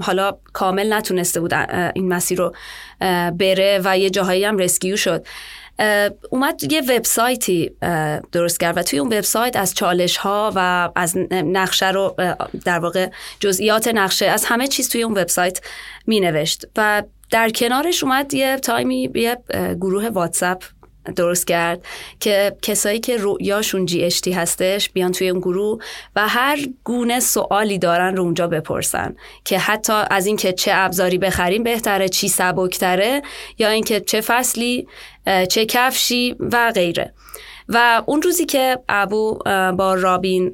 حالا 0.00 0.36
کامل 0.52 0.92
نتونسته 0.92 1.40
بود 1.40 1.54
این 1.94 2.08
مسیر 2.08 2.38
رو 2.38 2.54
بره 3.30 3.80
و 3.84 3.98
یه 3.98 4.10
جاهایی 4.10 4.44
هم 4.44 4.58
رسکیو 4.58 4.96
شد. 4.96 5.26
اومد 6.30 6.72
یه 6.72 6.80
وبسایتی 6.80 7.70
درست 8.32 8.60
کرد 8.60 8.78
و 8.78 8.82
توی 8.82 8.98
اون 8.98 9.08
وبسایت 9.12 9.56
از 9.56 9.74
چالش 9.74 10.16
ها 10.16 10.52
و 10.54 10.90
از 10.96 11.16
نقشه 11.30 11.90
رو 11.90 12.16
در 12.64 12.78
واقع 12.78 13.08
جزئیات 13.40 13.88
نقشه 13.88 14.26
از 14.26 14.44
همه 14.44 14.66
چیز 14.66 14.88
توی 14.88 15.02
اون 15.02 15.18
وبسایت 15.18 15.60
می 16.06 16.20
نوشت 16.20 16.64
و 16.76 17.02
در 17.30 17.50
کنارش 17.50 18.04
اومد 18.04 18.34
یه 18.34 18.56
تایمی 18.56 19.10
یه 19.14 19.38
گروه 19.80 20.08
واتساپ 20.08 20.64
درست 21.16 21.46
کرد 21.46 21.84
که 22.20 22.56
کسایی 22.62 23.00
که 23.00 23.16
رویاشون 23.16 23.86
جی 23.86 24.04
اشتی 24.04 24.32
هستش 24.32 24.90
بیان 24.90 25.12
توی 25.12 25.28
اون 25.28 25.40
گروه 25.40 25.78
و 26.16 26.28
هر 26.28 26.58
گونه 26.84 27.20
سوالی 27.20 27.78
دارن 27.78 28.16
رو 28.16 28.22
اونجا 28.22 28.46
بپرسن 28.46 29.16
که 29.44 29.58
حتی 29.58 29.92
از 30.10 30.26
اینکه 30.26 30.52
چه 30.52 30.70
ابزاری 30.74 31.18
بخریم 31.18 31.62
بهتره 31.62 32.08
چی 32.08 32.28
سبکتره 32.28 33.22
یا 33.58 33.68
اینکه 33.68 34.00
چه 34.00 34.20
فصلی 34.20 34.86
چه 35.50 35.66
کفشی 35.66 36.36
و 36.40 36.72
غیره. 36.74 37.14
و 37.68 38.02
اون 38.06 38.22
روزی 38.22 38.46
که 38.46 38.78
ابو 38.88 39.38
با 39.76 39.94
رابین 39.94 40.52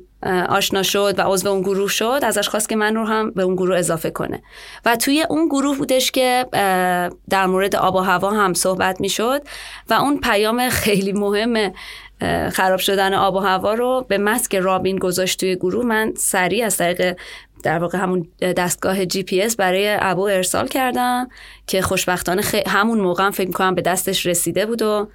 آشنا 0.48 0.82
شد 0.82 1.14
و 1.18 1.22
عضو 1.22 1.48
اون 1.48 1.60
گروه 1.60 1.88
شد 1.88 2.20
ازش 2.22 2.48
خواست 2.48 2.68
که 2.68 2.76
من 2.76 2.94
رو 2.94 3.04
هم 3.04 3.30
به 3.30 3.42
اون 3.42 3.54
گروه 3.54 3.78
اضافه 3.78 4.10
کنه. 4.10 4.42
و 4.84 4.96
توی 4.96 5.26
اون 5.30 5.46
گروه 5.46 5.78
بودش 5.78 6.10
که 6.10 6.46
در 7.30 7.46
مورد 7.46 7.76
آب 7.76 7.94
و 7.94 7.98
هوا 7.98 8.30
هم 8.30 8.54
صحبت 8.54 9.00
می 9.00 9.08
شد 9.08 9.42
و 9.90 9.94
اون 9.94 10.20
پیام 10.20 10.68
خیلی 10.68 11.12
مهم 11.12 11.72
خراب 12.52 12.78
شدن 12.78 13.14
آب 13.14 13.34
و 13.34 13.38
هوا 13.38 13.74
رو 13.74 14.06
به 14.08 14.18
مسک 14.18 14.54
رابین 14.54 14.98
گذاشت 14.98 15.40
توی 15.40 15.56
گروه. 15.56 15.84
من 15.84 16.12
سریع 16.16 16.66
از 16.66 16.76
طریق 16.76 17.16
در 17.62 17.78
واقع 17.78 17.98
همون 17.98 18.28
دستگاه 18.40 19.06
جی 19.06 19.22
پی 19.22 19.42
اس 19.42 19.56
برای 19.56 19.96
ابو 20.00 20.22
ارسال 20.22 20.66
کردم 20.68 21.28
که 21.66 21.82
خوشبختانه 21.82 22.42
خی- 22.42 22.68
همون 22.68 23.00
موقع 23.00 23.24
هم 23.24 23.30
فکر 23.30 23.46
می‌کنم 23.48 23.74
به 23.74 23.82
دستش 23.82 24.26
رسیده 24.26 24.66
بود 24.66 24.82
و 24.82 25.08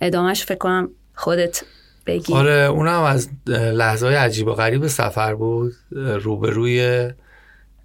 ادامهش 0.00 0.44
فکر 0.44 0.58
کنم 0.58 0.90
خودت 1.14 1.62
بگی. 2.06 2.34
آره 2.34 2.52
اونم 2.52 3.02
از 3.02 3.28
لحظه 3.46 4.06
های 4.06 4.14
عجیب 4.14 4.48
و 4.48 4.52
غریب 4.52 4.86
سفر 4.86 5.34
بود. 5.34 5.72
روبروی 5.96 7.10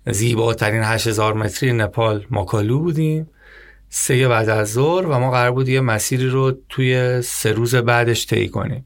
زیباترین 0.05 0.83
8000 0.83 1.33
متری 1.33 1.73
نپال 1.73 2.25
ماکالو 2.29 2.79
بودیم. 2.79 3.29
سه 3.89 4.27
بعد 4.27 4.49
از 4.49 4.73
ظهر 4.73 5.05
و 5.05 5.19
ما 5.19 5.31
قرار 5.31 5.51
بود 5.51 5.69
یه 5.69 5.81
مسیری 5.81 6.29
رو 6.29 6.57
توی 6.69 7.21
سه 7.21 7.51
روز 7.51 7.75
بعدش 7.75 8.27
طی 8.27 8.47
کنیم. 8.47 8.85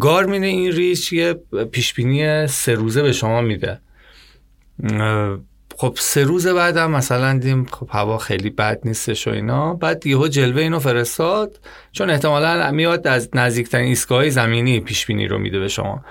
گارمین 0.00 0.44
این 0.44 0.72
ریچ 0.72 1.12
یه 1.12 1.34
پیشبینی 1.72 2.46
سه 2.46 2.74
روزه 2.74 3.02
به 3.02 3.12
شما 3.12 3.40
میده. 3.40 3.80
خب 5.78 5.94
سه 5.98 6.24
روز 6.24 6.46
بعدم 6.46 6.90
مثلا 6.90 7.32
دیدیم 7.32 7.66
خب 7.72 7.88
هوا 7.90 8.18
خیلی 8.18 8.50
بد 8.50 8.80
نیستش 8.84 9.28
و 9.28 9.30
اینا. 9.30 9.74
بعد 9.74 10.06
یهو 10.06 10.28
جلوه 10.28 10.62
اینو 10.62 10.78
فرستاد. 10.78 11.60
چون 11.92 12.10
احتمالا 12.10 12.70
میاد 12.70 13.06
از 13.06 13.28
نزدیکترین 13.34 13.88
ایستگاه 13.88 14.30
زمینی 14.30 14.80
پیش 14.80 15.06
بینی 15.06 15.28
رو 15.28 15.38
میده 15.38 15.58
به 15.58 15.68
شما. 15.68 16.04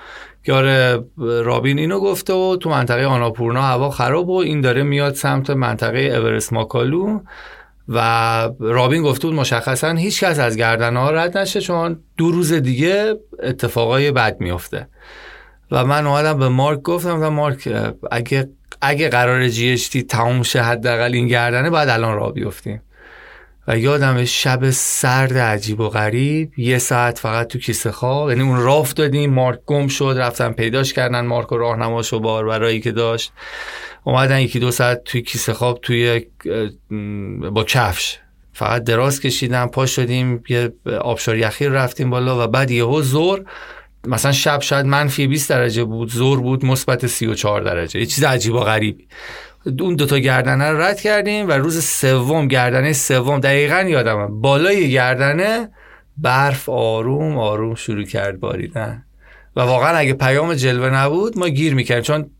آره 0.52 1.04
رابین 1.18 1.78
اینو 1.78 2.00
گفته 2.00 2.32
و 2.32 2.56
تو 2.56 2.70
منطقه 2.70 3.04
آناپورنا 3.04 3.62
هوا 3.62 3.90
خراب 3.90 4.28
و 4.28 4.36
این 4.36 4.60
داره 4.60 4.82
میاد 4.82 5.14
سمت 5.14 5.50
منطقه 5.50 5.98
اورست 5.98 6.52
ماکالو. 6.52 7.20
و 7.88 7.98
رابین 8.60 9.02
گفته 9.02 9.28
بود 9.28 9.36
مشخصا 9.36 9.92
هیچ 9.92 10.24
کس 10.24 10.38
از 10.38 10.56
گردنه 10.56 11.00
ها 11.00 11.10
رد 11.10 11.38
نشه 11.38 11.60
چون 11.60 12.00
دو 12.16 12.30
روز 12.30 12.52
دیگه 12.52 13.14
اتفاقای 13.42 14.12
بد 14.12 14.40
میفته 14.40 14.88
و 15.70 15.84
من 15.84 16.06
اومدم 16.06 16.38
به 16.38 16.48
مارک 16.48 16.82
گفتم 16.82 17.22
و 17.22 17.30
مارک 17.30 17.68
اگه 18.10 18.48
اگه 18.80 19.08
قرار 19.08 19.48
جی 19.48 19.76
تموم 20.08 20.42
شه 20.42 20.62
حداقل 20.62 21.14
این 21.14 21.26
گردنه 21.26 21.70
بعد 21.70 21.88
الان 21.88 22.14
راه 22.14 22.32
بیفتیم. 22.32 22.82
و 23.68 23.78
یادم 23.78 24.24
شب 24.24 24.70
سرد 24.70 25.38
عجیب 25.38 25.80
و 25.80 25.88
غریب 25.88 26.58
یه 26.58 26.78
ساعت 26.78 27.18
فقط 27.18 27.46
تو 27.46 27.58
کیسه 27.58 27.92
خواب 27.92 28.30
یعنی 28.30 28.42
اون 28.42 28.60
راف 28.60 28.94
دادیم 28.94 29.34
مارک 29.34 29.60
گم 29.66 29.88
شد 29.88 30.14
رفتن 30.18 30.52
پیداش 30.52 30.92
کردن 30.92 31.26
مارک 31.26 31.52
و 31.52 31.56
راهنماش 31.56 32.12
و 32.12 32.20
باربرایی 32.20 32.80
که 32.80 32.92
داشت. 32.92 33.32
اومدن 34.04 34.40
یکی 34.40 34.58
دو 34.58 34.70
ساعت 34.70 35.04
توی 35.04 35.22
کیسه 35.22 35.52
خواب 35.52 35.80
توی 35.82 36.26
با 37.50 37.64
کفش. 37.64 38.18
فقط 38.52 38.84
دراز 38.84 39.20
کشیدن 39.20 39.66
پا 39.66 39.86
شدیم 39.86 40.44
یه 40.48 40.72
آبشار 41.00 41.36
یخی 41.36 41.68
رفتیم 41.68 42.10
بالا 42.10 42.44
و 42.44 42.46
بعد 42.46 42.70
یهو 42.70 43.02
زور 43.02 43.44
مثلا 44.06 44.32
شب 44.32 44.60
شاید 44.60 44.86
منفی 44.86 45.26
20 45.26 45.50
درجه 45.50 45.84
بود 45.84 46.10
زور 46.10 46.40
بود 46.40 46.64
مثبت 46.64 47.06
34 47.06 47.60
درجه. 47.60 48.00
یه 48.00 48.06
چیز 48.06 48.24
عجیب 48.24 48.54
و 48.54 48.60
غریبی. 48.60 49.08
اون 49.80 49.94
دوتا 49.94 50.18
گردنه 50.18 50.70
رو 50.70 50.80
رد 50.80 51.00
کردیم 51.00 51.48
و 51.48 51.52
روز 51.52 51.84
سوم 51.84 52.48
گردنه 52.48 52.92
سوم 52.92 53.40
دقیقا 53.40 53.80
یادمه. 53.80 54.26
بالای 54.26 54.90
گردنه 54.90 55.68
برف 56.16 56.68
آروم 56.68 57.38
آروم 57.38 57.74
شروع 57.74 58.04
کرد 58.04 58.40
باریدن. 58.40 59.02
و 59.56 59.60
واقعا 59.60 59.96
اگه 59.96 60.12
پیام 60.12 60.54
جلوه 60.54 60.90
نبود 60.90 61.38
ما 61.38 61.48
گیر 61.48 61.74
می‌کردیم. 61.74 62.02
چون 62.02 62.30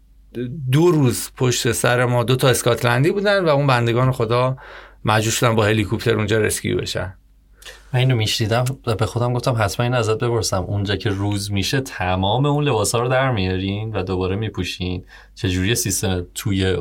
دو 0.72 0.90
روز 0.90 1.30
پشت 1.36 1.72
سر 1.72 2.04
ما 2.04 2.24
دو 2.24 2.36
تا 2.36 2.48
اسکاتلندی 2.48 3.10
بودن 3.10 3.44
و 3.44 3.48
اون 3.48 3.66
بندگان 3.66 4.12
خدا 4.12 4.56
مجبور 5.04 5.32
شدن 5.32 5.54
با 5.54 5.64
هلیکوپتر 5.64 6.16
اونجا 6.16 6.38
رسکیو 6.38 6.80
بشن. 6.80 7.14
من 7.96 8.00
اینو 8.00 8.16
میشنیدم 8.16 8.64
به 8.98 9.06
خودم 9.06 9.32
گفتم 9.32 9.56
حتما 9.58 9.84
این 9.84 9.94
ازت 9.94 10.18
بپرسم. 10.18 10.62
اونجا 10.62 10.96
که 10.96 11.10
روز 11.10 11.52
میشه 11.52 11.80
تمام 11.80 12.46
اون 12.46 12.64
لباسا 12.64 13.00
رو 13.00 13.08
در 13.08 13.30
میارین 13.30 13.92
و 13.92 14.02
دوباره 14.02 14.36
میپوشین. 14.36 15.04
چجوری 15.34 15.74
سیستم 15.74 16.26
توی 16.34 16.76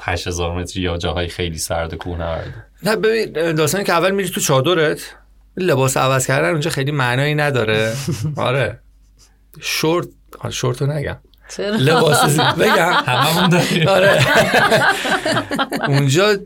8000 0.00 0.58
متری 0.58 0.82
یا 0.82 0.96
جاهای 0.96 1.28
خیلی 1.28 1.58
سرد 1.58 1.94
کوهنورد 1.94 2.66
نه 2.82 2.96
ببین 2.96 3.52
داستانی 3.52 3.84
که 3.84 3.92
اول 3.92 4.10
میری 4.10 4.28
تو 4.28 4.40
چادرت 4.40 5.16
لباس 5.56 5.96
عوض 5.96 6.26
کردن 6.26 6.50
اونجا 6.50 6.70
خیلی 6.70 6.90
معنایی 6.90 7.34
نداره. 7.34 7.92
آره. 8.36 8.80
شورت 9.60 10.08
شورت 10.50 10.82
رو 10.82 10.92
نگم. 10.92 11.16
لباس 11.60 12.38
بگم. 12.38 12.92
هممون 13.06 13.48
داریم. 13.48 13.88
آره. 13.88 14.20
اونجا 15.88 16.36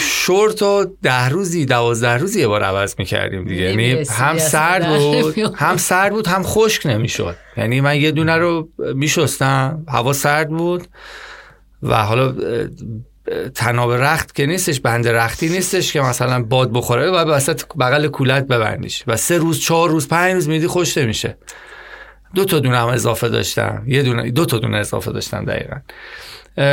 شورت 0.00 0.62
و 0.62 0.86
ده 1.02 1.28
روزی 1.28 1.66
دوازده 1.66 2.16
روزی 2.16 2.40
یه 2.40 2.46
بار 2.48 2.62
عوض 2.62 2.94
می‌کردیم 2.98 3.44
دیگه. 3.44 3.62
یعنی 3.62 4.04
هم 4.10 4.38
سرد 4.38 4.88
بود 4.88 5.38
هم 5.54 5.76
سرد 5.76 6.12
بود 6.12 6.26
هم 6.26 6.42
خشک 6.42 6.86
نمی‌شد. 6.86 7.36
یعنی 7.56 7.80
من 7.80 8.00
یه 8.00 8.10
دونه 8.10 8.36
رو 8.36 8.68
میشستم 8.94 9.84
هوا 9.88 10.12
سرد 10.12 10.48
بود 10.48 10.86
و 11.82 11.94
حالا 11.96 12.34
تناب 13.54 13.92
رخت 13.92 14.34
که 14.34 14.46
نیستش 14.46 14.80
بند 14.80 15.08
رختی 15.08 15.48
نیستش 15.48 15.92
که 15.92 16.00
مثلا 16.00 16.42
باد 16.42 16.72
بخوره 16.72 17.10
و 17.10 17.14
وسط 17.14 17.62
بغل 17.80 18.06
کولت 18.06 18.46
ببندیش. 18.46 19.04
و 19.06 19.16
سه 19.16 19.38
روز 19.38 19.60
چهار 19.60 19.90
روز 19.90 20.08
پنج 20.08 20.34
روز 20.34 20.48
میدی 20.48 20.66
خوش 20.66 20.98
نمیشه. 20.98 21.36
دو 22.34 22.44
تا 22.44 22.58
دونه 22.58 22.78
هم 22.78 22.88
اضافه 22.88 23.28
داشتم 23.28 23.82
یه 23.86 24.02
دونه 24.02 24.30
دو 24.30 24.44
تا 24.44 24.58
دونه 24.58 24.76
اضافه 24.78 25.12
داشتم 25.12 25.44
دقیقا. 25.44 25.76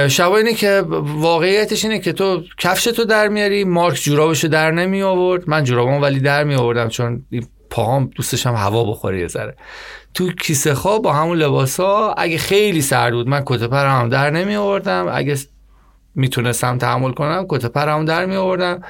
شبا 0.07 0.38
اینه 0.38 0.53
که 0.53 0.84
واقعیتش 1.01 1.86
اینه 1.86 1.99
که 1.99 2.14
تو 2.14 2.43
کفش 2.57 2.84
تو 2.84 3.05
در 3.05 3.28
میاری 3.28 3.64
مارک 3.64 3.95
جورابشو 3.95 4.47
در 4.47 4.72
نمی 4.72 5.01
آورد. 5.01 5.49
من 5.49 5.64
جورابم 5.64 6.01
ولی 6.01 6.20
در 6.20 6.43
می 6.43 6.55
آوردم 6.55 6.88
چون 6.88 7.26
پاهام 7.70 8.09
دوستشم 8.16 8.53
هوا 8.55 8.84
بخوره 8.84 9.20
یه 9.20 9.28
ذره. 9.28 9.55
تو 10.14 10.32
کیسه 10.32 10.76
خواب 10.76 11.01
با 11.01 11.14
همون 11.14 11.38
لباسا 11.38 12.14
اگه 12.18 12.38
خیلی 12.38 12.82
سرد 12.82 13.14
بود 13.14 13.28
من 13.28 13.43
کت 13.45 13.64
پرم 13.64 14.09
در 14.09 14.30
نمی 14.30 14.55
آوردم. 14.55 15.07
اگه 15.12 15.38
می‌تونستم 16.16 16.78
تحمل 16.78 17.12
کنم 17.12 17.45
کت 17.49 17.66
پرم 17.66 18.05
در 18.05 18.26
می 18.26 18.36
آوردم. 18.36 18.82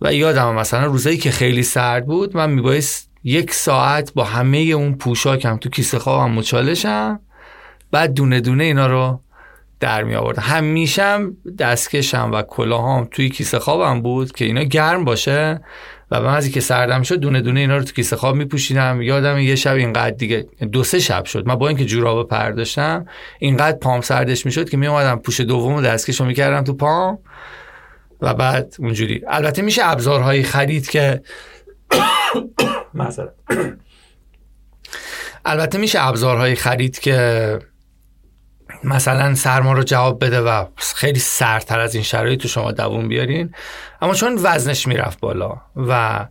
و 0.00 0.14
یادم 0.14 0.54
مثلا 0.54 0.86
روزایی 0.86 1.16
که 1.16 1.30
خیلی 1.30 1.62
سرد 1.62 2.06
بود 2.06 2.36
من 2.36 2.50
میبایست 2.50 3.10
یک 3.24 3.54
ساعت 3.54 4.12
با 4.14 4.24
همه 4.24 4.58
اون 4.58 4.94
پوشاکم 4.94 5.56
تو 5.56 5.68
کیسه 5.68 5.98
خوابم 5.98 6.34
مچالشم 6.34 7.20
بعد 7.90 8.14
دونه 8.14 8.40
دونه 8.40 8.64
اینا 8.64 8.86
رو 8.86 9.20
در 9.80 10.04
می 10.04 10.14
آوردم. 10.14 10.42
همیشم 10.42 11.36
دستکشم 11.58 12.30
و 12.32 12.42
کلاهام 12.42 13.08
توی 13.10 13.28
کیسه 13.28 13.58
خوابم 13.58 14.02
بود 14.02 14.32
که 14.32 14.44
اینا 14.44 14.62
گرم 14.62 15.04
باشه 15.04 15.60
و 16.10 16.20
من 16.20 16.34
از 16.34 16.48
که 16.48 16.60
سردم 16.60 17.02
شد 17.02 17.16
دونه 17.16 17.40
دونه 17.40 17.60
اینا 17.60 17.76
رو 17.76 17.82
تو 17.84 17.92
کیسه 17.92 18.16
خواب 18.16 18.36
میپوشیدم 18.36 19.02
یادم 19.02 19.38
یه 19.38 19.54
شب 19.54 19.74
اینقدر 19.74 20.16
دیگه 20.16 20.46
دو 20.72 20.84
سه 20.84 20.98
شب 20.98 21.24
شد. 21.24 21.46
من 21.46 21.54
با 21.54 21.68
اینکه 21.68 21.84
جوراب 21.84 22.28
پر 22.28 22.50
داشتم 22.50 23.06
اینقدر 23.38 23.76
پام 23.78 24.00
سردش 24.00 24.46
می‌شد 24.46 24.70
که 24.70 24.76
میومدم 24.76 25.16
پوش 25.18 25.40
دوم 25.40 25.82
دستکش 25.82 26.20
رو 26.20 26.26
می‌کردم 26.26 26.64
تو 26.64 26.74
پام 26.74 27.18
و 28.20 28.34
بعد 28.34 28.74
اونجوری. 28.78 29.22
البته 29.28 29.62
میشه 29.62 29.82
ابزارهایی 29.84 30.42
خرید 30.42 30.90
که 30.90 31.22
مثلا 32.94 33.28
البته 35.44 35.78
میشه 35.78 36.06
ابزارهایی 36.06 36.54
خرید 36.54 36.98
که 36.98 37.58
مثلا 38.84 39.34
سرما 39.34 39.72
رو 39.72 39.82
جواب 39.82 40.24
بده 40.24 40.40
و 40.40 40.64
خیلی 40.76 41.18
سردتر 41.20 41.80
از 41.80 41.94
این 41.94 42.04
شرایط 42.04 42.40
تو 42.40 42.48
شما 42.48 42.72
دووم 42.72 43.08
بیارین. 43.08 43.54
اما 44.02 44.14
چون 44.14 44.38
وزنش 44.42 44.88
می‌رفت 44.88 45.20
بالا 45.20 45.60
و 45.76 46.26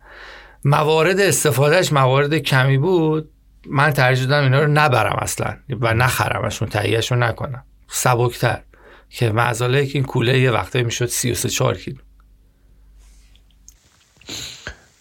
موارد 0.65 1.19
استفادهش 1.19 1.93
موارد 1.93 2.37
کمی 2.37 2.77
بود 2.77 3.29
من 3.67 3.91
ترجیح 3.91 4.27
دادم 4.27 4.43
اینا 4.43 4.59
رو 4.59 4.67
نبرم 4.67 5.17
اصلا 5.21 5.57
و 5.81 5.93
نخرمشون 5.93 6.67
تهیهشون 6.67 7.23
نکنم. 7.23 7.63
سبکتر 7.87 8.61
که 9.09 9.31
معزاله 9.31 9.85
که 9.85 9.97
این 9.97 10.03
کوله 10.03 10.39
یه 10.39 10.51
وقته 10.51 10.83
می‌شد 10.83 11.05
33 11.05 11.49
4 11.49 11.77
کیلو. 11.77 11.97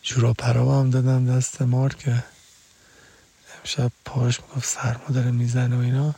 جورا 0.03 0.35
هم 0.81 0.91
دادم 0.91 1.37
دست 1.37 1.63
مار 1.63 1.95
که 1.95 2.25
امشب 3.59 3.93
پاش 4.05 4.41
می‌گفت 4.41 4.69
سرما 4.69 5.07
داره 5.15 5.31
می‌زنه 5.31 5.77
و 5.77 5.81
اینا. 5.81 6.15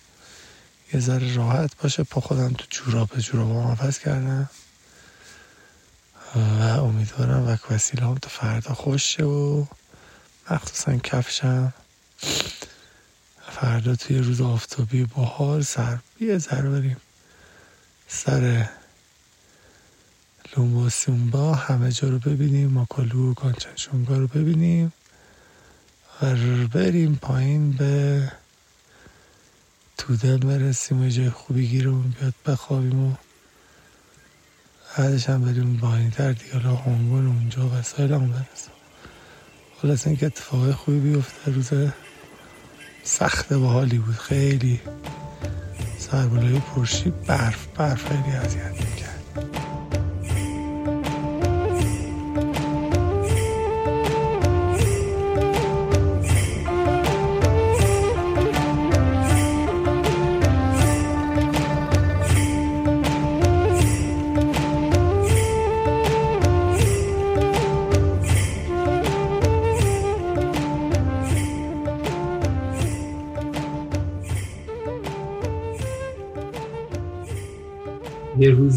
یه 0.93 1.01
ذره 1.01 1.35
راحت 1.35 1.77
باشه. 1.77 2.03
پا 2.03 2.21
خودم 2.21 2.53
تو 2.53 2.65
جوراب 2.71 3.19
جوراب 3.19 3.81
عوض 3.81 3.99
کردم. 3.99 4.51
و 6.35 6.39
امیدوارم 6.63 7.49
و 7.49 7.75
وسیله 7.75 8.07
هم 8.07 8.15
تا 8.15 8.29
فردا 8.29 8.75
خوشه 8.75 9.25
و 9.25 9.65
مخصوصا 10.51 10.97
کفشم. 10.97 11.73
فردا 13.53 13.97
توی 13.97 14.19
روز 14.19 14.41
آفتابی 14.41 15.05
بهار 15.05 15.63
سر 15.63 15.99
یه 16.21 16.39
ذره 16.39 16.71
بریم. 16.71 16.97
سر 18.09 18.69
لومباسیونبا 20.57 21.55
همه 21.55 21.93
جا 21.93 22.09
رو 22.09 22.19
ببینیم 22.19 22.71
ماکالو 22.71 23.31
و 23.31 23.35
کانچنشونگا 23.35 24.19
رو 24.19 24.27
ببینیم 24.27 24.93
و 26.23 26.37
بریم 26.67 27.19
پایین 27.23 27.73
به 27.73 28.33
تودل 29.99 30.37
برسیم 30.37 31.03
و 31.03 31.09
جای 31.09 31.31
خوبی 31.31 31.69
گیرمون 31.69 32.15
بیاد 32.21 32.35
بخوابیم 32.47 33.07
و 33.07 33.15
بعدش 34.99 35.29
هم 35.29 35.45
بریم 35.45 35.79
پایین 35.79 36.11
تر 36.11 36.33
دیگه. 36.33 36.59
هنگون 36.59 37.27
اونجا 37.27 37.69
وسایل 37.69 38.13
هم 38.13 38.29
برسیم 38.29 38.75
خلاص 39.83 40.07
اینکه 40.07 40.27
اتفاقای 40.27 40.73
خوبی 40.73 41.01
بیفته. 41.01 41.53
روز 41.53 41.71
سخت 43.05 43.53
و 43.53 43.67
حالی 43.67 43.99
بود. 43.99 44.15
خیلی 44.15 44.81
سربالای 45.99 46.59
پرشی 46.59 47.11
برف 47.11 47.67
برف 47.67 48.09
خیلی 48.09 48.37
اذیت 48.37 48.71
می‌کرد. 48.71 49.14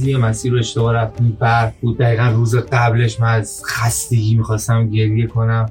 یه 0.03 0.17
مسیر 0.17 0.51
رو 0.53 0.59
اشتباه 0.59 0.93
رفتیم. 0.93 1.37
برف 1.39 1.73
بود 1.81 1.97
دقیقا 1.97 2.27
روز 2.35 2.55
قبلش 2.55 3.19
من 3.19 3.33
از 3.33 3.61
خستگی 3.65 4.35
می‌خواستم 4.35 4.89
گریه 4.89 5.27
کنم. 5.27 5.65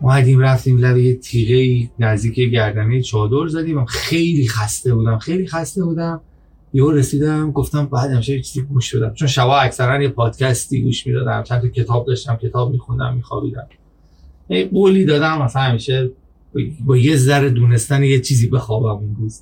اومدیم 0.00 0.40
رفتیم 0.40 0.78
لب 0.78 0.96
یه 0.96 1.14
تیغه 1.14 1.90
نزدیک 1.98 2.34
گردنه 2.34 3.02
چادر 3.02 3.46
زدیم. 3.48 3.84
خیلی 3.84 4.48
خسته 4.48 4.94
بودم 4.94 5.18
خیلی 5.18 5.46
خسته 5.46 5.84
بودم. 5.84 6.20
یهو 6.72 6.90
رسیدم 6.90 7.52
گفتم 7.52 7.86
بعد 7.86 8.10
امشب 8.10 8.40
چیزی 8.40 8.62
گوش 8.62 8.94
بدم. 8.94 9.14
چون 9.14 9.28
شبا 9.28 9.58
اکثرا 9.58 10.02
یه 10.02 10.08
پادکستی 10.08 10.82
گوش 10.82 11.06
می‌دادم. 11.06 11.42
چند 11.42 11.60
تا 11.62 11.68
کتاب 11.68 12.06
داشتم 12.06 12.36
کتاب 12.36 12.72
میخوندم 12.72 13.14
میخوابیدم. 13.14 13.66
یه 14.48 14.68
قولی 14.68 15.04
دادم 15.04 15.42
مثلا 15.42 15.62
همیشه 15.62 16.10
با 16.84 16.96
یه 16.96 17.16
ذره 17.16 17.50
دونستن 17.50 18.02
یه 18.02 18.20
چیزی 18.20 18.48
بخوابم 18.48 19.04
اون 19.04 19.16
روز. 19.20 19.40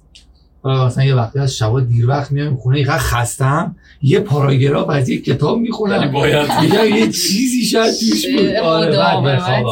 مثلا 0.68 1.04
یه 1.04 1.14
وقتی 1.14 1.38
از 1.38 1.56
شبا 1.56 1.80
دیر 1.80 2.08
وقت 2.08 2.32
میام 2.32 2.56
خونه 2.56 2.76
اینقدر 2.76 2.98
خستم 2.98 3.76
یه 4.02 4.20
پاراگراف 4.20 4.88
از 4.88 5.08
یه 5.08 5.20
کتاب 5.20 5.58
می‌خونم. 5.58 6.12
باید 6.12 6.52
میگم 6.62 6.96
یه 6.96 7.06
چیزی 7.06 7.64
شاید 7.64 7.94
توش 7.94 8.26
بود. 8.26 8.50
آره 8.50 8.96
بعد 8.96 9.64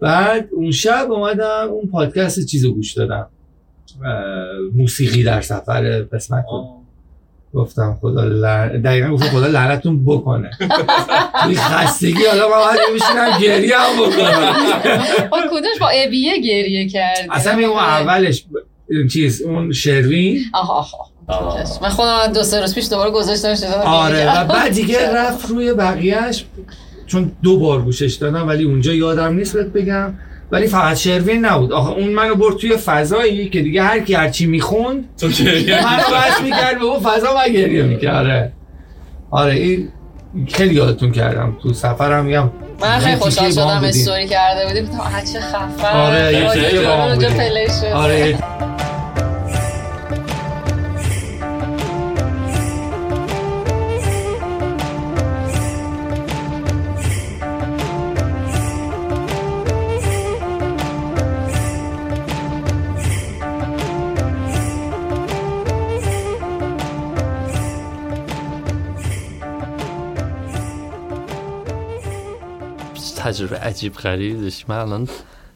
بعد 0.00 0.48
اون 0.52 0.70
شب 0.70 1.06
اومدم 1.10 1.68
اون 1.70 1.88
پادکست 1.90 2.46
چیزو 2.46 2.72
گوش 2.74 2.92
دادم. 2.92 3.26
موسیقی 4.74 5.22
در 5.22 5.40
سفر 5.40 6.02
قسمت 6.02 6.44
بود. 6.50 6.78
گفتم 7.54 7.98
خدا 8.00 8.24
لعن... 8.24 8.82
دقیقا 8.82 9.08
گفتم 9.08 9.26
خدا 9.26 9.46
لعنتتون 9.46 10.04
بکنه. 10.06 10.50
توی 11.44 11.54
خستگی 11.56 12.24
حالا 12.30 12.48
من 12.48 12.56
باید 12.56 12.80
میشینم 12.92 13.38
گریه 13.42 13.78
هم 13.78 13.96
بکنم. 13.96 14.56
با 15.32 15.38
کدومش 15.50 15.78
با 15.80 15.88
ابیه 15.88 16.40
گریه 16.40 16.88
کردی 16.88 17.28
اصلا 17.30 17.52
اون 17.52 17.78
اولش. 17.78 18.44
چیز 19.12 19.42
اون 19.42 19.72
شروین؟ 19.72 20.40
آها 20.52 20.86
آها 21.26 21.64
من 21.82 21.88
خودم 21.88 22.32
دو 22.34 22.42
سه 22.42 22.60
روز 22.60 22.74
پیش 22.74 22.88
دوباره 22.90 23.10
گذاشتم 23.10 23.54
شده 23.54 23.74
آره 23.82 24.40
و 24.40 24.44
بعد 24.44 24.72
دیگه 24.72 25.10
رفت 25.16 25.48
روی 25.50 25.72
بقیهش 25.72 26.44
چون 27.06 27.32
دو 27.42 27.58
بار 27.58 27.82
گوشش 27.82 28.14
دادم 28.14 28.48
ولی 28.48 28.64
اونجا 28.64 28.92
یادم 28.92 29.34
نیست 29.34 29.56
بهت 29.56 29.66
بگم. 29.66 30.14
ولی 30.50 30.66
فقط 30.66 30.96
شروین 30.96 31.44
نبود. 31.44 31.72
آخه 31.72 31.90
اون 31.90 32.08
منو 32.08 32.34
برد 32.34 32.56
توی 32.56 32.76
فضایی 32.76 33.48
که 33.48 33.62
دیگه 33.62 33.82
هر 33.82 34.00
کی 34.00 34.14
هر 34.14 34.28
چی 34.28 34.46
می‌خوند 34.46 35.04
تو 35.20 35.28
گریه 35.28 35.84
منو 35.84 36.02
بس 36.02 36.40
می‌کرد 36.42 36.78
به 36.78 36.84
اون 36.84 37.00
فضا 37.00 37.34
من 37.34 37.52
گریه 37.52 37.82
می‌کرد. 37.82 38.14
آره. 38.14 38.52
آره 39.30 39.54
این 39.54 39.88
خیلی 40.48 40.74
یادتون 40.74 41.12
کردم. 41.12 41.56
تو 41.62 41.72
سفرم 41.72 42.24
میگم 42.24 42.50
من 42.80 42.98
خیلی 42.98 43.16
خوشحال 43.16 43.50
شدم 43.50 43.74
بودیم. 43.74 43.88
استوری 43.88 44.26
کرده 44.28 44.66
بودی 44.66 44.98
آه 45.00 45.24
چه 45.32 45.40
خفن 45.40 45.88
آره، 45.88 46.32
یه 46.32 46.44
رادیو 47.22 48.67
تجربه 73.38 73.58
عجیب 73.58 73.94
غریبی 73.94 74.40
داشت 74.40 74.70
من 74.70 74.78
الان 74.78 75.08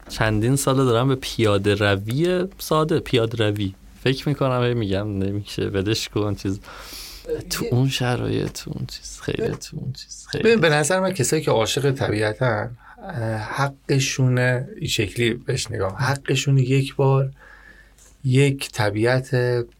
چندین 0.09 0.55
سال 0.55 0.75
دارم 0.75 1.07
به 1.07 1.15
پیاده 1.15 1.75
روی 1.75 2.47
ساده 2.57 2.99
پیاده 2.99 3.49
روی. 3.49 3.73
فکر 4.03 4.29
می‌کنم 4.29 4.63
هی 4.63 4.73
میگم 4.73 5.17
نمیشه 5.17 5.69
بدش 5.69 6.09
کن 6.09 6.35
چیز. 6.35 6.59
تو 7.49 7.65
اون 7.71 7.89
شرایط 7.89 8.51
تو 8.51 8.71
اون 8.75 8.85
چیز 8.85 9.19
خیلی 9.21 9.49
تو 9.49 9.77
اون 9.77 9.93
چیز 9.93 10.27
خیلی. 10.29 10.43
ببین 10.43 10.61
به 10.61 10.69
نظر 10.69 10.99
من 10.99 11.11
کسایی 11.11 11.41
که 11.41 11.51
عاشق 11.51 11.91
طبیعتن 11.91 12.77
حقشونه 13.39 14.67
این 14.77 14.87
شکلی 14.87 15.33
بهش 15.33 15.71
نگاه 15.71 15.97
حقشونه 15.97 16.61
یک 16.61 16.95
بار 16.95 17.31
یک 18.23 18.71
طبیعت 18.71 19.35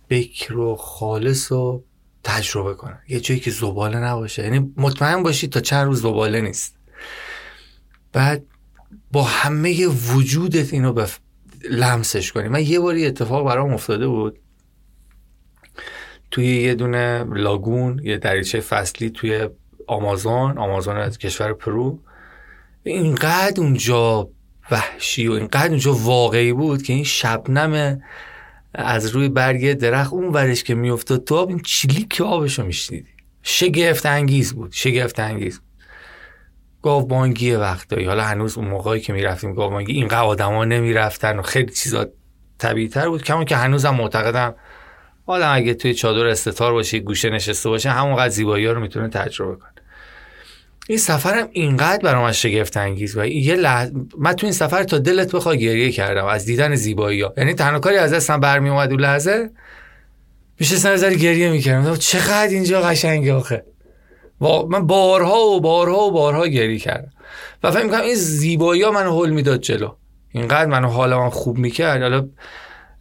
بکر 0.10 0.58
و 0.58 0.76
خالص 0.76 1.52
رو 1.52 1.84
تجربه 2.24 2.74
کنن. 2.74 3.00
یه 3.10 3.20
جایی 3.20 3.40
که 3.40 3.52
زباله 3.52 3.98
نباشه. 3.98 4.44
یعنی 4.44 4.74
مطمئن 4.78 5.24
باشید 5.24 5.50
تا 5.50 5.60
چند 5.60 5.86
روز 5.86 6.02
زباله 6.02 6.42
نیست. 6.42 6.76
بعد 8.14 8.44
با 9.12 9.24
همه 9.24 9.88
وجودت 9.88 10.74
اینو 10.74 10.94
بف... 10.94 11.20
لمسش 11.70 12.32
کنی. 12.32 12.48
من 12.48 12.64
یه 12.64 12.80
باری 12.80 13.06
اتفاق 13.06 13.46
برام 13.46 13.74
افتاده 13.74 14.08
بود. 14.08 14.40
توی 16.32 16.62
یه 16.62 16.76
دونه 16.76 17.24
lagoon 17.24 18.02
یه 18.04 18.18
دریاچه 18.18 18.60
فصلی 18.60 19.10
توی 19.10 19.50
آمازون 19.88 20.58
آمازون 20.58 20.98
از 20.98 21.18
کشور 21.18 21.54
پرو. 21.54 22.00
اینقدر 22.84 23.62
اونجا 23.62 24.30
وحشی 24.72 25.28
و 25.28 25.32
اینقدر 25.32 25.70
اونجا 25.70 25.94
واقعی 25.94 26.54
بود 26.54 26.84
که 26.84 26.94
این 26.94 27.04
شبنم 27.04 28.02
از 28.74 29.06
روی 29.06 29.30
برگ 29.30 29.74
درخت 29.74 30.14
اون 30.14 30.28
ورش 30.28 30.64
که 30.64 30.76
میافتاد 30.76 31.24
تو 31.24 31.36
آب 31.36 31.50
این 31.50 31.60
چلیک 31.60 32.22
آبشو 32.22 32.66
میشنیدی. 32.66 33.10
شگفت 33.44 34.06
انگیز 34.06 34.54
بود 34.54 34.72
شگفت 34.72 35.20
انگیز. 35.20 35.62
گاوبانگی 36.84 37.52
وقتایی. 37.52 38.06
حالا 38.06 38.24
هنوز 38.24 38.58
اون 38.58 38.68
موقعی 38.68 39.02
که 39.02 39.14
می‌رفتیم 39.14 39.54
گاوبانگی 39.54 39.94
اینقدر 39.94 40.24
آدما 40.24 40.66
نمی‌رفتن 40.66 41.40
و 41.40 41.42
خیلی 41.42 41.72
چیزا 41.72 42.06
طبیعی 42.58 42.88
تر 42.88 43.10
بود. 43.10 43.24
کما 43.24 43.44
که 43.44 43.56
هنوزم 43.56 43.96
معتقدم 43.96 44.56
آدم 45.26 45.56
اگه 45.56 45.74
توی 45.74 45.94
چادر 45.94 46.26
استتار 46.26 46.74
باشه 46.74 47.00
گوشه 47.00 47.30
نشسته 47.30 47.70
باشه 47.70 47.90
همونقدر 47.90 48.30
زیبایی 48.30 48.68
رو 48.68 48.80
می‌تونه 48.80 49.08
تجربه 49.08 49.56
کنه. 49.56 49.70
این 50.88 50.98
سفرم 50.98 51.48
اینقدر 51.52 52.04
برام 52.04 52.32
شگفت 52.32 52.78
انگیز 52.78 53.18
و 53.18 53.26
یه 53.26 53.56
لح... 53.56 53.90
من 54.18 54.34
تو 54.34 54.46
این 54.46 54.54
سفر 54.54 54.84
تا 54.84 54.98
دلت 54.98 55.36
بخواد 55.36 55.56
گریه 55.56 55.92
کردم 55.92 56.26
از 56.26 56.46
دیدن 56.46 56.76
زیبایی 56.76 57.22
ها. 57.22 57.34
یعنی 57.38 57.54
تنها 57.54 57.80
کاری 57.80 57.98
از 57.98 58.14
دستم 58.14 58.40
برمی 58.40 58.70
اومد 58.70 58.92
اون 58.92 59.00
لحظه 59.00 59.50
میشه 60.60 60.90
نظر 60.90 61.14
گریه 61.14 61.52
می‌کردم. 61.52 61.96
چقدر 61.96 62.50
اینجا 62.50 62.82
قشنگه 62.82 63.34
آخه. 63.34 63.66
من 64.70 64.88
بارها 64.88 65.42
و 65.42 65.62
بارها 65.62 66.00
و 66.00 66.12
بارها 66.12 66.48
گریه 66.48 66.80
کردم. 66.80 67.12
و 67.64 67.72
فکر 67.72 67.84
می‌کنم 67.84 68.02
این 68.02 68.16
زیبایی 68.16 68.82
ها 68.82 68.92
منو 68.92 69.22
حل 69.22 69.30
می‌داد 69.30 69.60
جلو. 69.60 69.96
اینقدر 70.32 70.66
منو 70.66 70.88
حال 70.88 71.16
من 71.16 71.30
خوب 71.30 71.58
می‌کرد. 71.58 72.02
حالا 72.02 72.30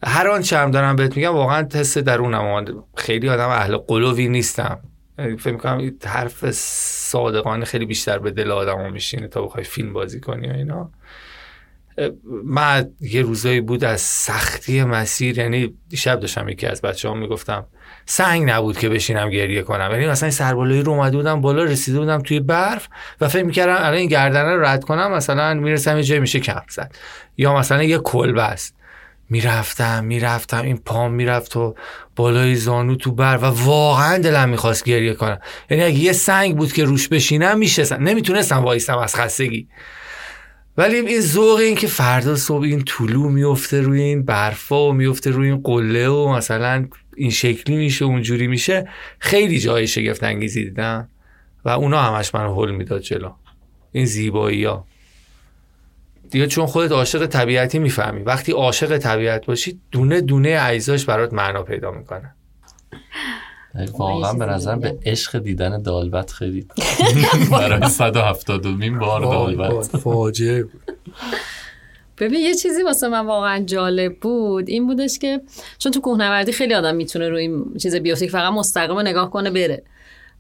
هر 0.05 0.29
آنچه 0.29 0.59
هم 0.59 0.71
دارم 0.71 0.97
بهت 0.97 1.17
میگم 1.17 1.35
واقعا 1.35 1.69
حس 1.75 1.99
درونم 1.99 2.85
خیلی 2.97 3.29
آدم 3.29 3.49
اهل 3.49 3.77
قلوی 3.77 4.29
نیستم. 4.29 4.79
فکر 5.17 5.53
می‌کنم 5.53 5.79
این 5.79 5.99
حرف 6.05 6.51
صادقانه 6.51 7.65
خیلی 7.65 7.87
بیشتر 7.87 8.19
به 8.19 8.31
دل 8.31 8.51
آدم 8.51 8.93
میشینه 8.93 9.29
تا 9.29 9.43
بخوای 9.43 9.65
فیلم 9.65 9.93
بازی 9.93 10.21
کنی 10.21 10.49
و 10.49 10.53
اینا. 10.53 10.91
من 12.45 12.91
یه 13.01 13.23
روزایی 13.23 13.61
بود 13.61 13.85
از 13.85 14.01
سختی 14.01 14.85
مسیر 14.85 15.39
یعنی 15.39 15.75
دیشب 15.89 16.21
داشتم 16.21 16.49
یکی 16.49 16.67
از 16.67 16.81
بچه 16.81 17.09
ها 17.09 17.15
می‌گفتم 17.15 17.67
سنگ 18.07 18.51
نبود 18.51 18.79
که 18.79 18.89
بشینم 18.89 19.31
گریه 19.31 19.63
کنم. 19.63 19.89
یعنی 19.93 20.07
مثلا 20.07 20.27
این 20.27 20.33
سربالایی 20.33 20.83
رو 20.83 20.93
اومده 20.93 21.17
بودم 21.17 21.41
بالا 21.41 21.65
رسیده 21.65 21.99
بودم 21.99 22.19
توی 22.19 22.41
برف 22.41 22.89
و 23.21 23.29
فکر 23.29 23.43
می‌کردم 23.43 23.77
الان 23.77 23.95
این 23.95 24.09
گردنه 24.09 24.55
رو 24.55 24.65
رد 24.65 24.85
کنم 24.85 25.13
مثلا 25.13 25.55
می‌رسم 25.55 25.97
یه 25.97 26.03
جای 26.03 26.21
میشه 26.21 26.41
کم 26.41 26.63
زد. 26.71 26.95
یا 27.37 27.55
مثلا 27.59 27.83
یه 27.83 27.99
کلبه 27.99 28.43
است. 28.43 28.75
می‌رفتم 29.31 30.05
می‌رفتم 30.05 30.63
این 30.63 30.79
پام 30.79 31.13
می‌رفت 31.13 31.57
و 31.57 31.75
بالای 32.17 32.55
زانو 32.55 32.95
تو 32.95 33.13
بر 33.13 33.37
و 33.37 33.45
واقعا 33.45 34.19
دلم 34.19 34.49
می‌خواست 34.49 34.85
گریه 34.85 35.15
کنم. 35.15 35.39
یعنی 35.71 35.83
اگه 35.83 35.99
یه 35.99 36.13
سنگ 36.13 36.57
بود 36.57 36.73
که 36.73 36.85
روش 36.85 37.09
بشینم 37.09 37.59
میشستم. 37.59 38.03
نمی‌تونستم 38.03 38.65
وایستم 38.65 38.99
از 38.99 39.17
خستگی. 39.17 39.69
ولی 40.77 40.97
این 40.97 41.21
ذوق 41.21 41.59
این 41.59 41.75
که 41.75 41.87
فردا 41.87 42.37
صبح 42.37 42.63
این 42.63 42.85
طلوع 42.85 43.31
میفته 43.31 43.81
روی 43.81 44.03
این 44.03 44.23
برفا 44.23 44.89
و 44.89 44.93
میفته 44.93 45.31
روی 45.31 45.49
این 45.49 45.61
قله 45.63 46.09
و 46.09 46.29
مثلا 46.29 46.89
این 47.17 47.31
شکلی 47.31 47.77
میشه 47.77 48.05
اونجوری 48.05 48.47
میشه 48.47 48.89
خیلی 49.19 49.59
جای 49.59 49.87
شگفت 49.87 50.23
انگیزی 50.25 50.65
دیدم 50.65 51.09
و 51.65 51.69
اونا 51.69 52.03
همش 52.03 52.35
منو 52.35 52.55
حل 52.55 52.71
می‌داد 52.71 53.01
جلو. 53.01 53.33
این 53.93 54.05
زیبایی 54.05 54.65
ها 54.65 54.87
دیگه 56.31 56.47
چون 56.47 56.67
خودت 56.67 56.93
عاشق 56.93 57.27
طبیعتی 57.27 57.79
می‌فهمی. 57.79 58.23
وقتی 58.23 58.53
عاشق 58.53 58.99
طبیعت 58.99 59.47
باشی 59.47 59.81
دونه 59.91 60.21
دونه 60.21 60.59
اجزاش 60.63 61.05
برات 61.05 61.33
معنا 61.33 61.63
پیدا 61.63 61.91
می‌کنه 61.91 62.35
واقعا 63.99 64.33
به 64.33 64.47
نظرم 64.47 64.81
به 64.81 64.99
عشق 65.07 65.39
دیدن 65.39 65.83
دالبت 65.83 66.31
خیلی 66.31 66.67
برای 67.53 67.89
170 67.89 68.67
مین 68.67 68.99
بار 68.99 69.21
دالبت. 69.21 69.97
فاجعه 69.97 70.65
ببین 72.19 72.41
یه 72.41 72.55
چیزی 72.55 72.83
واسه 72.83 73.09
من 73.09 73.27
واقعا 73.27 73.65
جالب 73.65 74.17
بود. 74.21 74.69
این 74.69 74.87
بودش 74.87 75.19
که 75.19 75.41
چون 75.79 75.93
تو 75.93 76.01
کوهنوردی 76.01 76.53
خیلی 76.53 76.75
آدم 76.75 76.95
می‌تونه 76.95 77.29
روی 77.29 77.41
این 77.41 77.65
چیز 77.83 77.97
بیفته 77.97 78.27
که 78.27 78.33
فقط 78.33 78.53
مستقیم 78.53 78.99
نگاه 78.99 79.31
کنه 79.31 79.51
بره. 79.51 79.83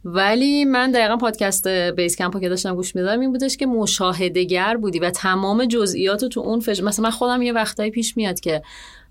ولی 0.04 0.64
من 0.64 0.90
دقیقا 0.90 1.16
پادکست 1.16 1.68
بیس 1.68 2.16
کمپو 2.16 2.40
که 2.40 2.48
داشتم 2.48 2.74
گوش 2.74 2.96
می‌دادم 2.96 3.20
این 3.20 3.32
بودش 3.32 3.56
که 3.56 3.66
مشاهده 3.66 4.76
بودی 4.80 4.98
و 4.98 5.10
تمام 5.10 5.64
جزئیات 5.64 6.24
تو 6.24 6.40
اون 6.40 6.60
فش... 6.60 6.82
مثلا 6.82 7.02
من 7.02 7.10
خودم 7.10 7.42
یه 7.42 7.52
وقتایی 7.52 7.90
پیش 7.90 8.16
میاد 8.16 8.40
که 8.40 8.62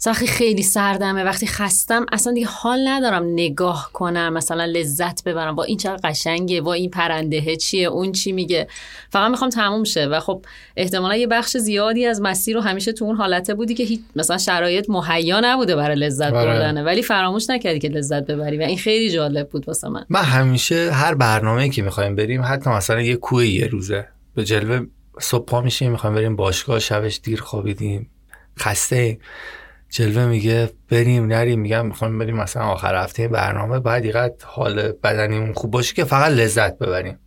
وقتی 0.07 0.27
خیلی 0.27 0.63
سردمه 0.63 1.23
وقتی 1.23 1.47
خستم 1.47 2.05
اصلا 2.11 2.33
دیگه 2.33 2.47
حال 2.47 2.87
ندارم 2.87 3.23
نگاه 3.25 3.89
کنم 3.93 4.33
مثلا 4.33 4.65
لذت 4.65 5.23
ببرم. 5.23 5.55
با 5.55 5.63
این 5.63 5.77
چقدر 5.77 6.09
قشنگه؟ 6.09 6.61
با 6.61 6.73
این 6.73 6.89
پرنده 6.89 7.55
چیه؟ 7.55 7.87
اون 7.87 8.11
چی 8.11 8.31
میگه؟ 8.31 8.67
فقط 9.09 9.31
می‌خوام 9.31 9.49
تموم 9.49 9.83
شه. 9.83 10.05
و 10.05 10.19
خب 10.19 10.45
احتمالا 10.77 11.15
یه 11.15 11.27
بخش 11.27 11.57
زیادی 11.57 12.05
از 12.05 12.21
مسیر 12.21 12.55
رو 12.55 12.61
همیشه 12.61 12.91
تو 12.91 13.05
اون 13.05 13.15
حالته 13.15 13.53
بودی 13.53 13.73
که 13.73 13.83
هیچ 13.83 13.99
مثلا 14.15 14.37
شرایط 14.37 14.89
مهیا 14.89 15.39
نبوده 15.43 15.75
برای 15.75 15.95
لذت 15.95 16.33
آره. 16.33 16.45
بردنه. 16.45 16.83
ولی 16.83 17.03
فراموش 17.03 17.49
نکردی 17.49 17.79
که 17.79 17.89
لذت 17.89 18.25
ببری 18.25 18.57
و 18.57 18.61
این 18.61 18.77
خیلی 18.77 19.09
جالب 19.09 19.49
بود 19.49 19.67
واسه 19.67 19.89
من. 19.89 20.05
من 20.09 20.23
همیشه 20.23 20.91
هر 20.91 21.15
برنامه 21.15 21.69
که 21.69 21.81
می‌خوایم 21.81 22.15
بریم 22.15 22.41
حتی 22.41 22.69
مثلا 22.69 23.01
یه 23.01 23.15
کوه 23.15 23.47
یه 23.47 23.67
روزه 23.67 24.07
به 24.35 24.43
جلوه 24.43 24.85
صبح 25.21 25.45
پا 25.45 25.61
میشیم 25.61 25.91
می‌خوایم 25.91 26.15
بریم 26.15 26.35
باشگاه 26.35 26.79
شبش 26.79 27.19
دیر 27.23 27.41
خوابیدیم 27.41 28.09
خسته. 28.59 29.17
جلوه 29.91 30.25
میگه 30.25 30.69
بریم 30.89 31.25
نریم. 31.25 31.59
میگم 31.59 31.85
می‌خوایم 31.85 32.19
بریم 32.19 32.35
مثلا 32.35 32.63
آخر 32.63 33.03
هفته 33.03 33.27
برنامه. 33.27 33.79
بعد 33.79 34.01
دیگه 34.01 34.31
حال 34.43 34.91
بدنیمون 34.91 35.53
خوب 35.53 35.71
باشه 35.71 35.93
که 35.93 36.03
فقط 36.03 36.31
لذت 36.31 36.77
ببریم. 36.77 37.19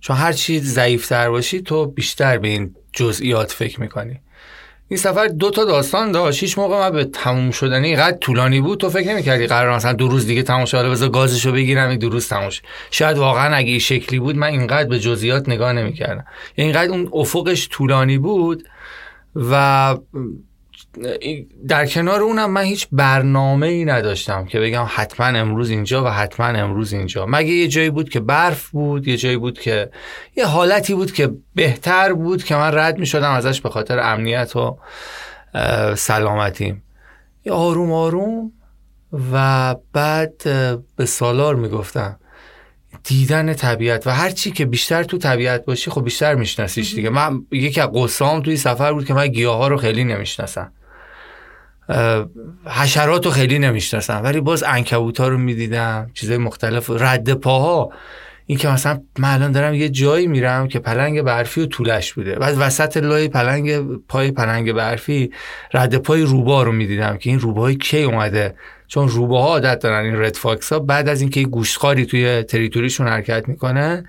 چون 0.00 0.16
هر 0.16 0.32
چی 0.32 0.60
ضعیفتر 0.60 1.30
باشی 1.30 1.62
تو 1.62 1.86
بیشتر 1.86 2.38
به 2.38 2.48
این 2.48 2.74
جزئیات 2.92 3.52
فکر 3.52 3.80
می‌کنی. 3.80 4.20
این 4.88 4.98
سفر 4.98 5.26
دو 5.26 5.50
تا 5.50 5.64
داستان 5.64 6.12
داشت. 6.12 6.40
هیچ 6.42 6.58
موقع 6.58 6.78
من 6.78 6.90
به 6.90 7.04
تموم 7.04 7.50
شدنی 7.50 7.86
اینقدر 7.86 8.16
طولانی 8.16 8.60
بود. 8.60 8.80
تو 8.80 8.90
فکر 8.90 9.08
نمی‌کردی 9.08 9.46
قرار 9.46 9.76
مثلا 9.76 9.92
دو 9.92 10.08
روز 10.08 10.26
دیگه 10.26 10.42
تموم 10.42 10.64
شه. 10.64 10.82
بذار 10.82 11.08
گازشو 11.08 11.52
بگیرم 11.52 11.88
این 11.88 11.98
دو 11.98 12.08
روز 12.08 12.28
تموم 12.28 12.50
شه. 12.50 12.62
شاید 12.90 13.18
واقعا 13.18 13.54
اگه 13.54 13.70
این 13.70 13.78
شکلی 13.78 14.18
بود 14.18 14.36
من 14.36 14.46
اینقدر 14.46 14.88
به 14.88 14.98
جزئیات 14.98 15.48
نگاه 15.48 15.72
نمی‌کردم. 15.72 16.24
اینقدر 16.54 16.90
اون 16.90 17.08
افقش 17.12 17.68
طولانی 17.70 18.18
بود 18.18 18.68
و 19.34 19.96
در 21.68 21.86
کنار 21.86 22.22
اونم 22.22 22.50
من 22.50 22.62
هیچ 22.62 22.88
برنامه 22.92 23.66
ای 23.66 23.84
نداشتم 23.84 24.44
که 24.44 24.60
بگم 24.60 24.86
حتما 24.88 25.26
امروز 25.26 25.70
اینجا 25.70 26.04
و 26.04 26.08
حتما 26.08 26.46
امروز 26.46 26.92
اینجا. 26.92 27.26
مگه 27.26 27.50
یه 27.50 27.68
جایی 27.68 27.90
بود 27.90 28.08
که 28.08 28.20
برف 28.20 28.68
بود 28.68 29.08
یه 29.08 29.16
جایی 29.16 29.36
بود 29.36 29.58
که 29.60 29.90
یه 30.36 30.46
حالتی 30.46 30.94
بود 30.94 31.12
که 31.12 31.30
بهتر 31.54 32.12
بود 32.12 32.44
که 32.44 32.56
من 32.56 32.74
رد 32.74 32.98
می 32.98 33.06
شدم 33.06 33.30
ازش 33.30 33.60
به 33.60 33.70
خاطر 33.70 33.98
امنیت 33.98 34.56
و 34.56 34.78
سلامتیم. 35.94 36.82
یه 37.44 37.52
آروم 37.52 37.92
آروم 37.92 38.52
و 39.32 39.76
بعد 39.92 40.42
به 40.96 41.06
سالار 41.06 41.54
می‌گفتم 41.54 42.18
دیدن 43.04 43.54
طبیعت 43.54 44.06
و 44.06 44.10
هر 44.10 44.30
چی 44.30 44.50
که 44.50 44.64
بیشتر 44.64 45.02
تو 45.02 45.18
طبیعت 45.18 45.64
باشی 45.64 45.90
خب 45.90 46.04
بیشتر 46.04 46.34
میشناسیش 46.34 46.94
دیگه. 46.94 47.10
من 47.10 47.40
یکی 47.52 47.80
از 47.80 47.88
قصام 47.94 48.42
توی 48.42 48.56
سفر 48.56 48.92
بود 48.92 49.06
که 49.06 49.14
من 49.14 49.28
گیاه 49.28 49.56
ها 49.56 49.68
رو 49.68 49.76
خیلی 49.76 50.04
نمی‌شناسم. 50.04 50.72
حشرات 52.66 53.24
رو 53.24 53.30
خیلی 53.30 53.58
نمی‌شناسم 53.58 54.20
ولی 54.24 54.40
باز 54.40 54.64
انکبوت 54.66 55.20
ها 55.20 55.28
رو 55.28 55.38
می‌دیدم 55.38 56.10
چیزای 56.14 56.38
مختلف 56.38 56.90
رد 56.90 57.32
پاها 57.32 57.90
این 58.46 58.58
که 58.58 58.68
مثلا 58.68 59.00
من 59.18 59.34
الان 59.34 59.52
دارم 59.52 59.74
یه 59.74 59.88
جایی 59.88 60.26
میرم 60.26 60.68
که 60.68 60.78
پلنگ 60.78 61.22
برفی 61.22 61.60
و 61.60 61.66
توله‌ش 61.66 62.12
بوده. 62.12 62.34
بعد 62.34 62.54
وسط 62.58 62.96
لای 62.96 63.28
پلنگ 63.28 63.96
پای 64.08 64.30
پلنگ 64.30 64.72
برفی 64.72 65.30
رد 65.74 65.96
پای 65.96 66.22
روبا 66.22 66.62
رو 66.62 66.72
می‌دیدم 66.72 67.16
که 67.16 67.30
این 67.30 67.40
روباهای 67.40 67.76
کی 67.76 68.02
اومده؟ 68.02 68.54
چون 68.86 69.08
روباها 69.08 69.48
عادت 69.48 69.78
دارن 69.78 70.04
این 70.04 70.22
red 70.22 70.34
fox 70.34 70.72
ها. 70.72 70.78
بعد 70.78 71.08
از 71.08 71.20
اینکه 71.20 71.42
گوشتخواری 71.42 72.06
توی 72.06 72.42
territory 72.42 72.88
شون 72.88 73.08
حرکت 73.08 73.48
می‌کنه 73.48 74.04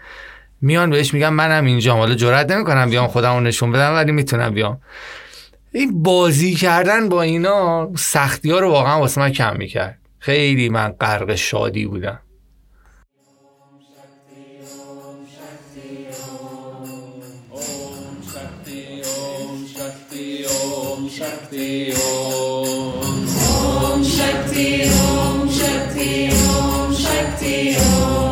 میان 0.61 0.89
بهش 0.89 1.13
میگن 1.13 1.29
منم 1.29 1.65
اینجا 1.65 1.95
حالا 1.95 2.15
جرئت 2.15 2.51
نمی‌کنم 2.51 2.89
بیام 2.89 3.07
خودم 3.07 3.33
رو 3.33 3.39
نشون 3.39 3.71
بدم 3.71 3.93
ولی 3.93 4.11
می‌تونم 4.11 4.53
بیام. 4.53 4.79
این 5.75 6.03
بازی 6.03 6.55
کردن 6.55 7.09
با 7.09 7.21
اینا 7.21 7.91
سختی 7.97 8.51
ها 8.51 8.59
رو 8.59 8.71
واقعا 8.71 8.99
واسه 8.99 9.21
من 9.21 9.31
کم 9.31 9.57
می‌کرد. 9.57 9.99
خیلی 10.19 10.69
من 10.69 10.91
غرق 10.91 11.35
شادی 11.35 11.85
بودم. 11.85 12.19
اه، 27.77 28.24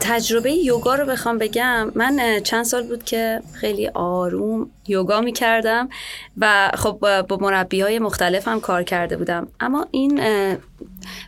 تجربه 0.00 0.52
یوگا 0.52 0.94
رو 0.94 1.06
بخوام 1.06 1.38
بگم. 1.38 1.92
من 1.94 2.40
چند 2.44 2.64
سال 2.64 2.82
بود 2.82 3.04
که 3.04 3.40
خیلی 3.52 3.88
آروم 3.88 4.70
یوگا 4.88 5.20
می 5.20 5.32
کردم 5.32 5.88
و 6.36 6.70
خب 6.74 7.24
با- 7.28 7.38
مربی 7.40 7.80
های 7.80 7.98
مختلف 7.98 8.48
هم 8.48 8.60
کار 8.60 8.82
کرده 8.82 9.16
بودم. 9.16 9.48
اما 9.60 9.86
این 9.90 10.20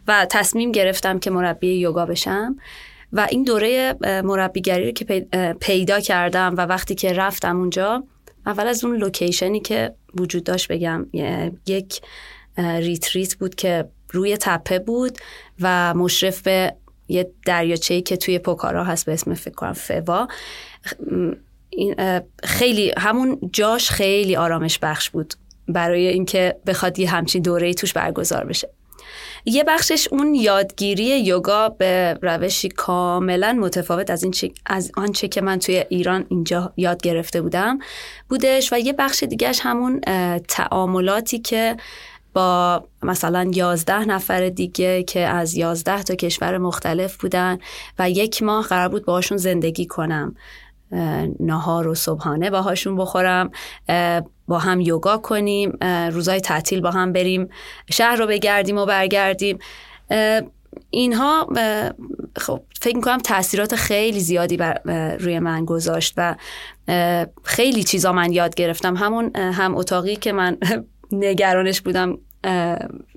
و 0.08 0.26
تصمیم 0.30 0.72
گرفتم 0.72 1.18
که 1.18 1.30
مربی 1.30 1.74
یوگا 1.74 2.06
بشم 2.06 2.56
و 3.12 3.26
این 3.30 3.44
دوره 3.44 3.94
مربیگری 4.24 4.86
رو 4.86 4.92
که 4.92 5.26
پیدا 5.60 6.00
کردم 6.00 6.54
و 6.56 6.60
وقتی 6.60 6.94
که 6.94 7.12
رفتم 7.12 7.58
اونجا 7.58 8.04
اول 8.46 8.66
از 8.66 8.84
اون 8.84 8.96
location 8.96 9.53
ی 9.53 9.60
که 9.60 9.94
وجود 10.14 10.44
داشت 10.44 10.68
بگم 10.72 11.06
یک 11.66 12.00
retreat 12.58 13.34
بود 13.34 13.54
که 13.54 13.88
روی 14.10 14.36
تپه 14.36 14.78
بود 14.78 15.18
و 15.60 15.94
مشرف 15.94 16.42
به 16.42 16.74
یه 17.12 17.30
دریاچه‌ای 17.46 18.02
که 18.02 18.16
توی 18.16 18.38
پوکارا 18.38 18.84
هست 18.84 19.06
به 19.06 19.12
اسم 19.12 19.34
فکر 19.34 19.54
کنم 19.54 19.72
فوا. 19.72 20.28
این 21.70 21.94
خیلی 22.44 22.92
همون 22.98 23.38
جاش 23.52 23.90
خیلی 23.90 24.36
آرامش 24.36 24.78
بخش 24.78 25.10
بود 25.10 25.34
برای 25.68 26.06
اینکه 26.06 26.56
بخواد 26.66 26.98
یه 26.98 27.10
همچین 27.10 27.42
دوره 27.42 27.74
توش 27.74 27.92
برگزار 27.92 28.44
بشه. 28.44 28.68
یه 29.44 29.64
بخشش 29.64 30.08
اون 30.10 30.34
یادگیری 30.34 31.20
یوگا 31.20 31.68
به 31.68 32.18
روشی 32.22 32.68
کاملا 32.68 33.52
متفاوت 33.52 34.10
از 34.10 34.22
این 34.22 34.32
چه- 34.32 34.50
از 34.66 34.92
آنچه 34.96 35.28
که 35.28 35.40
من 35.40 35.58
توی 35.58 35.84
ایران 35.88 36.26
اینجا 36.28 36.72
یاد 36.76 37.02
گرفته 37.02 37.42
بودم 37.42 37.78
بودش 38.28 38.72
و 38.72 38.78
یه 38.78 38.92
بخش 38.92 39.22
دیگهش 39.22 39.60
همون 39.62 40.00
تعاملاتی 40.48 41.38
که 41.38 41.76
با 42.32 42.84
مثلا 43.02 43.50
یازده 43.54 44.04
نفر 44.04 44.48
دیگه 44.48 45.02
که 45.02 45.20
از 45.20 45.54
یازده 45.54 46.02
تا 46.02 46.14
کشور 46.14 46.58
مختلف 46.58 47.16
بودن 47.16 47.58
و 47.98 48.10
یک 48.10 48.42
ماه 48.42 48.66
قرار 48.66 48.88
بود 48.88 49.04
باهاشون 49.04 49.38
زندگی 49.38 49.86
کنم. 49.86 50.34
نهار 51.40 51.88
و 51.88 51.94
صبحانه 51.94 52.50
باهاشون 52.50 52.96
بخورم 52.96 53.50
با 54.48 54.58
هم 54.58 54.80
یوگا 54.80 55.16
کنیم 55.16 55.78
روزای 56.12 56.40
تعطیل 56.40 56.80
با 56.80 56.90
هم 56.90 57.12
بریم 57.12 57.48
شهر 57.90 58.16
رو 58.16 58.26
بگردیم 58.26 58.78
و 58.78 58.86
برگردیم. 58.86 59.58
اینها 60.90 61.48
خب 62.36 62.62
فکر 62.80 62.96
می‌کنم 62.96 63.18
تاثیرات 63.18 63.76
خیلی 63.76 64.20
زیادی 64.20 64.56
بر 64.56 64.80
روی 65.16 65.38
من 65.38 65.64
گذاشت 65.64 66.14
و 66.16 66.36
خیلی 67.44 67.84
چیزا 67.84 68.12
من 68.12 68.32
یاد 68.32 68.54
گرفتم. 68.54 68.96
همون 68.96 69.36
هم 69.36 69.76
اتاقی 69.76 70.16
که 70.16 70.32
من 70.32 70.56
نگرانش 71.12 71.80
بودم 71.80 72.18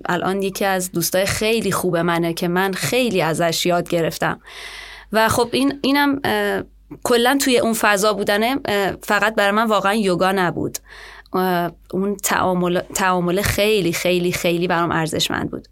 الان 0.08 0.42
یکی 0.42 0.64
از 0.64 0.92
دوستای 0.92 1.26
خیلی 1.26 1.72
خوب 1.72 1.96
منه 1.96 2.34
که 2.34 2.48
من 2.48 2.72
خیلی 2.72 3.22
ازش 3.22 3.66
یاد 3.66 3.88
گرفتم. 3.88 4.40
و 5.12 5.28
خب 5.28 5.48
این 5.52 5.78
اینم 5.82 6.20
کلا 7.02 7.38
توی 7.40 7.58
اون 7.58 7.72
فضا 7.72 8.12
بودنه 8.12 8.56
فقط 9.02 9.34
برای 9.34 9.50
من 9.50 9.66
واقعا 9.66 9.94
یوگا 9.94 10.32
نبود. 10.32 10.78
اون 11.92 12.16
تعامل, 12.22 12.80
تعامل 12.80 13.42
خیلی 13.42 13.92
خیلی 13.92 14.32
خیلی 14.32 14.68
برام 14.68 14.92
ارزشمند 14.92 15.50
بود. 15.50 15.68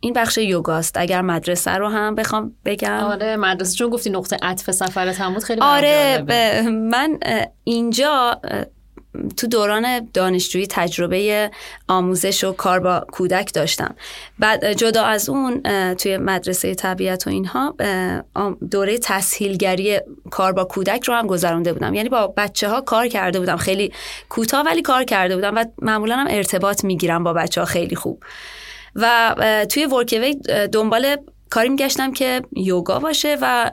این 0.00 0.12
بخش 0.12 0.38
یوگاست. 0.38 0.96
اگر 0.96 1.22
مدرسه 1.22 1.70
رو 1.70 1.88
هم 1.88 2.14
بخوام 2.14 2.54
بگم. 2.64 2.90
آره 2.90 3.36
مدرسه 3.36 3.76
چون 3.76 3.90
گفتی 3.90 4.10
نقطه 4.10 4.36
عطف 4.42 4.70
سفرت 4.70 5.20
هم 5.20 5.34
بود 5.34 5.42
خیلی 5.42 5.60
آره 5.60 6.22
من 6.68 7.18
اینجا 7.64 8.40
تو 9.36 9.46
دوران 9.46 10.08
دانشجویی 10.14 10.66
تجربه 10.66 11.50
آموزش 11.88 12.44
و 12.44 12.52
کار 12.52 12.80
با 12.80 13.06
کودک 13.12 13.54
داشتم. 13.54 13.94
بعد 14.38 14.72
جدا 14.72 15.02
از 15.02 15.28
اون 15.28 15.62
توی 15.94 16.16
مدرسه 16.16 16.74
طبیعت 16.74 17.26
و 17.26 17.30
اینها 17.30 17.74
دوره 18.70 18.98
تسهیلگری 18.98 20.00
کار 20.30 20.52
با 20.52 20.64
کودک 20.64 21.04
رو 21.04 21.14
هم 21.14 21.26
گذرونده 21.26 21.72
بودم. 21.72 21.94
یعنی 21.94 22.08
با 22.08 22.26
بچه 22.26 22.68
ها 22.68 22.80
کار 22.80 23.08
کرده 23.08 23.38
بودم. 23.38 23.56
خیلی 23.56 23.92
کوتاه 24.28 24.66
ولی 24.66 24.82
کار 24.82 25.04
کرده 25.04 25.34
بودم 25.34 25.54
و 25.56 25.64
معمولا 25.82 26.16
هم 26.16 26.26
ارتباط 26.30 26.84
می‌گیرم 26.84 27.24
با 27.24 27.32
بچه 27.32 27.60
ها 27.60 27.64
خیلی 27.64 27.96
خوب. 27.96 28.22
و 28.94 29.34
توی 29.68 29.86
ورکوی 29.86 30.34
دنبال 30.72 31.16
کاری 31.50 31.68
میگشتم 31.68 32.12
که 32.12 32.42
یوگا 32.56 32.98
باشه 32.98 33.38
و 33.42 33.70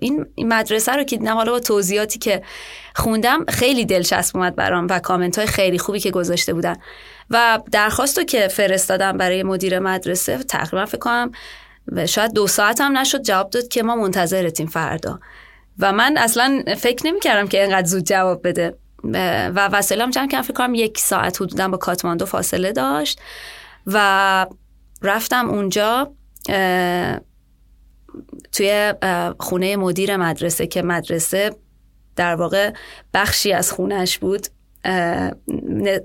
این 0.00 0.26
مدرسه 0.38 0.92
رو 0.92 1.02
که 1.04 1.16
دیدم 1.16 1.34
حالا 1.34 1.52
با 1.52 1.60
توضیحاتی 1.60 2.18
که 2.18 2.42
خوندم 2.94 3.44
خیلی 3.48 3.84
دلچسب 3.84 4.36
اومد 4.36 4.56
برام 4.56 4.86
و 4.90 4.98
کامنت 4.98 5.38
های 5.38 5.46
خیلی 5.46 5.78
خوبی 5.78 6.00
که 6.00 6.10
گذاشته 6.10 6.54
بودن. 6.54 6.76
و 7.30 7.60
درخواست 7.72 8.18
رو 8.18 8.24
که 8.24 8.48
فرستادم 8.48 9.16
برای 9.16 9.42
مدیر 9.42 9.78
مدرسه 9.78 10.38
تقریبا 10.38 10.86
فکر 10.86 10.98
کنم 10.98 11.32
شاید 12.06 12.32
دو 12.32 12.46
ساعت 12.46 12.80
هم 12.80 12.98
نشد 12.98 13.22
جواب 13.22 13.50
داد 13.50 13.68
که 13.68 13.82
ما 13.82 13.96
منتظرتیم 13.96 14.66
فردا. 14.66 15.20
و 15.78 15.92
من 15.92 16.16
اصلا 16.16 16.62
فکر 16.78 17.06
نمی 17.06 17.20
کردم 17.20 17.48
که 17.48 17.62
اینقدر 17.62 17.86
زود 17.86 18.04
جواب 18.04 18.48
بده. 18.48 18.78
و 19.54 19.68
وسایلم 19.72 20.10
جمع 20.10 20.28
کردم 20.28 20.42
فکر 20.42 20.52
کنم 20.52 20.74
یک 20.74 20.98
ساعت 20.98 21.42
حدودا 21.42 21.68
با 21.68 21.76
کاتماندو 21.76 22.26
فاصله 22.26 22.72
داشت. 22.72 23.20
و 23.86 24.46
رفتم 25.02 25.50
اونجا 25.50 26.12
توی 28.52 28.94
خونه 29.38 29.76
مدیر 29.76 30.16
مدرسه 30.16 30.66
که 30.66 30.82
مدرسه 30.82 31.50
در 32.16 32.34
واقع 32.34 32.70
بخشی 33.14 33.52
از 33.52 33.72
خونش 33.72 34.18
بود 34.18 34.46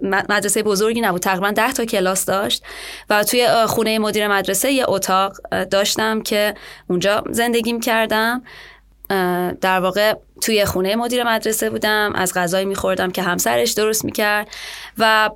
مدرسه 0.01 0.64
بزرگی 0.64 1.01
نبود 1.01 1.22
تقریبا 1.22 1.51
ده 1.51 1.74
تا 1.74 1.86
کلاس 1.86 2.26
داشت 2.26 2.64
و 3.10 3.24
توی 3.24 3.47
خونه 3.68 3.99
مدیر 3.99 4.28
مدرسه 4.28 4.72
یه 4.72 4.86
اتاق 4.88 5.38
داشتم 5.51 6.22
که 6.22 6.53
اونجا 6.89 7.24
زندگیم 7.32 7.80
کردم. 7.80 8.43
در 9.62 9.80
واقع 9.80 10.14
توی 10.41 10.66
خونه 10.66 10.95
مدیر 10.95 11.24
مدرسه 11.24 11.70
بودم 11.70 12.12
از 12.16 12.34
غذایی 12.34 12.66
میخوردم 12.66 13.12
که 13.12 13.22
همسرش 13.22 13.72
درست 13.72 14.05
می‌کرد 14.05 14.47
و 14.97 15.30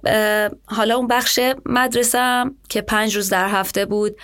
حالا 0.65 0.95
اون 0.95 1.07
بخش 1.07 1.39
مدرسه 1.65 2.45
که 2.69 2.81
پنج 2.81 3.15
روز 3.15 3.29
در 3.29 3.47
هفته 3.47 3.85
بود 3.85 4.15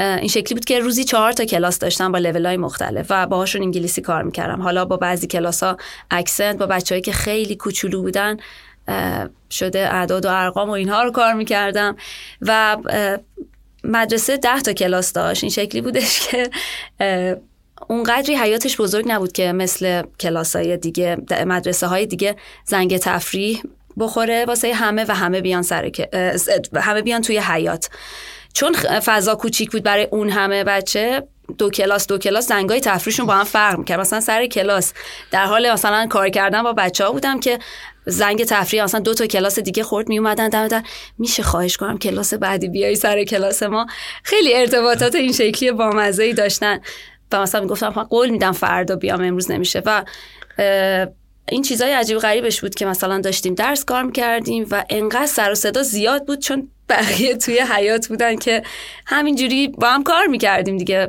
این 0.00 0.28
شکلی 0.28 0.54
بود 0.54 0.64
که 0.64 0.80
روزی 0.80 1.04
چهار 1.04 1.32
تا 1.32 1.44
کلاس 1.44 1.78
داشتم 1.78 2.12
با 2.12 2.18
لیول 2.18 2.46
های 2.46 2.56
مختلف 2.56 3.06
و 3.10 3.26
باهاشون 3.26 3.62
انگلیسی 3.62 4.00
کار 4.00 4.22
می‌کردم. 4.22 4.62
حالا 4.62 4.84
با 4.84 4.96
بعضی 4.96 5.26
کلاس 5.26 5.62
ها 5.62 5.76
اکسنت 6.10 6.56
با 6.56 6.66
بچههایی 6.66 7.02
که 7.02 7.12
خیلی 7.12 7.56
کوچولو 7.56 8.02
بودن 8.02 8.36
شده 9.50 9.78
اعداد 9.78 10.26
و 10.26 10.28
ارقام 10.30 10.68
و 10.68 10.72
اینها 10.72 11.02
رو 11.02 11.10
کار 11.10 11.32
می‌کردم 11.32 11.96
و 12.40 12.76
مدرسه 13.84 14.36
ده 14.36 14.60
تا 14.60 14.72
کلاس 14.72 15.12
داشت. 15.12 15.44
این 15.44 15.50
شکلی 15.50 15.80
بودش 15.80 16.28
که 16.28 16.50
اونقدری 17.88 18.36
حیاتش 18.36 18.80
بزرگ 18.80 19.04
نبود 19.08 19.32
که 19.32 19.52
مثل 19.52 20.02
کلاس 20.20 20.56
های 20.56 20.76
دیگه 20.76 21.16
مدرسه 21.46 21.86
های 21.86 22.06
دیگه 22.06 22.36
زنگ 22.64 22.96
تفریح 22.96 23.62
بخوره 23.98 24.44
واسه 24.44 24.74
همه 24.74 25.04
و 25.08 25.14
همه 25.14 25.40
بیان 25.40 25.62
سر 25.62 25.90
همه 26.76 27.02
بیان 27.02 27.22
توی 27.22 27.38
حیات 27.38 27.90
چون 28.54 28.72
فضا 29.04 29.34
کوچیک 29.34 29.70
بود 29.70 29.82
برای 29.82 30.08
اون 30.10 30.30
همه 30.30 30.64
بچه 30.64 31.22
دو 31.58 31.70
کلاس 31.70 32.06
دو 32.06 32.18
کلاس 32.18 32.48
زنگای 32.48 32.80
تفریحشون 32.80 33.26
با 33.26 33.34
هم 33.34 33.44
فرق 33.44 33.78
می‌کرد. 33.78 34.00
مثلا 34.00 34.20
سر 34.20 34.46
کلاس 34.46 34.92
در 35.30 35.44
حال 35.44 35.72
مثلا 35.72 36.06
کار 36.06 36.28
کردن 36.28 36.62
با 36.62 36.72
بچه 36.72 37.04
ها 37.04 37.12
بودم 37.12 37.40
که 37.40 37.58
زنگ 38.06 38.44
تفریح 38.44 38.84
مثلا 38.84 39.00
دو 39.00 39.14
تا 39.14 39.26
کلاس 39.26 39.58
دیگه 39.58 39.82
خورد 39.82 40.08
می 40.08 40.18
اومدن 40.18 40.48
دم 40.48 40.68
در 40.68 40.82
میشه 41.18 41.42
خواهش 41.42 41.76
کنم 41.76 41.98
کلاس 41.98 42.34
بعدی 42.34 42.68
بیای 42.68 42.96
سر 42.96 43.24
کلاس 43.24 43.62
ما؟ 43.62 43.86
خیلی 44.22 44.54
ارتباطات 44.54 45.14
این 45.14 45.32
شکلی 45.32 45.72
با 45.72 46.02
ای 46.18 46.32
داشتن. 46.32 46.80
و 47.32 47.42
مثلا 47.42 47.60
می‌گفتم 47.60 47.90
قول 47.90 48.30
میدم 48.30 48.52
فردا 48.52 48.96
بیام 48.96 49.22
امروز 49.22 49.50
نمیشه. 49.50 49.82
و 49.86 50.04
این 51.48 51.62
چیزای 51.62 51.92
عجیب 51.92 52.18
غریبش 52.18 52.60
بود 52.60 52.74
که 52.74 52.86
مثلا 52.86 53.20
داشتیم 53.20 53.54
درس 53.54 53.84
کار 53.84 54.02
می‌کردیم 54.02 54.66
و 54.70 54.84
انقدر 54.90 55.26
سر 55.26 55.50
و 55.50 55.54
صدا 55.54 55.82
زیاد 55.82 56.26
بود 56.26 56.38
چون 56.38 56.68
بقیه 56.90 57.36
توی 57.36 57.58
حیات 57.58 58.08
بودن 58.08 58.36
که 58.36 58.62
همینجوری 59.06 59.68
با 59.68 59.90
هم 59.90 60.02
کار 60.02 60.26
می‌کردیم 60.26 60.76
دیگه. 60.76 61.08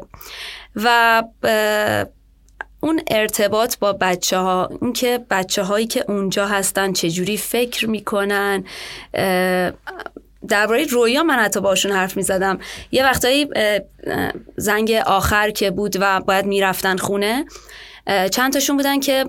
و 0.76 1.24
اون 2.84 3.02
ارتباط 3.08 3.78
با 3.78 3.94
بچه 3.94 4.38
ها 4.38 4.70
اون 4.82 4.94
که 4.94 5.20
بچه 5.30 5.64
هایی 5.64 5.88
که 5.88 6.06
اونجا 6.08 6.48
هستن 6.48 6.94
چجوری 6.94 7.38
فکر 7.38 7.90
می‌کنن 7.90 8.64
درباره 10.48 10.86
رویا 10.86 11.24
من 11.24 11.36
حتی 11.36 11.62
باشون 11.62 11.92
حرف 11.92 12.18
می 12.18 12.24
زدم 12.24 12.60
یه 12.92 13.04
وقتایی 13.04 13.48
زنگ 14.58 14.92
آخر 14.92 15.50
که 15.50 15.72
بود 15.72 15.98
و 16.00 16.20
باید 16.20 16.46
می‌رفتن 16.46 16.98
خونه 16.98 17.46
چند 18.32 18.54
تاشون 18.54 18.78
بودن 18.78 19.00
که 19.00 19.26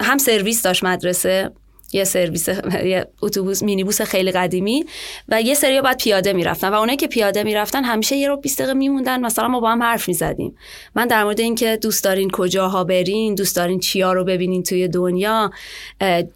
هم 0.00 0.18
سرویس 0.18 0.62
داشت 0.62 0.84
مدرسه. 0.84 1.50
یه 1.92 2.04
سرویس 2.04 2.48
یه 2.84 3.06
اتوبوس 3.22 3.62
مینیبوس 3.62 4.02
خیلی 4.02 4.32
قدیمی 4.32 4.84
و 5.28 5.42
یه 5.42 5.54
سری 5.54 5.80
بعد 5.80 5.98
پیاده 5.98 6.32
می‌رفتن 6.32 6.68
و 6.68 6.74
اونایی 6.74 6.96
که 6.96 7.06
پیاده 7.06 7.42
می‌رفتن 7.42 7.84
همیشه 7.84 8.16
یه 8.16 8.28
رو 8.28 8.36
20 8.36 8.58
دقیقه 8.58 8.74
میموندن. 8.74 9.20
مثلا 9.20 9.48
ما 9.48 9.60
با 9.60 9.70
هم 9.70 9.82
حرف 9.82 10.08
می‌زدیم. 10.08 10.56
من 10.94 11.06
در 11.06 11.24
مورد 11.24 11.40
اینکه 11.40 11.78
دوست 11.82 12.04
دارین 12.04 12.30
کجاها 12.30 12.84
برین 12.84 13.34
دوست 13.34 13.56
دارین 13.56 13.80
چیا 13.80 14.12
رو 14.12 14.24
ببینین 14.24 14.62
توی 14.62 14.88
دنیا 14.88 15.50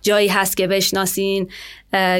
جایی 0.02 0.28
هست 0.28 0.57
که 0.57 0.66
بشناسین 0.66 1.48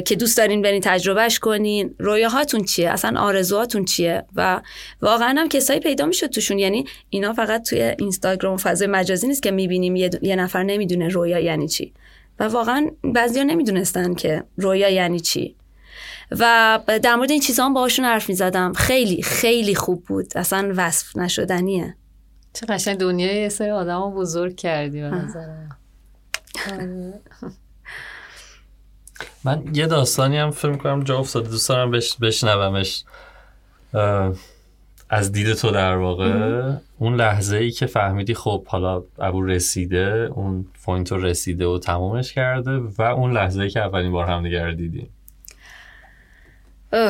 که 0.05 0.16
دوست 0.18 0.37
دارین 0.39 0.62
برین 0.62 0.80
تجربهش 0.80 1.39
کنین. 1.39 1.95
رویاهاتون 1.99 2.64
چیه؟ 2.64 2.91
اصلا 2.91 3.20
آرزوهاتون 3.20 3.84
چیه؟ 3.84 4.24
و 4.37 4.61
واقعا 5.03 5.34
هم 5.39 5.49
کسایی 5.49 5.80
پیدا 5.80 6.07
می‌شد 6.07 6.26
توشون. 6.26 6.59
یعنی 6.59 6.84
اینا 7.11 7.32
فقط 7.32 7.68
توی 7.68 7.95
اینستاگرام 7.99 8.57
فضای 8.57 8.89
مجازی 8.89 9.28
نیست 9.28 9.43
که 9.43 9.51
می‌بینیم 9.51 9.97
یه, 9.97 10.11
یه 10.22 10.37
نفر 10.37 10.62
نمی‌دونه 10.62 11.09
رویا 11.09 11.39
یعنی 11.39 11.68
چی. 11.68 11.93
و 12.39 12.45
واقعا 12.45 12.91
بعضیا 13.14 13.43
نمی‌دونستن 13.43 14.14
که 14.14 14.45
رویا 14.57 14.89
یعنی 14.89 15.20
چی. 15.20 15.57
و 16.30 16.80
در 17.03 17.16
مورد 17.16 17.30
این 17.30 17.41
چیزا 17.41 17.64
هم 17.64 17.74
باهاشون 17.74 18.05
حرف 18.05 18.28
می‌زدم. 18.28 18.72
خیلی 18.72 19.22
خیلی 19.22 19.74
خوب 19.74 20.05
بود. 20.05 20.39
اصلا 20.39 20.72
وصف 20.76 21.16
نشدنیه. 21.16 21.97
چه 22.53 22.66
قشنگ 22.66 22.99
دنیای 22.99 23.43
یه 23.43 23.49
سری 23.49 23.70
آدم 23.70 24.11
بزرگ 24.11 24.57
کردی 24.57 25.01
به 25.01 25.11
نظرم. 25.11 25.78
آره. 26.72 27.12
من 29.45 29.64
یه 29.74 29.87
داستانی 29.87 30.37
هم 30.37 30.51
فکر 30.51 30.76
کنم 30.76 31.05
جا 31.05 31.18
افتاده. 31.18 31.49
دوست 31.49 31.68
دارم 31.68 31.91
بش 31.91 32.16
بشنومش. 32.16 33.05
از 35.11 35.33
دید 35.33 35.53
تو 35.53 35.71
در 35.71 35.97
واقع 35.97 36.73
اون 36.99 37.17
لحظه 37.17 37.57
ای 37.57 37.71
که 37.71 37.87
فهمیدی 37.87 38.35
خب 38.35 38.67
حالا 38.67 39.03
ابو 39.19 39.43
رسیده 39.43 40.31
اون 40.35 40.67
point 40.85 41.12
رو 41.13 41.19
رسیده 41.19 41.67
و 41.67 41.79
تمومش 41.79 42.33
کرده 42.33 42.71
و 42.99 43.03
اون 43.03 43.33
لحظه 43.33 43.63
ای 43.63 43.71
که 43.71 43.81
اولین 43.81 44.13
بار 44.13 44.27
هم 44.27 44.43
دیگر 44.43 44.71
دیدیم 44.71 45.09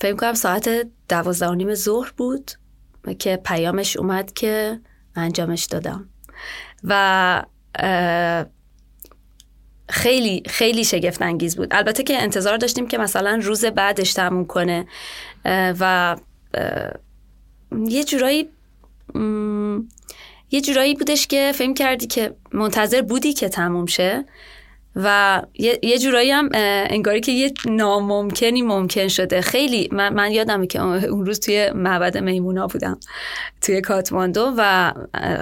فکر 0.00 0.16
کنم 0.16 0.34
ساعت 0.34 0.68
دوازده 1.08 1.48
و 1.48 1.54
نیم 1.54 1.74
ظهر 1.74 2.12
بود 2.16 2.50
که 3.18 3.40
پیامش 3.44 3.96
اومد 3.96 4.32
که 4.32 4.80
انجامش 5.16 5.64
دادم. 5.64 6.08
و 6.84 7.42
خیلی 9.88 10.42
خیلی 10.46 10.84
شگفت 10.84 11.22
انگیز 11.22 11.56
بود. 11.56 11.68
البته 11.70 12.02
که 12.02 12.22
انتظار 12.22 12.56
داشتیم 12.56 12.88
که 12.88 12.98
مثلا 12.98 13.40
روز 13.42 13.64
بعدش 13.64 14.12
تموم 14.12 14.44
کنه 14.44 14.86
و 15.44 16.16
یه 17.88 18.04
جورایی 18.04 18.48
یه 20.50 20.60
جورایی 20.60 20.94
بودش 20.94 21.26
که 21.26 21.52
فهم 21.54 21.74
کردی 21.74 22.06
که 22.06 22.34
منتظر 22.52 23.02
بودی 23.02 23.32
که 23.32 23.48
تموم 23.48 23.86
شه 23.86 24.24
و 24.96 25.42
یه 25.82 25.98
جورایی 25.98 26.30
هم 26.30 26.48
انگاری 26.90 27.20
که 27.20 27.32
یه 27.32 27.52
ناممکنی 27.66 28.62
ممکن 28.62 29.08
شده. 29.08 29.40
خیلی 29.40 29.88
من, 29.92 30.14
من 30.14 30.32
یادمه 30.32 30.66
که 30.66 30.82
اون 30.82 31.26
روز 31.26 31.40
توی 31.40 31.70
معبد 31.70 32.18
میمونا 32.18 32.66
بودم 32.66 32.98
توی 33.60 33.80
کاتماندو 33.80 34.52
و 34.56 34.92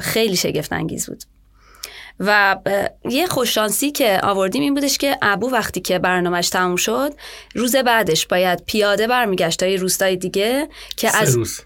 خیلی 0.00 0.36
شگفت 0.36 0.72
انگیز 0.72 1.06
بود. 1.06 1.22
و 2.20 2.56
یه 3.10 3.26
خوششانسی 3.26 3.90
که 3.90 4.20
آوردیم 4.22 4.62
این 4.62 4.74
بودش 4.74 4.98
که 4.98 5.18
ابو 5.22 5.50
وقتی 5.50 5.80
که 5.80 5.98
برنامهش 5.98 6.48
تموم 6.48 6.76
شد 6.76 7.14
روز 7.54 7.76
بعدش 7.76 8.26
باید 8.26 8.62
پیاده 8.66 9.06
برمیگشت 9.06 9.60
تا 9.60 9.66
روستای 9.66 10.16
دیگه 10.16 10.68
که 10.96 11.16
از 11.16 11.34
روز. 11.34 11.60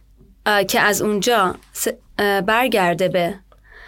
که 0.68 0.80
از 0.80 1.02
اونجا 1.02 1.54
برگرده 2.46 3.08
به 3.08 3.34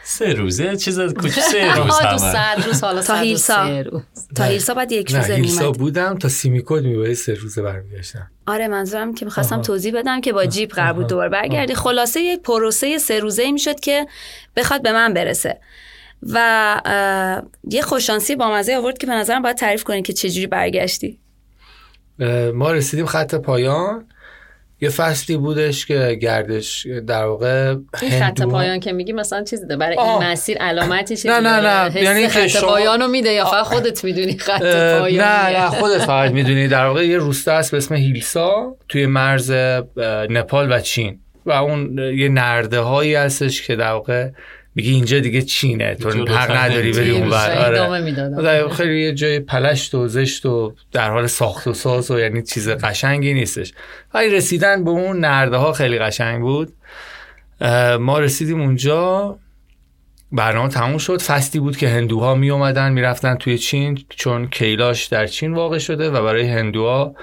سه 0.04 0.32
روزه 0.32 0.76
چیز 0.76 1.00
کوچی 1.00 1.40
سه 1.40 1.74
روز 1.82 2.00
همه. 2.00 2.66
روز 2.66 2.84
حالا 2.84 3.02
تا 3.02 3.16
هیلسا. 3.16 3.84
تا 4.36 4.44
هیلسا 4.44 4.74
بعد 4.74 4.92
یک 4.92 5.10
روزه 5.10 5.36
میمد 5.36 5.46
هیلسا 5.46 5.70
بودم 5.72 6.18
تا 6.18 6.28
سیمیکود 6.28 6.84
میباید 6.84 7.14
سه 7.14 7.34
روزه 7.34 7.62
برمیگشتم. 7.62 8.30
آره 8.46 8.68
منظورم 8.68 9.14
که 9.14 9.24
می‌خواستم 9.24 9.62
توضیح 9.62 9.94
بدم 9.94 10.20
که 10.20 10.32
با 10.32 10.46
جیب 10.46 10.70
قرار 10.70 10.92
بود 10.92 11.06
دوباره 11.06 11.28
برگردی. 11.28 11.74
خلاصه 11.74 12.20
یک 12.20 12.40
پروسه 12.42 12.98
سه 12.98 13.20
روزه 13.20 13.52
می‌شد 13.52 13.80
که 13.80 14.06
بخواد 14.56 14.82
به 14.82 14.92
من 14.92 15.14
برسه. 15.14 15.60
و 16.22 17.46
یه 17.70 17.82
خوششانسی 17.82 18.36
با 18.36 18.50
مزه 18.50 18.76
آورد 18.76 18.98
که 18.98 19.06
به 19.06 19.12
نظرم 19.12 19.42
باید 19.42 19.56
تعریف 19.56 19.84
کنی 19.84 20.02
که 20.02 20.12
چجوری 20.12 20.46
برگشتی. 20.46 21.18
ما 22.54 22.72
رسیدیم 22.72 23.06
خط 23.06 23.34
پایان. 23.34 24.08
یه 24.82 24.88
فصلی 24.88 25.36
بودش 25.36 25.86
که 25.86 26.18
گردش 26.22 26.86
در 27.06 27.24
واقع 27.24 27.76
این 28.02 28.10
خط 28.20 28.42
پایان 28.42 28.80
که 28.80 28.92
میگی 28.92 29.12
مثلا 29.12 29.44
چیزی 29.44 29.66
ده 29.66 29.76
برای 29.76 29.98
این 29.98 30.18
مسیر 30.18 30.58
علامتی 30.58 31.16
چیزی 31.16 31.28
نه 31.28 31.40
نه 31.40 31.60
نه. 31.60 32.02
یعنی 32.02 32.28
خط 32.28 32.46
شما... 32.46 32.68
پایانو 32.68 33.08
میده 33.08 33.32
یا 33.32 33.44
فقط 33.44 33.64
خودت 33.64 34.04
می‌دونی 34.04 34.38
خط 34.38 34.62
پایان 34.98 35.26
نه 35.26 35.60
نه 35.60 35.70
خودت 35.70 35.98
فقط 35.98 36.30
می‌دونی. 36.30 36.68
در 36.68 36.86
واقع 36.86 37.06
یه 37.06 37.18
روستا 37.18 37.58
هست 37.58 37.70
به 37.70 37.76
اسم 37.76 37.94
هیلسا 37.94 38.76
توی 38.88 39.06
مرز 39.06 39.50
نپال 40.30 40.72
و 40.72 40.80
چین. 40.80 41.20
و 41.46 41.52
اون 41.52 41.98
یه 41.98 42.28
نرده 42.28 42.80
هایی 42.80 43.14
هستش 43.14 43.66
که 43.66 43.76
در 43.76 43.92
واقع 43.92 44.28
میگه 44.74 44.90
اینجا 44.90 45.20
دیگه 45.20 45.42
چینه 45.42 45.94
تو 45.94 46.10
حق 46.10 46.50
نداری 46.50 46.92
بری 46.92 47.04
چین 47.04 47.14
اون 47.14 47.24
بیشتر 47.24 47.58
ور. 47.58 47.74
ادامه 47.74 48.36
آره. 48.36 48.68
خیلی 48.68 49.00
یه 49.02 49.12
جای 49.12 49.40
پلشت 49.40 49.94
و 49.94 50.08
زشت 50.08 50.46
و 50.46 50.74
در 50.92 51.10
حال 51.10 51.26
ساخت 51.26 51.66
و 51.66 51.74
ساز 51.74 52.10
و 52.10 52.18
یعنی 52.18 52.42
چیز 52.42 52.68
قشنگی 52.68 53.34
نیستش. 53.34 53.72
ولی 54.14 54.28
رسیدن 54.28 54.84
به 54.84 54.90
اون 54.90 55.20
نرده 55.20 55.56
ها 55.56 55.72
خیلی 55.72 55.98
قشنگ 55.98 56.40
بود. 56.40 56.72
ما 58.00 58.18
رسیدیم 58.18 58.60
اونجا. 58.60 59.38
برنامه 60.32 60.68
تموم 60.68 60.98
شد. 60.98 61.22
فصلی 61.22 61.60
بود 61.60 61.76
که 61.76 61.88
هندوها 61.88 62.34
می 62.34 62.50
اومدن 62.50 62.92
می‌رفتن 62.92 63.34
توی 63.34 63.58
چین 63.58 63.98
چون 64.08 64.48
کیلاش 64.48 65.06
در 65.06 65.26
چین 65.26 65.54
واقع 65.54 65.78
شده 65.78 66.10
و 66.10 66.22
برای 66.24 66.48
هندوها 66.48 67.14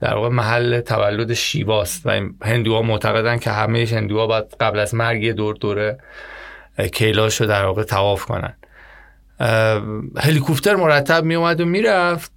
در 0.00 0.14
واقع 0.14 0.28
محل 0.28 0.80
تولد 0.80 1.34
شیواست. 1.34 2.02
و 2.04 2.20
هندوها 2.42 2.82
معتقدن 2.82 3.38
که 3.38 3.50
همه 3.50 3.88
هندوها 3.90 4.26
باید 4.26 4.44
قبل 4.60 4.78
از 4.78 4.94
مرگ 4.94 5.30
دور 5.32 5.54
دوره 5.54 5.98
کیلاش 6.92 7.40
رو 7.40 7.46
در 7.46 7.64
واقع 7.64 7.82
تواف 7.82 8.24
کنن. 8.24 8.54
هلیکوپتر 10.16 10.76
مرتب 10.76 11.24
می 11.24 11.34
اومد 11.34 11.60
و 11.60 11.64
می‌رفت 11.64 12.32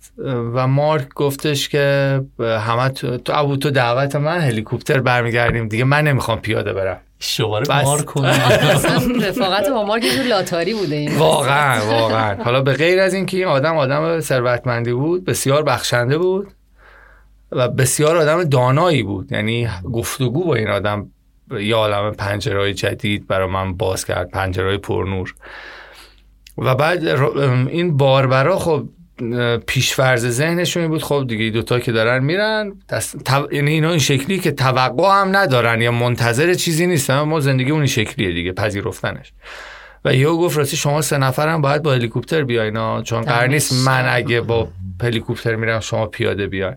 و 0.53 0.67
مارک 0.67 1.13
گفتش 1.15 1.69
که 1.69 2.21
همه 2.39 2.89
تو, 2.89 3.17
تو 3.17 3.33
ابو 3.35 3.57
تو 3.57 3.69
دعوت 3.69 4.15
من 4.15 4.39
هلیکوپتر 4.39 4.99
برمیگردیم 4.99 5.67
دیگه 5.67 5.83
من 5.83 6.03
نمی‌خوام 6.03 6.39
پیاده 6.39 6.73
برم. 6.73 6.97
شماره 7.19 7.65
بس. 7.65 7.83
مار 7.83 8.01
کنم 8.01 8.25
اصلا 8.75 9.27
رفاقت 9.27 9.69
با 9.69 9.83
مارک 9.83 10.03
یه 10.03 10.15
جور 10.15 10.25
لاتاری 10.25 10.73
بوده 10.73 10.95
این. 10.95 11.17
واقعا 11.17 11.85
واقعا. 11.85 12.43
حالا 12.43 12.61
به 12.61 12.73
غیر 12.73 12.99
از 12.99 13.13
اینکه 13.13 13.37
این 13.37 13.45
آدم 13.47 13.77
آدم 13.77 14.19
ثروتمندی 14.19 14.93
بود 14.93 15.25
بسیار 15.25 15.63
بخشنده 15.63 16.17
بود 16.17 16.47
و 17.51 17.67
بسیار 17.67 18.17
آدم 18.17 18.43
دانایی 18.43 19.03
بود. 19.03 19.31
یعنی 19.31 19.69
گفتگو 19.93 20.45
با 20.45 20.55
این 20.55 20.67
آدم 20.67 21.09
یه 21.51 21.75
عالم 21.75 22.11
پنجرهای 22.11 22.73
جدید 22.73 23.27
برای 23.27 23.49
من 23.49 23.73
باز 23.73 24.05
کرد 24.05 24.31
پنجرهای 24.31 24.77
پرنور. 24.77 25.33
و 26.57 26.75
بعد 26.75 27.07
این 27.07 27.97
باربرا 27.97 28.59
خب 28.59 28.89
پیشفرز 29.67 30.25
ذهنشون 30.27 30.81
این 30.83 30.91
بود 30.91 31.03
خب 31.03 31.25
دیگه 31.27 31.49
دوتا 31.49 31.79
که 31.79 31.91
دارن 31.91 32.23
میرن 32.23 32.73
دست... 32.89 33.23
تو- 33.23 33.47
یعنی 33.51 33.71
اینا 33.71 33.89
این 33.89 33.99
شکلی 33.99 34.39
که 34.39 34.51
توقع 34.51 35.21
هم 35.21 35.35
ندارن 35.35 35.81
یا 35.81 35.91
منتظر 35.91 36.53
چیزی 36.53 36.87
نیستن 36.87 37.19
ما 37.19 37.39
زندگی 37.39 37.71
اون 37.71 37.85
شکلیه 37.85 38.31
دیگه 38.33 38.51
پذیرفتنش. 38.51 39.33
و 40.05 40.15
یهو 40.15 40.37
گفت 40.37 40.57
راستی 40.57 40.77
شما 40.77 41.01
سه 41.01 41.17
نفرم 41.17 41.61
باید 41.61 41.83
با 41.83 41.93
هلیکوپتر 41.93 42.43
بیاین. 42.43 43.01
چون 43.03 43.21
قرار 43.21 43.47
نیست 43.47 43.87
من 43.87 44.05
اگه 44.09 44.41
با 44.41 44.67
هلیکوپتر 45.03 45.55
میرم 45.55 45.79
شما 45.79 46.05
پیاده 46.05 46.47
بیاین. 46.47 46.75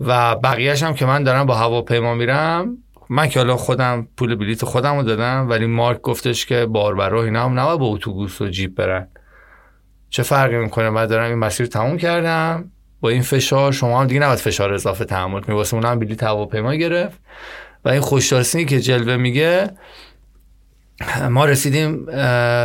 و 0.00 0.36
بقیهش 0.36 0.82
هم 0.82 0.94
که 0.94 1.06
من 1.06 1.22
دارم 1.22 1.46
با 1.46 1.54
هواپیما 1.54 2.14
میرم 2.14 2.76
من 3.12 3.28
که 3.28 3.40
حالا 3.40 3.56
خودم 3.56 4.08
پول 4.16 4.34
بلیت 4.34 4.64
خودم 4.64 4.96
رو 4.96 5.02
دادم 5.02 5.46
ولی 5.48 5.66
مارک 5.66 6.00
گفتش 6.00 6.46
که 6.46 6.66
باربرا 6.66 7.24
اینا 7.24 7.44
هم 7.44 7.58
نباید 7.60 7.78
با 7.78 7.86
اتوبوس 7.86 8.40
و 8.40 8.48
جیپ 8.48 8.74
برن. 8.74 9.08
چه 10.10 10.22
فرقی 10.22 10.56
می‌کنه؟ 10.56 10.90
من 10.90 11.06
دارم 11.06 11.28
این 11.28 11.38
مسیر 11.38 11.66
تموم 11.66 11.96
کردم. 11.96 12.70
با 13.00 13.08
این 13.08 13.22
فشار 13.22 13.72
شما 13.72 14.00
هم 14.00 14.06
دیگه 14.06 14.20
نباید 14.20 14.38
فشار 14.38 14.72
اضافه 14.72 15.04
تحمل 15.04 15.40
کنید 15.40 15.56
واسه 15.56 15.74
اونم 15.74 15.98
بلیت 15.98 16.22
هواپیما 16.22 16.74
گرفت. 16.74 17.20
و 17.84 17.88
این 17.88 18.00
خوششانسی 18.00 18.64
که 18.64 18.80
جلوه 18.80 19.16
میگه 19.16 19.70
ما 21.30 21.44
رسیدیم 21.44 22.10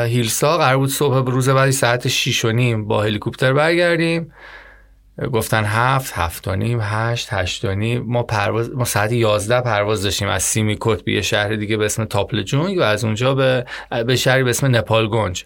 هیلسا. 0.06 0.58
قرار 0.58 0.78
بود 0.78 0.90
صبح 0.90 1.32
روز 1.32 1.50
بعدی 1.50 1.72
ساعت 1.72 2.08
6 2.08 2.46
و 2.46 2.52
نیم 2.52 2.88
با 2.88 3.04
هلیکوپتر 3.04 3.54
برگردیم. 3.54 4.34
گفتن 5.34 5.64
هفت 5.66 6.14
هفت 6.14 6.48
و 6.48 6.56
نیم 6.56 6.80
هشت 6.82 7.28
هشت 7.32 7.66
و 7.66 7.76
نیم. 7.76 8.04
ما 8.08 8.24
پرواز 8.24 8.72
ما 8.72 8.86
ساعت 8.86 9.12
یازده 9.12 9.62
پرواز 9.62 10.04
داشتیم 10.04 10.28
از 10.28 10.44
سیمیکوت 10.44 11.04
به 11.04 11.12
یه 11.12 11.22
شهر 11.22 11.56
دیگه 11.56 11.78
به 11.78 11.86
اسم 11.86 12.06
تاپلجونگ 12.06 12.78
و 12.78 12.82
از 12.82 13.04
اونجا 13.04 13.36
به 13.36 13.66
به 14.08 14.16
شهری 14.16 14.44
به 14.44 14.50
اسم 14.50 14.76
نپالگنج. 14.76 15.46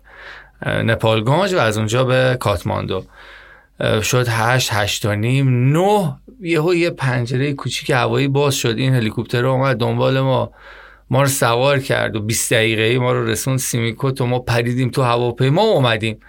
نپالگنج 0.65 1.53
و 1.53 1.57
از 1.57 1.78
اونجا 1.78 2.03
به 2.03 2.38
کاتماندو. 2.39 3.03
شد 4.01 4.28
هشت 4.30 4.74
هشت 4.74 5.05
و 5.05 5.15
نیم 5.15 5.78
نه 5.78 6.17
یهو 6.41 6.76
یه 6.76 6.89
پنجره 6.89 7.53
کوچیک 7.53 7.89
هوایی 7.89 8.28
باز 8.28 8.55
شد. 8.55 8.78
این 8.78 8.95
هلیکوپتر 8.95 9.45
اومد 9.45 9.78
دنبال 9.78 10.19
ما. 10.19 10.51
ما 11.09 11.22
رو 11.22 11.28
سوار 11.28 11.80
کرد 11.80 12.15
و 12.15 12.22
20 12.22 12.53
دقیقه 12.53 12.82
ای 12.82 12.97
ما 12.97 13.11
رو 13.13 13.28
رسوند 13.28 13.59
سیمیکوت 13.59 14.22
و 14.22 14.26
ما 14.26 14.39
پریدیم 14.39 14.89
تو 14.89 15.01
هواپیما 15.01 15.61
اومدیم. 15.61 16.19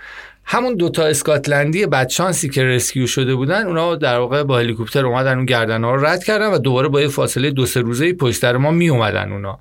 همون 0.45 0.75
دوتا 0.75 1.07
اسکاتلندی 1.07 1.87
بدشانسی 1.87 2.49
که 2.49 2.65
رسکیو 2.65 3.07
شده 3.07 3.35
بودن 3.35 3.67
اونا 3.67 3.97
در 3.97 4.19
واقع 4.19 4.43
با 4.43 4.59
هلیکوپتر 4.59 5.07
اومدن 5.07 5.37
اون 5.37 5.47
گردن 5.47 5.85
ها 5.85 5.95
رو 5.95 6.07
رد 6.07 6.25
کردن 6.25 6.47
و 6.47 6.59
دوباره 6.59 6.89
با 6.89 7.01
یه 7.01 7.09
فاصله 7.09 7.51
دو 7.51 7.67
سه 7.67 7.81
روزه 7.81 8.13
پشت 8.13 8.45
ما 8.45 8.71
می 8.71 8.89
اومدن 8.89 9.33
اونا. 9.33 9.59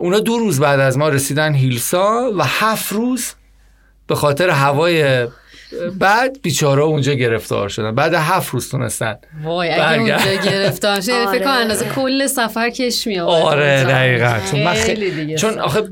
اونا 0.00 0.20
دو 0.20 0.38
روز 0.38 0.60
بعد 0.60 0.80
از 0.80 0.98
ما 0.98 1.08
رسیدن 1.08 1.54
هیلسا 1.54 2.32
و 2.38 2.42
هفت 2.44 2.92
روز 2.92 3.34
به 4.06 4.14
خاطر 4.14 4.50
هوای 4.50 5.26
بعد 5.98 6.42
بیچاره 6.42 6.82
اونجا 6.82 7.12
گرفتار 7.12 7.68
شدن. 7.68 7.94
بعد 7.94 8.14
هفت 8.14 8.54
روز 8.54 8.70
تونستن 8.70 9.16
وای 9.44 9.70
اگه. 9.70 9.98
اونجا 9.98 10.50
گرفتار 10.50 11.00
شد 11.00 11.10
آره. 11.10 11.32
فکر 11.32 11.44
کنم 11.44 11.52
اندازه 11.52 11.88
کل 11.88 12.26
سفر 12.26 12.70
کش 12.70 13.06
می 13.06 13.18
آورد 13.18 13.44
آره. 13.44 13.84
دقیقا. 13.84 14.38
چون 14.50 14.62
من 14.62 14.74
دیگه 14.94 15.36
چون 15.36 15.58
آخه 15.58 15.82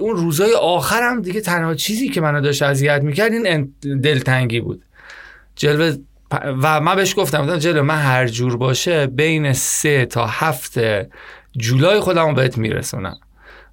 اون 0.00 0.16
روزای 0.16 0.54
آخرم 0.54 1.22
دیگه 1.22 1.40
تنها 1.40 1.74
چیزی 1.74 2.08
که 2.08 2.20
منو 2.20 2.40
داشت 2.40 2.62
اذیت 2.62 3.02
می‌کرد 3.02 3.32
این 3.32 3.74
دلتنگی 4.02 4.60
بود. 4.60 4.82
جلوه 5.56 5.92
پ- 6.34 6.46
و 6.62 6.80
من 6.80 6.96
بهش 6.96 7.14
گفتم 7.18 7.42
گفتم 7.42 7.58
جلوه 7.58 7.82
من 7.82 7.98
هر 7.98 8.26
جور 8.26 8.56
باشه 8.56 9.06
بین 9.06 9.52
سه 9.52 10.06
تا 10.06 10.26
هفت 10.26 10.78
جولای 11.56 12.00
خودم 12.00 12.28
رو 12.28 12.34
بهت 12.34 12.58
میرسونم. 12.58 13.16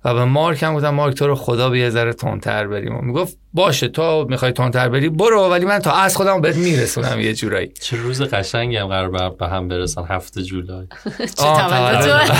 و 0.05 0.13
به 0.13 0.25
مارک 0.25 0.63
هم 0.63 0.75
گفتم 0.75 0.89
مارک 0.89 1.15
تو 1.15 1.27
رو 1.27 1.35
خدا 1.35 1.69
به 1.69 1.79
یه 1.79 1.89
ذره 1.89 2.13
تندتر 2.13 2.67
بریم. 2.67 2.95
و 2.95 3.01
می‌گفت 3.01 3.37
باشه 3.53 3.87
تو 3.87 4.25
می‌خوای 4.29 4.51
تندتر 4.51 4.89
بری 4.89 5.09
برو 5.09 5.49
ولی 5.49 5.65
من 5.65 5.79
تا 5.79 5.91
از 5.91 6.15
خودم 6.17 6.41
بهت 6.41 6.55
میرسونم 6.55 7.19
یه 7.19 7.33
جورایی. 7.33 7.67
چه 7.81 7.97
روز 7.97 8.21
قشنگی 8.21 8.75
هم 8.77 8.87
قرار 8.87 9.09
بر- 9.09 9.29
به 9.29 9.47
هم 9.47 9.67
برسن 9.67 10.03
هفته 10.09 10.43
جولای. 10.43 10.85
چه 11.39 11.43
تولد. 11.43 12.31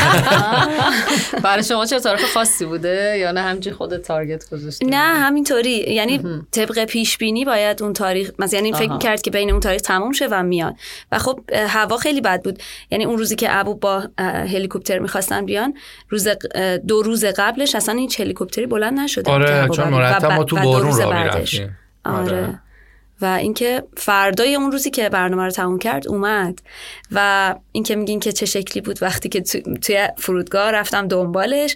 برای 1.44 1.64
شما 1.64 1.86
چه 1.86 2.00
تاریخ 2.00 2.34
خاصی 2.34 2.66
بوده؟ 2.66 3.18
یا 3.20 3.32
نه 3.32 3.42
همینجوری 3.42 3.76
خود 3.76 3.98
تارگت 3.98 4.50
گذاشته 4.50 4.86
نه 4.86 4.98
همینطوری. 4.98 5.94
یعنی 5.94 6.20
طبق 6.52 6.86
پیش 6.86 7.18
بینی 7.18 7.46
باید 7.46 7.84
اون 7.84 7.94
تاریخ 7.94 8.32
مثلا 8.40 8.60
یعنی 8.60 8.74
فکر. 8.74 8.98
کرد 8.98 9.22
که 9.22 9.32
بین 9.32 9.52
اون 9.52 9.60
تاریخ 9.60 9.82
تموم 9.82 10.12
شه 10.12 10.28
و 10.32 10.44
میاد. 10.44 10.76
و 11.12 11.20
خب 11.20 11.40
هوا 11.54 11.98
خیلی 11.98 12.22
بد 12.22 12.44
بود. 12.44 12.60
یعنی 12.92 13.06
اون 13.06 13.18
روزی 13.18 13.36
که 13.36 13.58
ابو 13.60 13.76
با 13.76 14.04
هلیکوپتر 14.20 15.00
می‌خواستن 15.00 15.46
بیان 15.46 15.74
روز 16.10 16.28
دو 16.88 17.02
روز 17.02 17.26
قبلش 17.26 17.76
اصلا 17.76 17.96
هیچ 17.96 18.20
هلیکوپتری 18.20 18.66
بلند 18.66 19.00
نشده 19.00 19.32
آره 19.32 19.68
چون 19.76 19.88
مرتب 19.90 20.32
ما 20.32 20.44
تو 20.44 20.56
بارون 20.56 21.01
بعدش. 21.06 21.60
می‌رفتیم 21.60 21.78
آره. 22.06 22.60
و 23.22 23.26
اینکه 23.26 23.84
فردای 23.98 24.56
اون 24.56 24.72
روزی 24.72 24.90
که 24.90 25.10
برنامه 25.10 25.44
رو 25.44 25.52
تموم 25.52 25.80
کرد 25.80 26.08
اومد. 26.08 26.60
و 27.12 27.56
اینکه 27.72 27.96
میگین 27.96 28.20
که 28.20 28.32
چه 28.32 28.46
شکلی 28.46 28.82
بود 28.82 29.04
وقتی 29.04 29.30
که 29.30 29.42
تو- 29.42 29.74
توی 29.82 30.08
فرودگاه 30.18 30.72
رفتم 30.72 31.08
دنبالش 31.08 31.76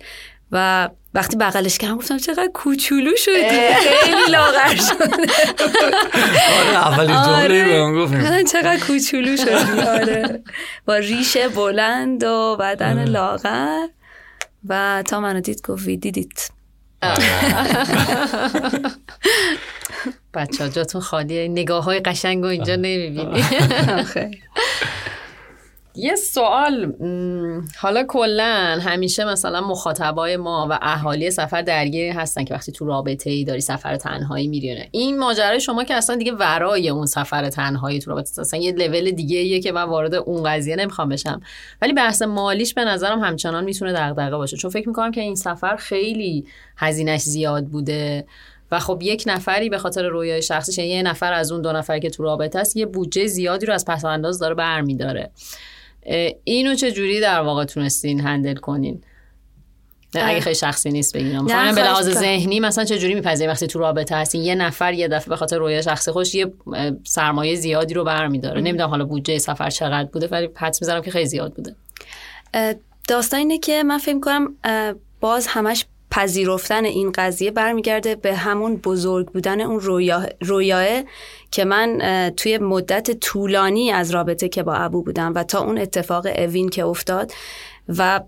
و 0.51 0.89
وقتی 1.13 1.37
بغلش 1.37 1.77
کردم 1.77 1.97
گفتم 1.97 2.17
چقدر 2.17 2.47
کوچولو 2.53 3.11
شدی. 3.17 3.73
خیلی 4.03 4.31
لاغر 4.31 4.75
شد 4.75 5.03
آره 6.59 6.87
اولین 6.87 7.23
جمله 7.23 7.65
به 7.65 7.77
اون 7.77 7.95
گفتم 8.05 8.43
چقدر 8.43 8.79
کوچولو 8.79 9.37
شدی. 9.37 9.81
آره. 9.81 10.43
با 10.85 10.95
ریش 10.95 11.37
بلند 11.37 12.23
و 12.23 12.57
بدن 12.59 13.05
لاغر. 13.05 13.87
و 14.69 15.03
تا 15.07 15.19
منو 15.19 15.39
دید 15.39 15.61
گفت 15.67 15.85
وی 15.85 15.97
دیدیت. 15.97 16.49
بچه 20.33 20.63
ها 20.63 20.69
جاتون 20.69 21.01
خالیه. 21.01 21.47
نگاه 21.47 21.83
های 21.83 21.99
قشنگ 21.99 22.43
و 22.43 22.47
اینجا 22.47 22.75
نمی‌بینی. 22.75 23.43
یه 25.97 26.15
سوال 26.15 26.93
حالا 27.77 28.03
کلا 28.03 28.79
همیشه 28.81 29.25
مثلا 29.25 29.61
مخاطبای 29.61 30.37
ما 30.37 30.67
و 30.69 30.79
اهالی 30.81 31.31
سفر 31.31 31.61
درگیر 31.61 32.13
هستن 32.13 32.43
که 32.43 32.53
وقتی 32.53 32.71
تو 32.71 32.85
رابطه 32.85 33.29
ای 33.29 33.43
داری 33.43 33.61
سفر 33.61 33.95
تنهایی 33.95 34.47
میری 34.47 34.71
و 34.71 34.75
نه. 34.75 34.87
این 34.91 35.19
ماجرای 35.19 35.59
شما 35.59 35.83
که 35.83 35.93
اصلا 35.93 36.15
دیگه 36.15 36.31
ورای 36.31 36.89
اون 36.89 37.05
سفر 37.05 37.49
تنهایی 37.49 37.99
تو 37.99 38.11
رابطه. 38.11 38.41
اصلا 38.41 38.59
یه 38.59 38.71
لول 38.71 39.11
دیگه 39.11 39.37
ایه 39.37 39.59
که 39.59 39.71
من 39.71 39.83
وارد 39.83 40.15
اون 40.15 40.43
قضیه 40.43 40.75
نمی‌خوام 40.75 41.09
بشم 41.09 41.41
ولی 41.81 41.93
بحث 41.93 42.21
مالیش 42.21 42.73
به 42.73 42.83
نظرم 42.83 43.19
همچنان 43.19 43.63
می‌تونه 43.63 43.93
دغدغه 43.93 44.37
باشه 44.37 44.57
چون 44.57 44.71
فکر 44.71 44.87
می‌کنم 44.87 45.11
که 45.11 45.21
این 45.21 45.35
سفر 45.35 45.75
خیلی 45.75 46.45
هزینهش 46.77 47.21
زیاد 47.21 47.65
بوده 47.65 48.25
و 48.71 48.79
خب 48.79 48.99
یک 49.01 49.23
نفری 49.27 49.69
به 49.69 49.77
خاطر 49.77 50.07
رویای 50.07 50.41
شخصیش 50.41 50.77
یعنی 50.77 50.89
یه 50.89 51.03
نفر 51.03 51.33
از 51.33 51.51
اون 51.51 51.61
دو 51.61 51.71
نفر 51.71 51.99
که 51.99 52.09
تو 52.09 52.23
رابطه 52.23 52.59
است 52.59 52.77
یه 52.77 52.85
بودجه 52.85 53.27
زیادی 53.27 53.65
رو 53.65 53.73
از 53.73 53.85
پس 53.85 54.05
انداز 54.05 54.39
داره 54.39 54.55
برمیداره 54.55 55.31
اینو 56.43 56.75
چه 56.75 56.91
جوری 56.91 57.19
در 57.19 57.39
واقع 57.39 57.65
تونستین 57.65 58.19
هندل 58.19 58.55
کنین؟ 58.55 59.01
اگه. 60.15 60.39
خیلی 60.39 60.55
شخصی 60.55 60.91
نیست 60.91 61.17
بگیرم 61.17 61.45
مثلا 61.45 61.73
به 61.75 61.83
لحاظ. 61.83 62.09
ذهنی 62.09 62.59
مثلا 62.59 62.83
چه 62.83 62.99
جوری 62.99 63.15
میپذیرین 63.15 63.51
وقتی 63.51 63.67
تو 63.67 63.79
رابطه 63.79 64.15
هستین؟ 64.15 64.41
یه 64.41 64.55
نفر 64.55 64.93
یه 64.93 65.07
دفعه 65.07 65.29
به 65.29 65.35
خاطر 65.35 65.57
رویای 65.57 65.83
شخصی 65.83 66.11
خوش 66.11 66.35
یه 66.35 66.53
سرمایه 67.03 67.55
زیادی 67.55 67.93
رو 67.93 68.03
برمیداره. 68.03 68.61
نمی‌دونم 68.61 68.89
حالا 68.89 69.05
بودجه 69.05 69.37
سفر 69.37 69.69
چقدر 69.69 70.09
بوده 70.09 70.27
ولی 70.27 70.49
حدس 70.55 70.81
می‌زنم 70.81 71.01
که 71.01 71.11
خیلی 71.11 71.25
زیاد 71.25 71.53
بوده. 71.53 71.75
داستان 73.07 73.39
اینه 73.39 73.57
که 73.57 73.83
من 73.83 73.97
فکر 73.97 74.19
کنم 74.19 74.55
باز 75.19 75.47
همش 75.47 75.85
پذیرفتن 76.15 76.85
این 76.85 77.11
قضیه 77.11 77.51
برمیگرده 77.51 78.15
به 78.15 78.35
همون 78.35 78.75
بزرگ 78.75 79.27
بودن 79.27 79.61
اون 79.61 79.79
رویا 79.79 80.25
رویاه 80.41 80.87
که 81.51 81.65
من 81.65 82.31
توی 82.37 82.57
مدت 82.57 83.11
طولانی 83.11 83.91
از 83.91 84.11
رابطه 84.11 84.49
که 84.49 84.63
با 84.63 84.73
ابو 84.73 85.03
بودم 85.03 85.33
و 85.35 85.43
تا 85.43 85.59
اون 85.59 85.77
اتفاق 85.77 86.27
اوین 86.37 86.69
که 86.69 86.85
افتاد 86.85 87.31
و 87.97 88.21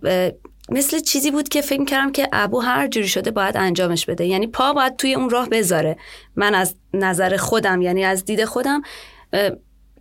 مثل 0.69 0.99
چیزی 0.99 1.31
بود 1.31 1.49
که 1.49 1.61
فکر 1.61 1.85
کردم 1.85 2.11
که 2.11 2.27
ابو 2.33 2.59
هر 2.59 2.87
جوری 2.87 3.07
شده 3.07 3.31
باید 3.31 3.57
انجامش 3.57 4.05
بده. 4.05 4.25
یعنی 4.25 4.47
پا 4.47 4.73
باید 4.73 4.95
توی 4.95 5.13
اون 5.13 5.29
راه 5.29 5.49
بذاره. 5.49 5.97
من 6.35 6.55
از 6.55 6.75
نظر 6.93 7.37
خودم 7.37 7.81
یعنی 7.81 8.05
از 8.05 8.25
دید 8.25 8.45
خودم 8.45 8.81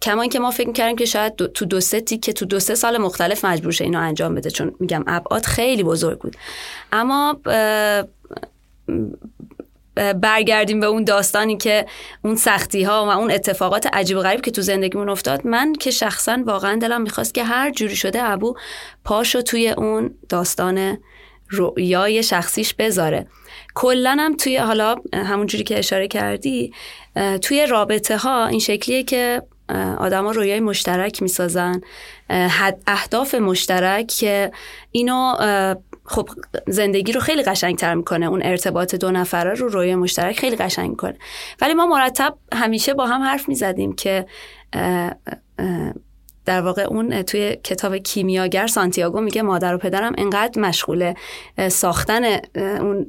کما 0.03 0.27
که 0.27 0.39
ما 0.39 0.51
فکر 0.51 0.73
کردیم 0.73 0.97
که 0.97 1.05
شاید 1.05 1.37
تو 1.37 1.65
دو 1.65 1.81
سه 1.81 2.01
که 2.01 2.33
تو 2.33 2.45
دو 2.45 2.61
سه 2.61 2.75
سال 2.75 2.99
مختلف 2.99 3.45
مجبور 3.45 3.73
شه 3.73 3.85
اینو 3.85 3.99
انجام 3.99 4.35
بده 4.35 4.51
چون 4.51 4.75
میگم 4.81 5.05
ابعاد 5.07 5.45
خیلی 5.45 5.83
بزرگ 5.83 6.19
بود. 6.19 6.37
اما 6.93 7.41
برگردیم 10.21 10.81
به 10.81 10.87
اون 10.87 11.05
داستانی 11.05 11.57
که 11.57 11.87
اون 12.25 12.37
سختی 12.37 12.83
ها 12.83 13.07
و 13.07 13.09
اون 13.09 13.31
اتفاقات 13.31 13.87
عجیب 13.93 14.17
و 14.17 14.21
غریب 14.21 14.41
که 14.41 14.51
تو 14.51 14.63
زندگیمون 14.63 15.09
افتاد. 15.09 15.47
من 15.47 15.73
که 15.73 15.91
شخصا 15.91 16.39
واقعا 16.47 16.77
دلم 16.77 17.03
می‌خواست 17.03 17.35
که 17.35 17.45
هر 17.45 17.71
جوری 17.71 17.97
شده 17.97 18.23
ابو 18.23 18.57
پاشو 19.05 19.43
توی 19.43 19.69
اون 19.69 20.15
داستان 20.29 20.99
رویای 21.49 22.23
شخصیش 22.23 22.75
بذاره. 22.75 23.27
کلا 23.75 24.17
هم 24.21 24.37
توی 24.37 24.57
حالا 24.57 24.97
همون 25.13 25.47
جوری 25.47 25.65
که 25.65 25.79
اشاره 25.79 26.09
کردی 26.09 26.73
توی 27.43 27.67
رابطه 27.67 28.17
ها 28.17 28.47
این 28.47 28.61
شکلیه 28.61 29.03
که 29.03 29.43
آدما 29.99 30.31
رویای 30.31 30.61
مشترک 30.61 31.23
می‌سازن. 31.23 31.81
اهداف 32.87 33.35
مشترک 33.35 34.07
که 34.07 34.53
اینو 34.93 35.35
خب 36.05 36.29
زندگی 36.67 37.13
رو 37.13 37.21
خیلی 37.21 37.43
قشنگتر 37.43 37.95
می‌کنه. 37.95 38.27
اون 38.27 38.43
ارتباط 38.43 38.95
دو 38.95 39.11
نفره 39.11 39.55
رو 39.55 39.69
روی 39.69 39.95
مشترک 39.95 40.39
خیلی 40.39 40.57
قشنگ 40.57 40.91
می‌کنه. 40.91 41.19
ولی 41.61 41.75
ما 41.75 41.87
مرتب 41.87 42.35
همیشه 42.53 42.95
با 42.95 43.07
هم 43.07 43.23
حرف 43.23 43.49
می‌زدیم 43.49 43.93
که 43.93 44.27
در 46.47 46.61
واقع 46.61 46.83
اون 46.83 47.23
توی 47.23 47.57
کتاب 47.65 47.97
کیمیاگر 47.97 48.67
سانتیاگو 48.67 49.21
میگه 49.21 49.43
مادر 49.43 49.75
و 49.75 49.79
پدرم 49.79 50.15
انقدر 50.19 50.61
مشغول 50.61 51.15
ساختن 51.69 52.25
اون 52.55 53.07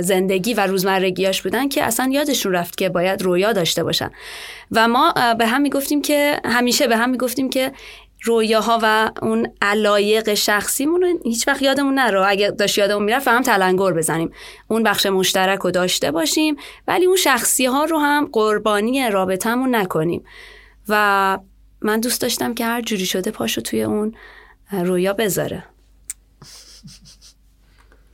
زندگی 0.00 0.54
و 0.54 0.60
روزمرگیاش 0.60 1.42
بودن 1.42 1.68
که 1.68 1.84
اصلا 1.84 2.10
یادشون 2.12 2.52
رفت 2.52 2.76
که 2.76 2.88
باید 2.88 3.22
رویا 3.22 3.52
داشته 3.52 3.84
باشن. 3.84 4.10
و 4.72 4.88
ما 4.88 5.14
به 5.38 5.46
هم 5.46 5.60
می‌گفتیم 5.60 6.02
که 6.02 6.40
همیشه 6.44 6.86
به 6.86 6.96
هم 6.96 7.10
می‌گفتیم 7.10 7.50
که 7.50 7.72
رویاها 8.24 8.78
و 8.82 9.10
اون 9.22 9.48
علایق 9.62 10.34
شخصیمون 10.34 11.02
رو 11.02 11.08
هیچ 11.24 11.48
وقت 11.48 11.62
یادمون 11.62 11.94
نره. 11.94 12.26
اگه 12.26 12.50
داشت 12.50 12.78
یادمون 12.78 13.04
می‌رفت 13.04 13.28
هم 13.28 13.42
تلنگر 13.42 13.92
بزنیم. 13.92 14.32
اون 14.68 14.82
بخش 14.82 15.06
مشترک 15.06 15.58
رو 15.58 15.70
داشته 15.70 16.10
باشیم 16.10 16.56
ولی 16.88 17.06
اون 17.06 17.16
شخصی 17.16 17.66
ها 17.66 17.84
رو 17.84 17.98
هم 17.98 18.28
قربانی 18.32 19.10
رابطمون 19.10 19.74
نکنیم. 19.74 20.24
و 20.88 21.38
من 21.82 22.00
دوست 22.00 22.22
داشتم 22.22 22.54
که 22.54 22.64
هر 22.64 22.82
جوری 22.82 23.06
شده 23.06 23.30
پاشو 23.30 23.60
توی 23.60 23.82
اون 23.82 24.14
رویا 24.72 25.12
بذاره. 25.12 25.64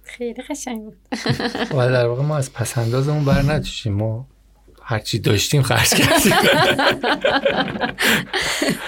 خیلی 0.03 0.43
قشنگ 0.43 0.85
بود. 0.85 0.97
و 1.79 1.89
در 1.89 2.07
واقع 2.07 2.23
ما 2.23 2.37
از 2.37 2.53
پسندازمون 2.53 3.25
بر 3.25 3.43
نداشتیم 3.43 3.93
ما 3.93 4.27
هرچی 4.83 5.19
داشتیم 5.19 5.62
خرج 5.62 5.89
کردیم. 5.89 6.33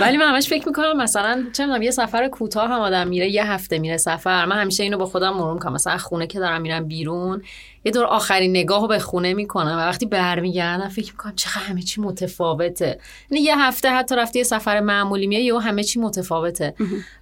ولی 0.01 0.17
من 0.17 0.35
همش 0.35 0.49
فکر 0.49 0.69
می‌کنم 0.69 0.97
مثلا 0.97 1.47
چه 1.53 1.67
یه 1.83 1.91
سفر 1.91 2.29
کوتاه 2.29 2.71
هم 2.71 2.81
آدم 2.81 3.09
میره 3.09 3.29
یه 3.29 3.51
هفته 3.51 3.79
میره 3.79 3.97
سفر. 3.97 4.45
من 4.45 4.61
همیشه 4.61 4.83
اینو 4.83 4.99
با 4.99 5.07
خودم 5.07 5.35
مرور 5.35 5.59
کنم 5.59 5.73
مثلا 5.73 5.99
خونه 5.99 6.27
که 6.27 6.39
دارم 6.39 6.63
میرم 6.63 6.89
بیرون 6.89 7.43
یه 7.85 7.93
دور 7.93 8.05
آخرین 8.05 8.51
نگاه 8.51 8.81
رو 8.81 8.89
به 8.89 8.99
خونه 8.99 9.35
می‌کنم 9.35 9.77
و 9.77 9.81
وقتی 9.81 10.07
برمیگردم 10.07 10.89
فکر 10.89 11.13
می‌کنم 11.13 11.33
چقدر 11.37 11.63
همه 11.63 11.83
چی 11.83 12.01
متفاوته. 12.01 12.99
یعنی 13.31 13.45
یه 13.45 13.59
هفته 13.59 13.91
حتی 13.91 14.17
رفتی 14.17 14.39
یه 14.39 14.45
سفر 14.45 14.81
معمولی 14.81 15.27
میه 15.27 15.41
یه 15.41 15.59
همه 15.59 15.85
چی 15.85 16.01
متفاوته. 16.01 16.75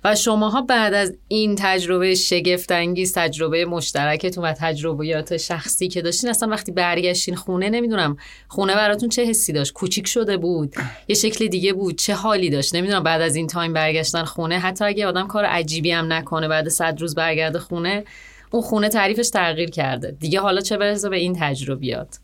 و 0.04 0.14
شماها 0.14 0.62
بعد 0.62 0.94
از 0.94 1.14
این 1.28 1.56
تجربه 1.58 2.14
شگفت 2.14 2.72
انگیز 2.72 3.12
تجربه 3.12 3.64
مشترکتون 3.64 4.44
و 4.44 4.52
تجربیات 4.52 5.36
شخصی 5.36 5.88
که 5.88 6.02
داشتین 6.02 6.30
اصلا 6.30 6.48
وقتی 6.48 6.72
برگشتین 6.72 7.34
خونه 7.34 7.70
نمی‌دونم 7.70 8.16
خونه 8.48 8.74
براتون 8.74 9.08
چه 9.08 9.24
حسی 9.24 9.52
داشت؟ 9.52 9.72
کوچیک 9.72 10.06
شده 10.06 10.36
بود؟ 10.36 10.74
یه 11.08 11.14
شکل 11.14 11.46
دیگه 11.46 11.72
بود؟ 11.72 11.98
چه 11.98 12.14
حالی 12.14 12.50
داشت؟ 12.50 12.74
نمی‌دونم 12.74 13.02
بعد 13.02 13.20
از 13.20 13.36
این 13.36 13.46
تایم 13.46 13.72
برگشتن 13.72 14.24
خونه 14.24 14.58
حتی 14.58 14.84
اگه 14.84 15.06
آدم 15.06 15.26
کار 15.26 15.44
عجیبی 15.44 15.90
هم 15.90 16.12
نکنه 16.12 16.48
بعد 16.48 16.68
صد 16.68 17.00
روز 17.00 17.14
برگرده 17.14 17.58
خونه 17.58 18.04
اون 18.50 18.62
خونه 18.62 18.88
تعریفش 18.88 19.30
تغییر 19.30 19.70
کرده. 19.70 20.10
دیگه 20.10 20.40
حالا 20.40 20.60
چه 20.60 20.76
برسه 20.76 21.08
به 21.08 21.16
این 21.16 21.36
تجربیات 21.40 22.18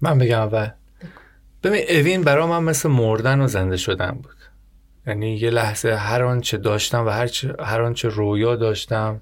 من 0.00 0.18
بگم 0.18 0.40
اول. 0.40 0.68
ببین 1.62 1.84
اوین 1.88 2.22
برا 2.22 2.46
من 2.46 2.64
مثل 2.64 2.88
مردن 2.88 3.40
و 3.40 3.46
زنده 3.46 3.76
شدن 3.76 4.10
بود. 4.10 4.34
یعنی 5.06 5.36
یه 5.36 5.50
لحظه 5.50 5.94
هر 5.94 6.22
آنچه 6.22 6.58
داشتم 6.58 7.06
و 7.06 7.08
هر, 7.08 7.30
هر 7.60 7.82
آنچه 7.82 8.08
رویا 8.08 8.56
داشتم 8.56 9.20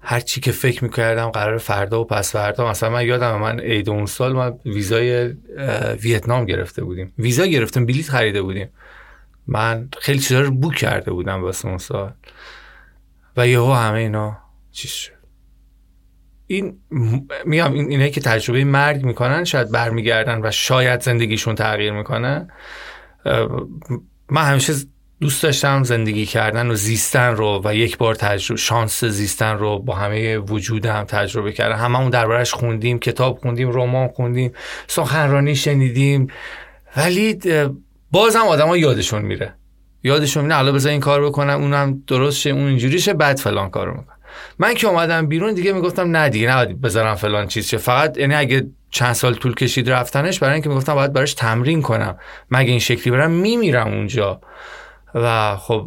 هر 0.00 0.20
چی 0.20 0.40
که 0.40 0.52
فکر 0.52 0.84
می‌کردم 0.84 1.30
قرار 1.30 1.58
فردا 1.58 2.00
و 2.00 2.04
پس 2.04 2.32
فردا. 2.32 2.70
مثلا 2.70 2.90
من 2.90 3.06
یادم 3.06 3.36
من 3.36 3.60
عید 3.60 3.90
اون 3.90 4.06
سال 4.06 4.32
ما 4.32 4.58
ویزای 4.66 5.34
ویتنام 6.02 6.44
گرفته 6.44 6.84
بودیم. 6.84 7.12
ویزا 7.18 7.46
گرفتیم 7.46 7.86
بلیط 7.86 8.08
خریده 8.08 8.42
بودیم. 8.42 8.68
من 9.46 9.88
خیلی 9.98 10.18
چیزا 10.18 10.40
رو 10.40 10.50
بوک 10.50 10.74
کرده 10.74 11.10
بودم 11.10 11.42
واسه 11.42 11.68
اون 11.68 11.78
سال. 11.78 12.12
و 13.36 13.46
یهو 13.46 13.72
همه 13.72 13.98
اینا 13.98 14.38
چیز 14.72 15.08
این 16.46 16.78
میگم 17.44 17.72
این 17.72 17.90
اینه 17.90 18.10
که 18.10 18.20
تجربه 18.20 18.64
مرگ 18.64 19.04
می‌کنن 19.04 19.44
شاید 19.44 19.70
برمیگردن 19.70 20.40
و 20.42 20.50
شاید 20.50 21.00
زندگیشون 21.00 21.54
تغییر 21.54 21.92
می‌کنه. 21.92 22.48
من 24.28 24.44
همیشه 24.44 24.72
دوست 25.20 25.42
داشتم 25.42 25.82
زندگی 25.82 26.26
کردن 26.26 26.70
و 26.70 26.74
زیستن 26.74 27.36
رو 27.36 27.62
و 27.64 27.74
یک 27.74 27.98
بار 27.98 28.14
تجربه 28.14 28.60
شانس 28.60 29.04
زیستن 29.04 29.58
رو 29.58 29.78
با 29.78 29.94
همه 29.94 30.38
وجودم 30.38 31.04
تجربه 31.04 31.52
کردم. 31.52 31.76
هممون 31.76 32.10
دربارش 32.10 32.54
خوندیم 32.54 32.98
کتاب 32.98 33.38
خوندیم 33.38 33.70
رمان 33.72 34.08
خوندیم 34.08 34.52
سخنرانی 34.86 35.56
شنیدیم. 35.56 36.26
ولی 36.96 37.38
بازم 38.10 38.40
آدما 38.40 38.76
یادشون 38.76 39.22
میره. 39.22 39.54
یادشون 40.02 40.44
میره 40.44 40.54
حالا 40.56 40.72
بذار 40.72 40.92
این 40.92 41.00
کار 41.00 41.26
بکنم 41.26 41.60
اونم 41.60 42.02
درست 42.06 42.38
شه 42.38 42.50
اون 42.50 42.66
اینجوری 42.66 43.00
شه 43.00 43.14
بعد 43.14 43.36
فلان 43.36 43.70
کارو 43.70 43.90
می‌کنم. 43.90 44.19
من 44.58 44.74
که 44.74 44.86
اومدم 44.86 45.26
بیرون 45.26 45.54
دیگه 45.54 45.72
می‌گفتم 45.72 46.16
نه 46.16 46.28
دیگه 46.28 46.50
نباید 46.50 46.80
بذارم 46.80 47.14
فلان 47.14 47.46
چیز 47.46 47.66
شه. 47.66 47.76
فقط 47.76 48.18
یعنی 48.18 48.34
اگه 48.34 48.66
چند 48.90 49.12
سال 49.12 49.34
طول 49.34 49.54
کشید 49.54 49.90
رفتنش 49.90 50.38
برای 50.38 50.54
اینکه 50.54 50.68
می‌گفتم 50.68 50.94
باید 50.94 51.12
براش 51.12 51.34
تمرین 51.34 51.82
کنم. 51.82 52.18
مگه 52.50 52.70
این 52.70 52.80
شکلی 52.80 53.10
برم 53.10 53.30
میمیرم 53.30 53.88
اونجا. 53.88 54.40
و 55.14 55.56
خب 55.56 55.86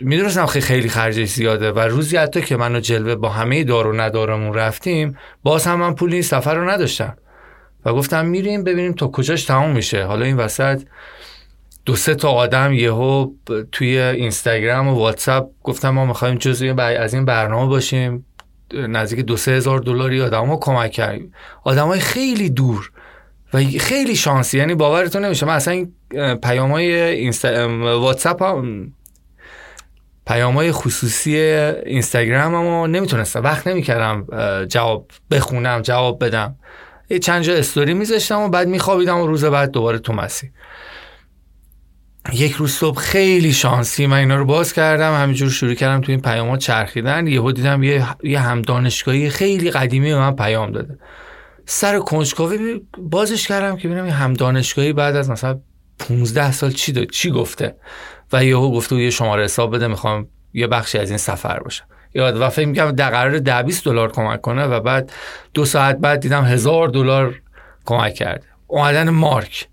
می‌دونستم 0.00 0.46
خیلی 0.46 0.64
خیلی 0.64 0.88
خرجش 0.88 1.28
زیاده 1.28 1.72
و 1.72 1.78
روزی 1.78 2.16
حتی 2.16 2.40
که 2.40 2.56
منو 2.56 2.80
جلوه 2.80 3.14
با 3.14 3.28
همه 3.28 3.64
دار 3.64 3.86
و 3.86 3.92
ندارمون 3.92 4.54
رفتیم 4.54 5.18
باز 5.42 5.66
هم 5.66 5.78
من 5.78 5.94
پول 5.94 6.12
این 6.12 6.22
سفر 6.22 6.54
رو 6.54 6.70
نداشتم. 6.70 7.16
و 7.84 7.92
گفتم 7.92 8.26
میریم 8.26 8.64
ببینیم 8.64 8.92
تا 8.92 9.08
کجاش 9.08 9.44
تموم 9.44 9.70
میشه. 9.70 10.04
حالا 10.04 10.24
این 10.24 10.36
وسط 10.36 10.82
دو 11.88 11.96
سه 11.96 12.14
تا 12.14 12.30
آدم 12.30 12.72
یهو 12.72 13.30
توی 13.72 13.98
اینستاگرام 13.98 14.88
و 14.88 14.94
واتساپ 14.94 15.50
گفتم 15.62 15.90
ما 15.90 16.06
می‌خوایم 16.06 16.34
جزوی 16.34 16.70
از 16.80 17.14
این 17.14 17.24
برنامه 17.24 17.66
باشیم. 17.66 18.26
نزدیک 18.74 19.20
دو 19.20 19.36
سه 19.36 19.52
هزار 19.52 19.78
دلاری 19.78 20.22
آدم 20.22 20.56
کمک 20.56 20.90
کردیم. 20.90 21.32
آدم 21.64 21.86
های 21.86 22.00
خیلی 22.00 22.50
دور 22.50 22.90
و 23.54 23.60
خیلی 23.80 24.16
شانسی. 24.16 24.58
یعنی 24.58 24.74
باورتون 24.74 25.24
نمیشه. 25.24 25.46
من 25.46 25.54
اصلا 25.54 25.86
پیام 26.42 26.70
های 26.70 26.94
اینستا... 27.02 27.68
واتساپ 28.00 28.42
هم 28.42 28.92
پیام 30.26 30.54
های 30.54 30.72
خصوصی 30.72 31.36
اینستاگرام 31.36 32.54
هم 32.54 32.90
نمی‌تونستم. 32.96 33.42
وقت 33.42 33.66
نمی‌کردم 33.66 34.26
جواب 34.66 35.10
بخونم 35.30 35.82
جواب 35.82 36.24
بدم. 36.24 36.56
یه 37.10 37.18
چند 37.18 37.42
جا 37.42 37.54
استوری 37.54 37.94
میذاشتم 37.94 38.40
و 38.40 38.48
بعد 38.48 38.68
میخوابیدم 38.68 39.18
و 39.18 39.26
روز 39.26 39.44
بعد 39.44 39.70
دوباره 39.70 39.98
تو 39.98 40.12
مسیر. 40.12 40.50
یک 42.32 42.52
روز 42.52 42.72
صبح 42.72 42.98
خیلی 42.98 43.52
شانسی 43.52 44.06
من 44.06 44.16
اینا 44.16 44.36
رو 44.36 44.44
باز 44.44 44.72
کردم. 44.72 45.22
همینجور 45.22 45.50
شروع 45.50 45.74
کردم 45.74 46.00
تو 46.00 46.12
این 46.12 46.20
پیامات 46.20 46.60
چرخیدن. 46.60 47.26
یهو 47.26 47.52
دیدم 47.52 47.82
یه 47.82 48.06
یه 48.22 48.40
هم 48.40 48.62
دانشگاهی 48.62 49.30
خیلی 49.30 49.70
قدیمی 49.70 50.12
به 50.12 50.18
من 50.18 50.36
پیام 50.36 50.72
داده. 50.72 50.98
سر 51.66 51.98
کنجکاوی 51.98 52.80
بازش 52.98 53.46
کردم 53.46 53.76
که 53.76 53.88
ببینم 53.88 54.08
هم 54.08 54.32
دانشگاهی 54.32 54.92
بعد 54.92 55.16
از 55.16 55.30
مثلا 55.30 55.60
15 55.98 56.52
سال 56.52 56.70
چی 56.72 56.92
داد 56.92 57.10
چی 57.10 57.30
گفته؟ 57.30 57.76
و 58.32 58.44
یهو 58.44 58.72
گفته 58.72 58.96
یه 58.96 59.10
شماره 59.10 59.44
حساب 59.44 59.74
بده 59.74 59.86
می‌خوام 59.86 60.28
یه 60.54 60.66
بخشی 60.66 60.98
از 60.98 61.08
این 61.08 61.18
سفر 61.18 61.58
باشم 61.58 61.84
یاد 62.14 62.40
و 62.40 62.48
فکر 62.48 62.66
می‌کنم 62.66 62.92
در 62.92 63.10
قرار 63.10 63.38
10 63.38 63.62
20 63.62 63.84
دلار 63.84 64.12
کمک 64.12 64.40
کنه 64.40 64.64
و 64.64 64.80
بعد 64.80 65.12
دو 65.54 65.64
ساعت 65.64 65.98
بعد 65.98 66.20
دیدم 66.20 66.44
هزار 66.44 66.88
دلار 66.88 67.40
کمک 67.84 68.14
کرده. 68.14 68.46
اومدن 68.66 69.10
مارک. 69.10 69.68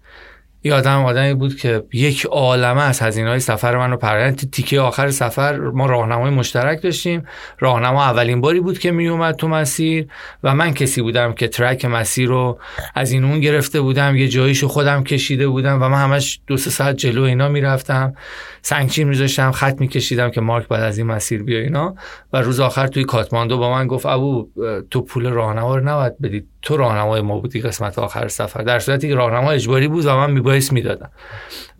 یه 0.66 0.74
آدم 0.74 1.06
آدمی 1.06 1.34
بود 1.34 1.56
که 1.56 1.84
یک 1.94 2.26
عالمه 2.26 2.82
از 2.82 3.02
هزینه 3.02 3.30
های 3.30 3.40
سفر 3.40 3.78
من 3.78 3.92
رو 3.92 3.98
پرداخت 3.98 4.40
تو 4.42 4.48
تیکه 4.48 4.80
آخر 4.80 5.12
سفر 5.12 5.58
ما 5.58 5.86
راهنمای 5.86 6.30
مشترک 6.30 6.82
داشتیم. 6.82 7.24
راهنما 7.60 8.04
اولین 8.04 8.42
باری 8.42 8.60
بود 8.60 8.80
که 8.80 8.92
می 8.92 9.08
اومد 9.08 9.36
تو 9.36 9.48
مسیر 9.48 10.08
و 10.44 10.56
من 10.56 10.74
کسی 10.74 11.02
بودم 11.02 11.34
که 11.34 11.48
ترک 11.48 11.86
مسیر 11.86 12.30
رو 12.30 12.60
از 12.96 13.12
این 13.12 13.24
اون 13.24 13.40
گرفته 13.40 13.82
بودم. 13.82 14.16
یه 14.16 14.28
جاییشو 14.28 14.68
خودم 14.68 15.04
کشیده 15.04 15.48
بودم 15.48 15.84
و 15.84 15.90
من 15.90 16.04
همش 16.04 16.40
دو 16.48 16.58
سه 16.58 16.70
ساعت 16.70 16.96
جلو 16.96 17.22
اینا 17.22 17.50
می‌رفتم. 17.50 18.14
سنگچین 18.62 19.08
میذاشتم 19.08 19.52
خط 19.52 19.82
میکشیدم 19.82 20.32
که 20.32 20.42
مارک 20.42 20.68
بعد 20.68 20.84
از 20.84 20.98
این 20.98 21.08
مسیر 21.08 21.44
بیا 21.44 21.60
اینا. 21.60 21.96
و 22.34 22.42
روز 22.42 22.60
آخر 22.60 22.88
توی 22.88 23.04
کاتماندو 23.04 23.58
با 23.58 23.72
من 23.72 23.88
گفت 23.88 24.06
ابو 24.06 24.50
تو 24.92 25.02
پول 25.02 25.30
راهنما 25.30 25.76
رو 25.76 25.84
نباید 25.84 26.22
بدی 26.22 26.44
تو 26.66 26.78
راهنمای 26.78 27.22
ما 27.22 27.40
بودی 27.40 27.62
قسمت 27.62 28.00
آخر 28.00 28.28
سفر. 28.28 28.62
در 28.62 28.80
صورتی 28.80 29.08
که 29.08 29.16
راهنما 29.16 29.52
اجباری 29.52 29.88
بود 29.88 30.06
و 30.06 30.18
من 30.18 30.32
میبایست 30.32 30.74
می‌دادم. 30.74 31.12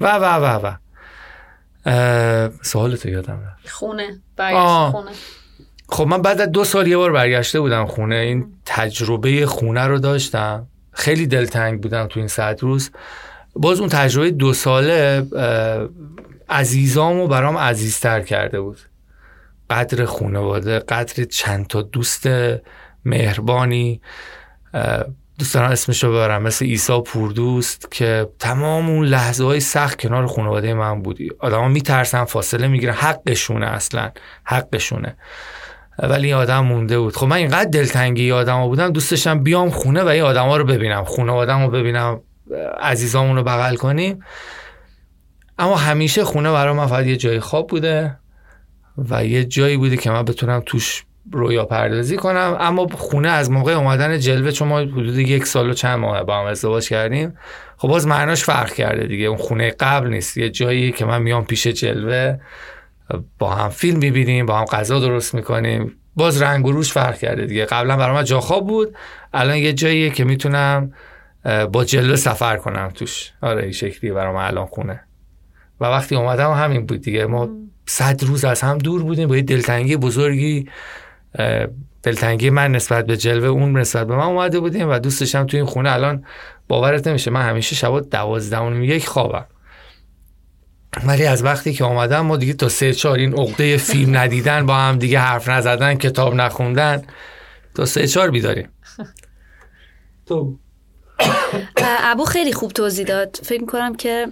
و 0.02 0.18
و 0.18 0.24
و 0.24 0.60
و. 0.66 0.76
سوال 2.62 2.96
تو 2.96 3.10
یادم 3.10 3.40
رفت. 3.44 3.70
خونه. 3.70 4.20
برگشت 4.36 4.92
خونه. 4.92 5.12
خب 5.90 6.08
من 6.08 6.22
بعد 6.22 6.42
از 6.42 6.52
دو 6.52 6.64
سال 6.64 6.88
یه 6.88 6.98
بار 6.98 7.12
برگشته 7.12 7.60
بودم 7.60 7.86
خونه. 7.86 8.16
این 8.16 8.54
تجربه 8.66 9.46
خونه 9.46 9.88
رو 9.88 10.00
داشتم. 10.00 10.68
خیلی 10.94 11.28
دلتنگ 11.28 11.82
بودم 11.82 12.08
تو 12.08 12.20
این 12.20 12.28
صد 12.28 12.60
روز. 12.62 12.92
باز 13.56 13.80
اون 13.80 13.90
تجربه 13.90 14.32
دو 14.32 14.54
ساله 14.54 15.28
عزیزامو 16.50 17.28
برام 17.28 17.58
عزیزتر 17.58 18.22
کرده 18.22 18.62
بود. 18.62 18.78
قدر 19.70 20.06
خانواده 20.06 20.80
قدر 20.80 21.24
چند 21.24 21.68
تا 21.68 21.82
دوست 21.82 22.30
مهربانی. 23.06 24.02
دوست 25.40 25.54
دارم 25.54 25.72
اسمشو 25.72 26.10
ببرم. 26.10 26.42
مثل 26.42 26.66
ایسا 26.66 27.02
پوردوست 27.02 27.92
که 27.92 28.28
تمام 28.40 28.90
اون 28.90 29.06
لحظه 29.06 29.44
های 29.44 29.60
سخت 29.60 30.02
کنار 30.02 30.28
خانواده 30.28 30.74
من 30.74 31.02
بودی 31.02 31.30
آدم 31.40 31.60
ها 31.60 31.68
میترسن 31.68 32.26
فاصله 32.26 32.68
می‌گیرن. 32.68 32.94
حقشونه 32.94 33.66
اصلا. 33.66 34.12
حقشونه. 34.44 35.18
ولی 36.00 36.28
این 36.28 36.36
آدم 36.36 36.60
مونده 36.60 37.00
بود. 37.00 37.16
خب 37.16 37.26
من 37.28 37.36
اینقدر 37.36 37.70
دلتنگی 37.70 38.32
آدم 38.32 38.64
بودم 38.64 38.92
دوستشم 38.92 39.44
بیام 39.44 39.70
خونه 39.70 40.04
و 40.04 40.08
این 40.08 40.24
آدم 40.24 40.46
ها 40.46 40.58
رو 40.58 40.66
ببینم. 40.66 41.04
خونه 41.04 41.32
آدم 41.32 41.64
رو 41.64 41.70
ببینم 41.70 42.22
عزیزامون 42.82 43.36
رو 43.36 43.44
بغل 43.44 43.76
کنیم. 43.76 44.20
اما 45.58 45.76
همیشه 45.76 46.24
خونه 46.24 46.52
برای 46.52 46.74
من 46.74 46.88
فقط 46.88 47.06
یه 47.06 47.18
جای 47.18 47.40
خواب 47.40 47.68
بوده 47.68 48.18
و 48.98 49.26
یه 49.26 49.46
جایی 49.46 49.78
بوده 49.78 49.98
که 49.98 50.12
من 50.12 50.24
بتونم 50.24 50.64
توش 50.66 51.05
رویا 51.32 51.66
پردازی 51.66 52.16
کنم. 52.16 52.58
اما 52.60 52.88
خونه 52.88 53.30
از 53.30 53.52
موقع 53.52 53.72
اومدن 53.72 54.20
جلوه 54.20 54.52
چون 54.52 54.68
ما 54.68 54.80
حدود 54.80 55.18
یک 55.18 55.46
سال 55.46 55.70
و 55.70 55.74
چند 55.74 56.00
ماه 56.00 56.24
با 56.24 56.40
هم 56.40 56.46
ازدواج 56.46 56.90
کردیم 56.90 57.38
خب 57.78 57.88
باز 57.88 58.08
معناش 58.08 58.44
فرق 58.44 58.74
کرده 58.74 59.08
دیگه. 59.08 59.26
اون 59.26 59.38
خونه 59.38 59.70
قبل 59.80 60.08
نیست. 60.08 60.38
یه 60.38 60.50
جایی 60.50 60.92
که 60.92 61.06
من 61.06 61.22
میام 61.22 61.46
پیش 61.46 61.68
جلوه 61.68 62.38
با 63.40 63.56
هم 63.56 63.70
فیلم 63.70 64.00
می‌بینیم 64.00 64.46
با 64.46 64.58
هم 64.58 64.66
غذا 64.66 65.00
درست 65.00 65.36
می‌کنیم. 65.36 65.92
باز 66.16 66.42
رنگ 66.42 66.66
و 66.66 66.72
روش 66.72 66.92
فرق 66.92 67.18
کرده 67.18 67.46
دیگه. 67.46 67.66
قبلا 67.66 67.98
برای 67.98 68.16
من 68.16 68.24
جا 68.24 68.40
خواب 68.40 68.68
بود. 68.68 68.96
الان 69.34 69.58
یه 69.58 69.74
جاییه 69.74 70.10
که 70.10 70.24
می‌تونم 70.24 70.94
با 71.72 71.86
جلوه 71.86 72.16
سفر 72.16 72.58
کنم 72.58 72.90
توش. 72.96 73.32
آره 73.42 73.64
این 73.64 73.72
شکلی 73.72 74.12
برای 74.12 74.34
من 74.34 74.46
الان 74.46 74.66
خونه. 74.66 75.02
و 75.82 75.86
وقتی 75.86 76.16
اومدم 76.16 76.52
همین 76.52 76.86
بود 76.86 77.02
دیگه. 77.02 77.26
ما 77.26 77.50
صد 77.88 78.24
روز 78.24 78.46
از 78.46 78.62
هم 78.62 78.78
دور 78.78 79.04
بودیم. 79.04 79.28
با 79.28 79.36
یه 79.36 79.42
دلتنگی 79.42 79.98
بزرگی. 79.98 80.70
دلتنگی 82.04 82.50
من 82.50 82.72
نسبت 82.72 83.06
به 83.06 83.18
جلوه 83.18 83.48
اون 83.48 83.78
نسبت 83.78 84.08
به 84.08 84.16
من 84.16 84.24
اومده 84.24 84.60
بودیم 84.60 84.90
و 84.90 85.00
دوستشم 85.00 85.46
توی 85.46 85.60
این 85.60 85.70
خونه. 85.70 85.92
الان 85.94 86.26
باورت 86.68 87.08
نمیشه 87.08 87.32
من 87.32 87.50
همیشه 87.50 87.76
شبا 87.76 88.00
دوازده 88.00 88.86
یک 88.86 89.08
خوابم. 89.08 89.46
ولی 91.04 91.26
از 91.26 91.44
وقتی 91.44 91.74
که 91.74 91.84
آمدم 91.84 92.22
ما 92.22 92.38
دیگه 92.38 92.54
تا 92.54 92.70
سه 92.70 92.94
چهار 92.94 93.18
این 93.18 93.34
عقده 93.34 93.78
فیلم 93.78 94.18
ندیدن 94.18 94.66
با 94.66 94.76
هم 94.76 94.98
دیگه 94.98 95.20
حرف 95.20 95.50
نزدن 95.50 95.96
کتاب 95.96 96.36
نخوندن 96.36 97.02
تا 97.76 97.86
سه 97.86 98.08
چهار 98.08 98.32
بیداریم. 98.32 98.70
تو 100.26 100.58
ابو 102.12 102.26
خیلی 102.26 102.54
خوب 102.54 102.72
توضیح 102.72 103.06
داد. 103.06 103.40
فکر 103.44 103.62
می‌کنم 103.62 103.96
که 103.96 104.28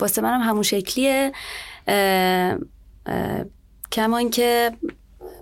واسه 0.00 0.22
منم 0.22 0.40
همون 0.40 0.62
شکلیه. 0.62 1.32
کما 3.92 4.18
اینکه 4.18 4.70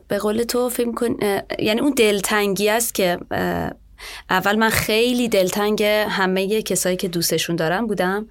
به 0.08 0.18
قول 0.18 0.42
تو 0.42 0.68
فکر 0.68 0.92
کن 0.92 1.16
یعنی 1.58 1.80
اون 1.80 1.94
دلتنگی 1.96 2.68
است 2.68 2.94
که 2.94 3.18
اول 4.30 4.56
من 4.56 4.70
خیلی 4.70 5.28
دلتنگ 5.28 5.82
همه 6.08 6.62
کسایی 6.62 6.96
که 6.96 7.08
دوستشون 7.08 7.56
دارم 7.56 7.86
بودم. 7.86 8.26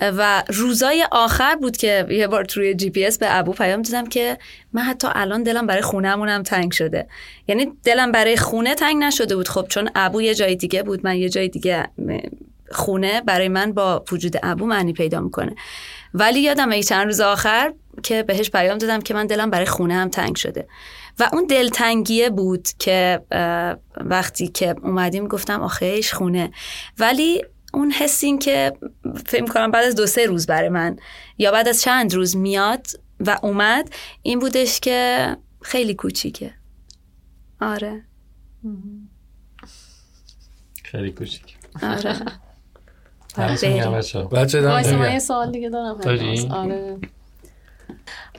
و 0.00 0.42
روزای 0.48 1.06
آخر 1.12 1.56
بود 1.56 1.76
که 1.76 2.06
یه 2.10 2.26
بار 2.26 2.44
توی 2.44 2.74
جی 2.74 2.90
پی 2.90 3.04
اس 3.04 3.18
به 3.18 3.38
ابو 3.38 3.52
پیام 3.52 3.82
دادم 3.82 4.06
که 4.06 4.38
من 4.72 4.82
حتی 4.82 5.08
الان 5.14 5.42
دلم 5.42 5.66
برای 5.66 5.82
خونهمونم 5.82 6.42
تنگ 6.42 6.72
شده. 6.72 7.06
یعنی 7.48 7.72
دلم 7.84 8.12
برای 8.12 8.36
خونه 8.36 8.74
تنگ 8.74 9.02
نشده 9.02 9.36
بود. 9.36 9.48
خب 9.48 9.66
چون 9.68 9.90
ابو 9.94 10.22
یه 10.22 10.34
جای 10.34 10.56
دیگه 10.56 10.82
بود. 10.82 11.00
من 11.04 11.16
یه 11.16 11.28
جای 11.28 11.48
دیگه 11.48 11.88
خونه 12.70 13.20
برای 13.20 13.48
من 13.48 13.72
با 13.72 14.04
وجود 14.12 14.36
ابو 14.42 14.66
معنی 14.66 14.92
پیدا 14.92 15.20
می‌کنه. 15.20 15.54
ولی 16.14 16.40
یادم 16.40 16.70
ای 16.70 16.82
چند 16.82 17.06
روز 17.06 17.20
آخر 17.20 17.72
که 18.02 18.22
بهش 18.22 18.50
پیام 18.50 18.78
دادم 18.78 19.00
که 19.00 19.14
من 19.14 19.26
دلم 19.26 19.50
برای 19.50 19.66
خونه 19.66 19.94
هم 19.94 20.08
تنگ 20.08 20.36
شده. 20.36 20.68
و 21.18 21.28
اون 21.32 21.46
دلتنگیه 21.46 22.30
بود 22.30 22.68
که 22.78 23.20
وقتی 23.96 24.48
که 24.48 24.74
اومدیم 24.82 25.28
گفتم 25.28 25.62
آخیش 25.62 26.14
خونه. 26.14 26.50
ولی 26.98 27.44
اون 27.74 27.90
حس 27.90 28.24
این 28.24 28.38
که 28.38 28.72
فکر 29.26 29.44
کنم 29.44 29.70
بعد 29.70 29.84
از 29.84 29.94
دو 29.94 30.06
سه 30.06 30.26
روز 30.26 30.46
برای 30.46 30.68
من 30.68 30.96
یا 31.38 31.52
بعد 31.52 31.68
از 31.68 31.82
چند 31.82 32.14
روز 32.14 32.36
میاد 32.36 32.86
و 33.20 33.38
اومد 33.42 33.90
این 34.22 34.38
بودش 34.38 34.80
که 34.80 35.36
خیلی 35.62 35.94
کوچیکه. 35.94 36.54
آره. 37.60 38.02
خیلی 40.84 41.12
کوچیک. 41.12 41.56
آره. 41.82 42.16
بچه 43.38 44.60
من 44.96 45.12
یه 45.12 45.18
سوال 45.18 45.52
دیگه 45.52 45.68
دارم. 45.68 46.00
آره. 46.50 46.98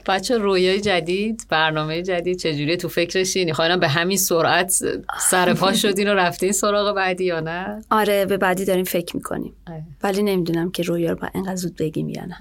بچه 0.06 0.38
رویای 0.38 0.80
جدید 0.80 1.46
برنامه 1.50 2.02
جدید 2.02 2.38
چجوری 2.38 2.76
تو 2.76 2.88
فکرشین 2.88 3.52
خواهی 3.52 3.76
به 3.76 3.88
همین 3.88 4.18
سرعت 4.18 4.70
سر 5.20 5.54
پا 5.54 5.72
شدین 5.82 6.08
و 6.08 6.14
رفتین 6.14 6.52
سراغ 6.52 6.96
بعدی 6.96 7.24
یا 7.24 7.40
نه؟ 7.40 7.82
آره 7.90 8.26
به 8.26 8.36
بعدی 8.36 8.64
داریم 8.64 8.84
فکر 8.84 9.16
می‌کنیم. 9.16 9.52
ولی 10.02 10.22
نمی‌دونم 10.22 10.70
که 10.70 10.82
رویا 10.82 11.10
رو 11.10 11.16
با 11.16 11.28
اینقدر 11.34 11.56
زود 11.56 11.76
بگیم 11.76 12.08
یا 12.08 12.24
نه. 12.24 12.36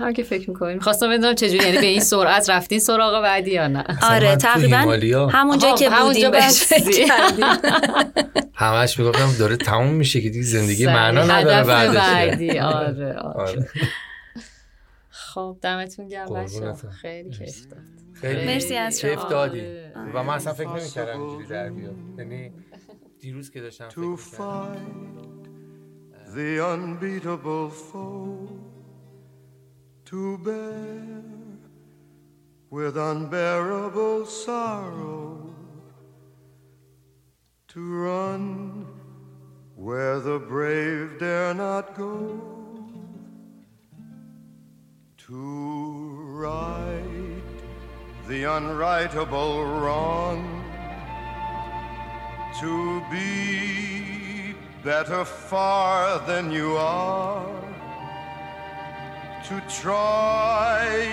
هم 0.00 0.12
که 0.12 0.22
فکر 0.22 0.50
می‌کنیم. 0.50 0.78
خواستم 0.78 1.10
بدونم 1.10 1.34
چجوری 1.34 1.64
یعنی 1.66 1.78
به 1.78 1.86
این 1.86 2.00
سرعت 2.00 2.50
رفتین 2.50 2.78
سراغ 2.78 3.22
بعدی 3.22 3.50
یا 3.50 3.68
نه؟ 3.68 3.84
آره 4.02 4.36
تقریبا 4.36 5.28
همونجا 5.32 5.74
که 5.74 5.90
بودیم. 5.90 6.30
بهش 6.30 6.64
همش 8.54 8.98
می‌گفتم 8.98 9.28
داره 9.38 9.56
تموم 9.56 9.94
میشه 9.94 10.20
که 10.20 10.28
دیگه 10.28 10.44
زندگی 10.44 10.86
معنا 10.86 11.24
نداره 11.24 11.92
بعدی. 11.94 12.58
آره. 12.58 13.12
آره. 13.12 13.68
خب 15.38 15.58
دمتون 15.62 16.08
گرم 16.08 16.34
بچه 16.34 16.72
خیلی 16.72 17.30
کیف 17.30 17.66
داد. 17.66 17.80
خیلی 18.12 18.46
مرسی 18.46 18.74
از 18.74 19.00
شما. 19.00 19.10
کیف 19.10 19.24
دادی 19.24 19.60
و 20.14 20.22
من 20.22 20.34
اصلا 20.34 20.52
فکر 20.52 20.68
نمی‌کردم 20.68 21.20
اینجوری 21.20 21.46
در 21.46 21.70
بیاد 21.70 21.94
یعنی 22.18 22.52
دیروز 23.20 23.50
که 23.50 23.60
داشتم 23.60 23.88
فکر 23.88 24.76
The 26.34 26.60
unbeatable 26.72 27.70
foe 27.88 28.48
to 30.10 30.38
bear 30.46 31.22
with 32.70 32.96
unbearable 33.10 34.26
sorrow 34.44 35.24
to 37.72 37.80
run 38.06 38.44
where 39.86 40.18
the 40.28 40.38
brave 40.52 41.18
dare 41.18 41.54
not 41.54 41.86
go. 41.94 42.57
To 45.28 46.08
right 46.40 47.42
the 48.26 48.44
unrightable 48.44 49.82
wrong, 49.82 50.64
to 52.58 53.02
be 53.10 54.54
better 54.82 55.26
far 55.26 56.18
than 56.26 56.50
you 56.50 56.74
are, 56.78 57.46
to 59.44 59.62
try 59.68 61.06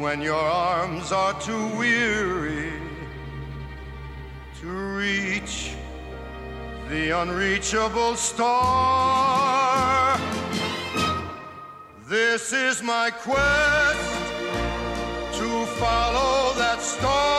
when 0.00 0.20
your 0.20 0.34
arms 0.34 1.12
are 1.12 1.40
too 1.40 1.68
weary, 1.76 2.72
to 4.60 4.66
reach 4.96 5.76
the 6.88 7.10
unreachable 7.10 8.16
star. 8.16 9.78
This 12.08 12.54
is 12.54 12.82
my 12.82 13.10
quest 13.10 14.00
to 15.38 15.66
follow 15.76 16.54
that 16.56 16.80
star, 16.80 17.37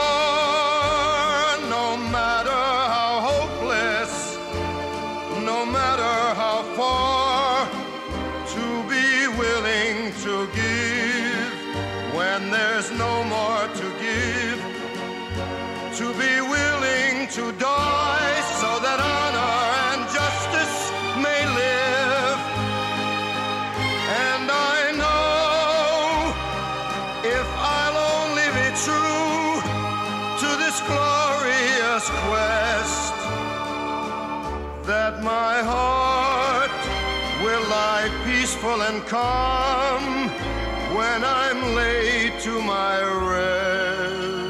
peaceful 38.60 38.82
and 38.82 39.02
calm 39.06 40.28
when 40.94 41.24
I'm 41.24 41.74
laid 41.74 42.38
to 42.40 42.60
my 42.60 43.00
rest. 43.32 44.44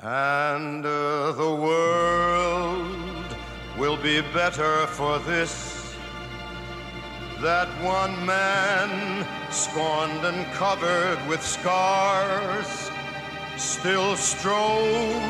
And 0.00 0.86
uh, 0.86 1.32
the 1.32 1.54
world 1.54 3.36
will 3.76 3.98
be 3.98 4.22
better 4.32 4.86
for 4.86 5.18
this. 5.18 5.94
That 7.42 7.68
one 7.84 8.24
man, 8.24 9.26
scorned 9.50 10.24
and 10.24 10.46
covered 10.54 11.18
with 11.28 11.42
scars, 11.42 12.90
still 13.58 14.16
strove 14.16 15.22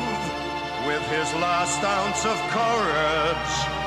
with 0.87 1.03
his 1.09 1.33
last 1.33 1.83
ounce 1.83 2.25
of 2.25 2.37
courage 2.49 3.86